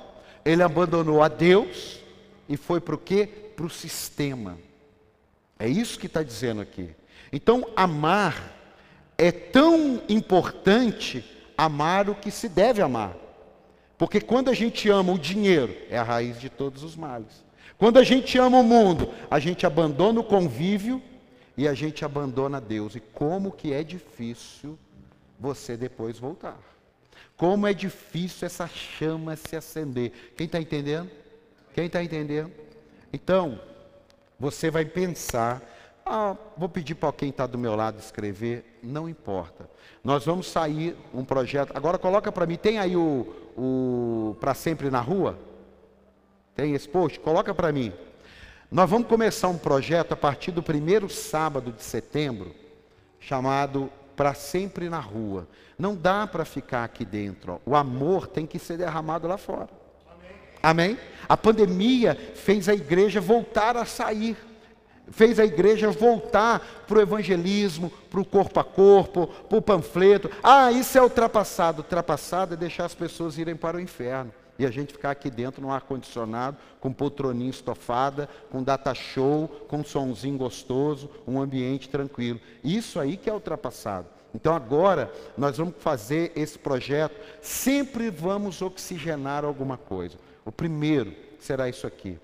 ele 0.46 0.64
abandonou 0.64 1.22
a 1.22 1.28
Deus 1.28 2.00
e 2.48 2.56
foi 2.56 2.80
para 2.80 2.96
o 2.96 2.98
quê? 2.98 3.28
Para 3.28 3.66
o 3.66 3.70
sistema. 3.70 4.58
É 5.60 5.68
isso 5.68 6.00
que 6.00 6.06
está 6.06 6.24
dizendo 6.24 6.62
aqui. 6.62 6.90
Então, 7.34 7.68
amar 7.76 8.56
é 9.18 9.30
tão 9.30 10.02
importante 10.08 11.22
amar 11.58 12.10
o 12.10 12.16
que 12.16 12.32
se 12.32 12.48
deve 12.48 12.82
amar. 12.82 13.14
Porque 13.98 14.22
quando 14.22 14.50
a 14.50 14.54
gente 14.54 14.90
ama 14.90 15.12
o 15.12 15.20
dinheiro, 15.20 15.76
é 15.90 15.98
a 15.98 16.04
raiz 16.04 16.40
de 16.40 16.48
todos 16.48 16.82
os 16.82 16.96
males. 16.96 17.44
Quando 17.78 18.00
a 18.00 18.04
gente 18.04 18.38
ama 18.38 18.60
o 18.60 18.64
mundo, 18.64 19.10
a 19.30 19.38
gente 19.38 19.66
abandona 19.66 20.22
o 20.22 20.24
convívio 20.24 21.02
e 21.56 21.68
a 21.68 21.74
gente 21.74 22.04
abandona 22.04 22.60
Deus. 22.60 22.96
E 22.96 23.00
como 23.00 23.52
que 23.52 23.74
é 23.74 23.84
difícil 23.84 24.78
você 25.40 25.76
depois 25.76 26.18
voltar. 26.18 26.58
Como 27.36 27.68
é 27.68 27.74
difícil 27.74 28.46
essa 28.46 28.68
chama 28.68 29.36
se 29.36 29.56
acender. 29.56 30.34
Quem 30.38 30.46
está 30.46 30.60
entendendo? 30.60 31.10
Quem 31.74 31.88
está 31.88 32.04
entendendo? 32.04 32.52
Então, 33.12 33.60
você 34.40 34.70
vai 34.72 34.86
pensar 34.86 35.62
ah, 36.06 36.36
vou 36.58 36.68
pedir 36.68 36.96
para 36.96 37.14
quem 37.14 37.30
está 37.30 37.48
do 37.48 37.58
meu 37.58 37.76
lado 37.76 37.98
escrever, 37.98 38.80
não 38.84 39.08
importa. 39.08 39.70
Nós 40.04 40.26
vamos 40.26 40.48
sair 40.48 40.98
um 41.14 41.24
projeto. 41.24 41.72
Agora 41.76 41.98
coloca 41.98 42.32
para 42.32 42.46
mim, 42.46 42.58
tem 42.58 42.78
aí 42.78 42.96
o, 42.96 43.34
o 43.58 44.36
Para 44.40 44.54
Sempre 44.54 44.90
na 44.90 45.00
Rua? 45.00 45.40
Tem 46.56 46.74
esse 46.74 46.88
post? 46.90 47.20
Coloca 47.22 47.54
para 47.54 47.72
mim. 47.72 47.94
Nós 48.74 48.90
vamos 48.90 49.08
começar 49.08 49.50
um 49.50 49.58
projeto 49.58 50.14
a 50.14 50.18
partir 50.18 50.50
do 50.50 50.64
primeiro 50.64 51.08
sábado 51.08 51.72
de 51.72 51.84
setembro, 51.84 52.56
chamado 53.20 53.88
Para 54.16 54.34
Sempre 54.34 54.90
na 54.90 55.00
Rua. 55.00 55.48
Não 55.78 55.96
dá 55.96 56.26
para 56.26 56.44
ficar 56.44 56.84
aqui 56.84 57.06
dentro. 57.06 57.62
Ó. 57.64 57.70
O 57.70 57.76
amor 57.76 58.26
tem 58.26 58.48
que 58.48 58.58
ser 58.58 58.76
derramado 58.80 59.28
lá 59.28 59.38
fora. 59.38 59.70
Amém? 60.64 60.98
A 61.30 61.38
pandemia 61.38 62.18
fez 62.34 62.68
a 62.68 62.74
igreja 62.74 63.22
voltar 63.22 63.78
a 63.78 63.86
sair 63.86 64.36
fez 65.12 65.38
a 65.38 65.46
igreja 65.46 65.92
voltar 65.92 66.86
para 66.88 66.98
o 66.98 67.02
evangelismo, 67.02 67.92
para 68.10 68.22
o 68.22 68.26
corpo 68.26 68.58
a 68.58 68.64
corpo, 68.64 69.28
para 69.28 69.58
o 69.58 69.62
panfleto. 69.62 70.32
Ah, 70.42 70.72
isso 70.72 70.98
é 70.98 71.02
ultrapassado. 71.02 71.82
Ultrapassado 71.82 72.54
é 72.54 72.58
deixar 72.58 72.86
as 72.86 72.96
pessoas 72.96 73.38
irem 73.38 73.56
para 73.56 73.78
o 73.78 73.82
inferno. 73.82 74.34
E 74.58 74.66
a 74.66 74.72
gente 74.72 74.94
ficar 74.94 75.12
aqui 75.12 75.30
dentro 75.30 75.62
no 75.62 75.72
ar-condicionado, 75.72 76.58
com 76.80 76.94
poltroninha 76.94 77.50
estofada, 77.50 78.30
com 78.52 78.62
data 78.62 78.94
show, 78.94 79.48
com 79.68 79.78
um 79.78 79.84
somzinho 79.84 80.38
gostoso, 80.38 81.10
um 81.28 81.42
ambiente 81.42 81.90
tranquilo. 81.90 82.40
Isso 82.64 83.00
aí 83.00 83.18
que 83.18 83.30
é 83.30 83.34
ultrapassado. 83.34 84.08
Então 84.34 84.56
agora 84.56 85.12
nós 85.38 85.58
vamos 85.58 85.76
fazer 85.80 86.32
esse 86.36 86.58
projeto, 86.58 87.16
sempre 87.42 88.10
vamos 88.10 88.62
oxigenar 88.62 89.46
alguma 89.46 89.78
coisa. 89.78 90.18
O 90.46 90.52
primeiro 90.52 91.14
será 91.40 91.70
isso 91.70 91.86
aqui. 91.86 92.18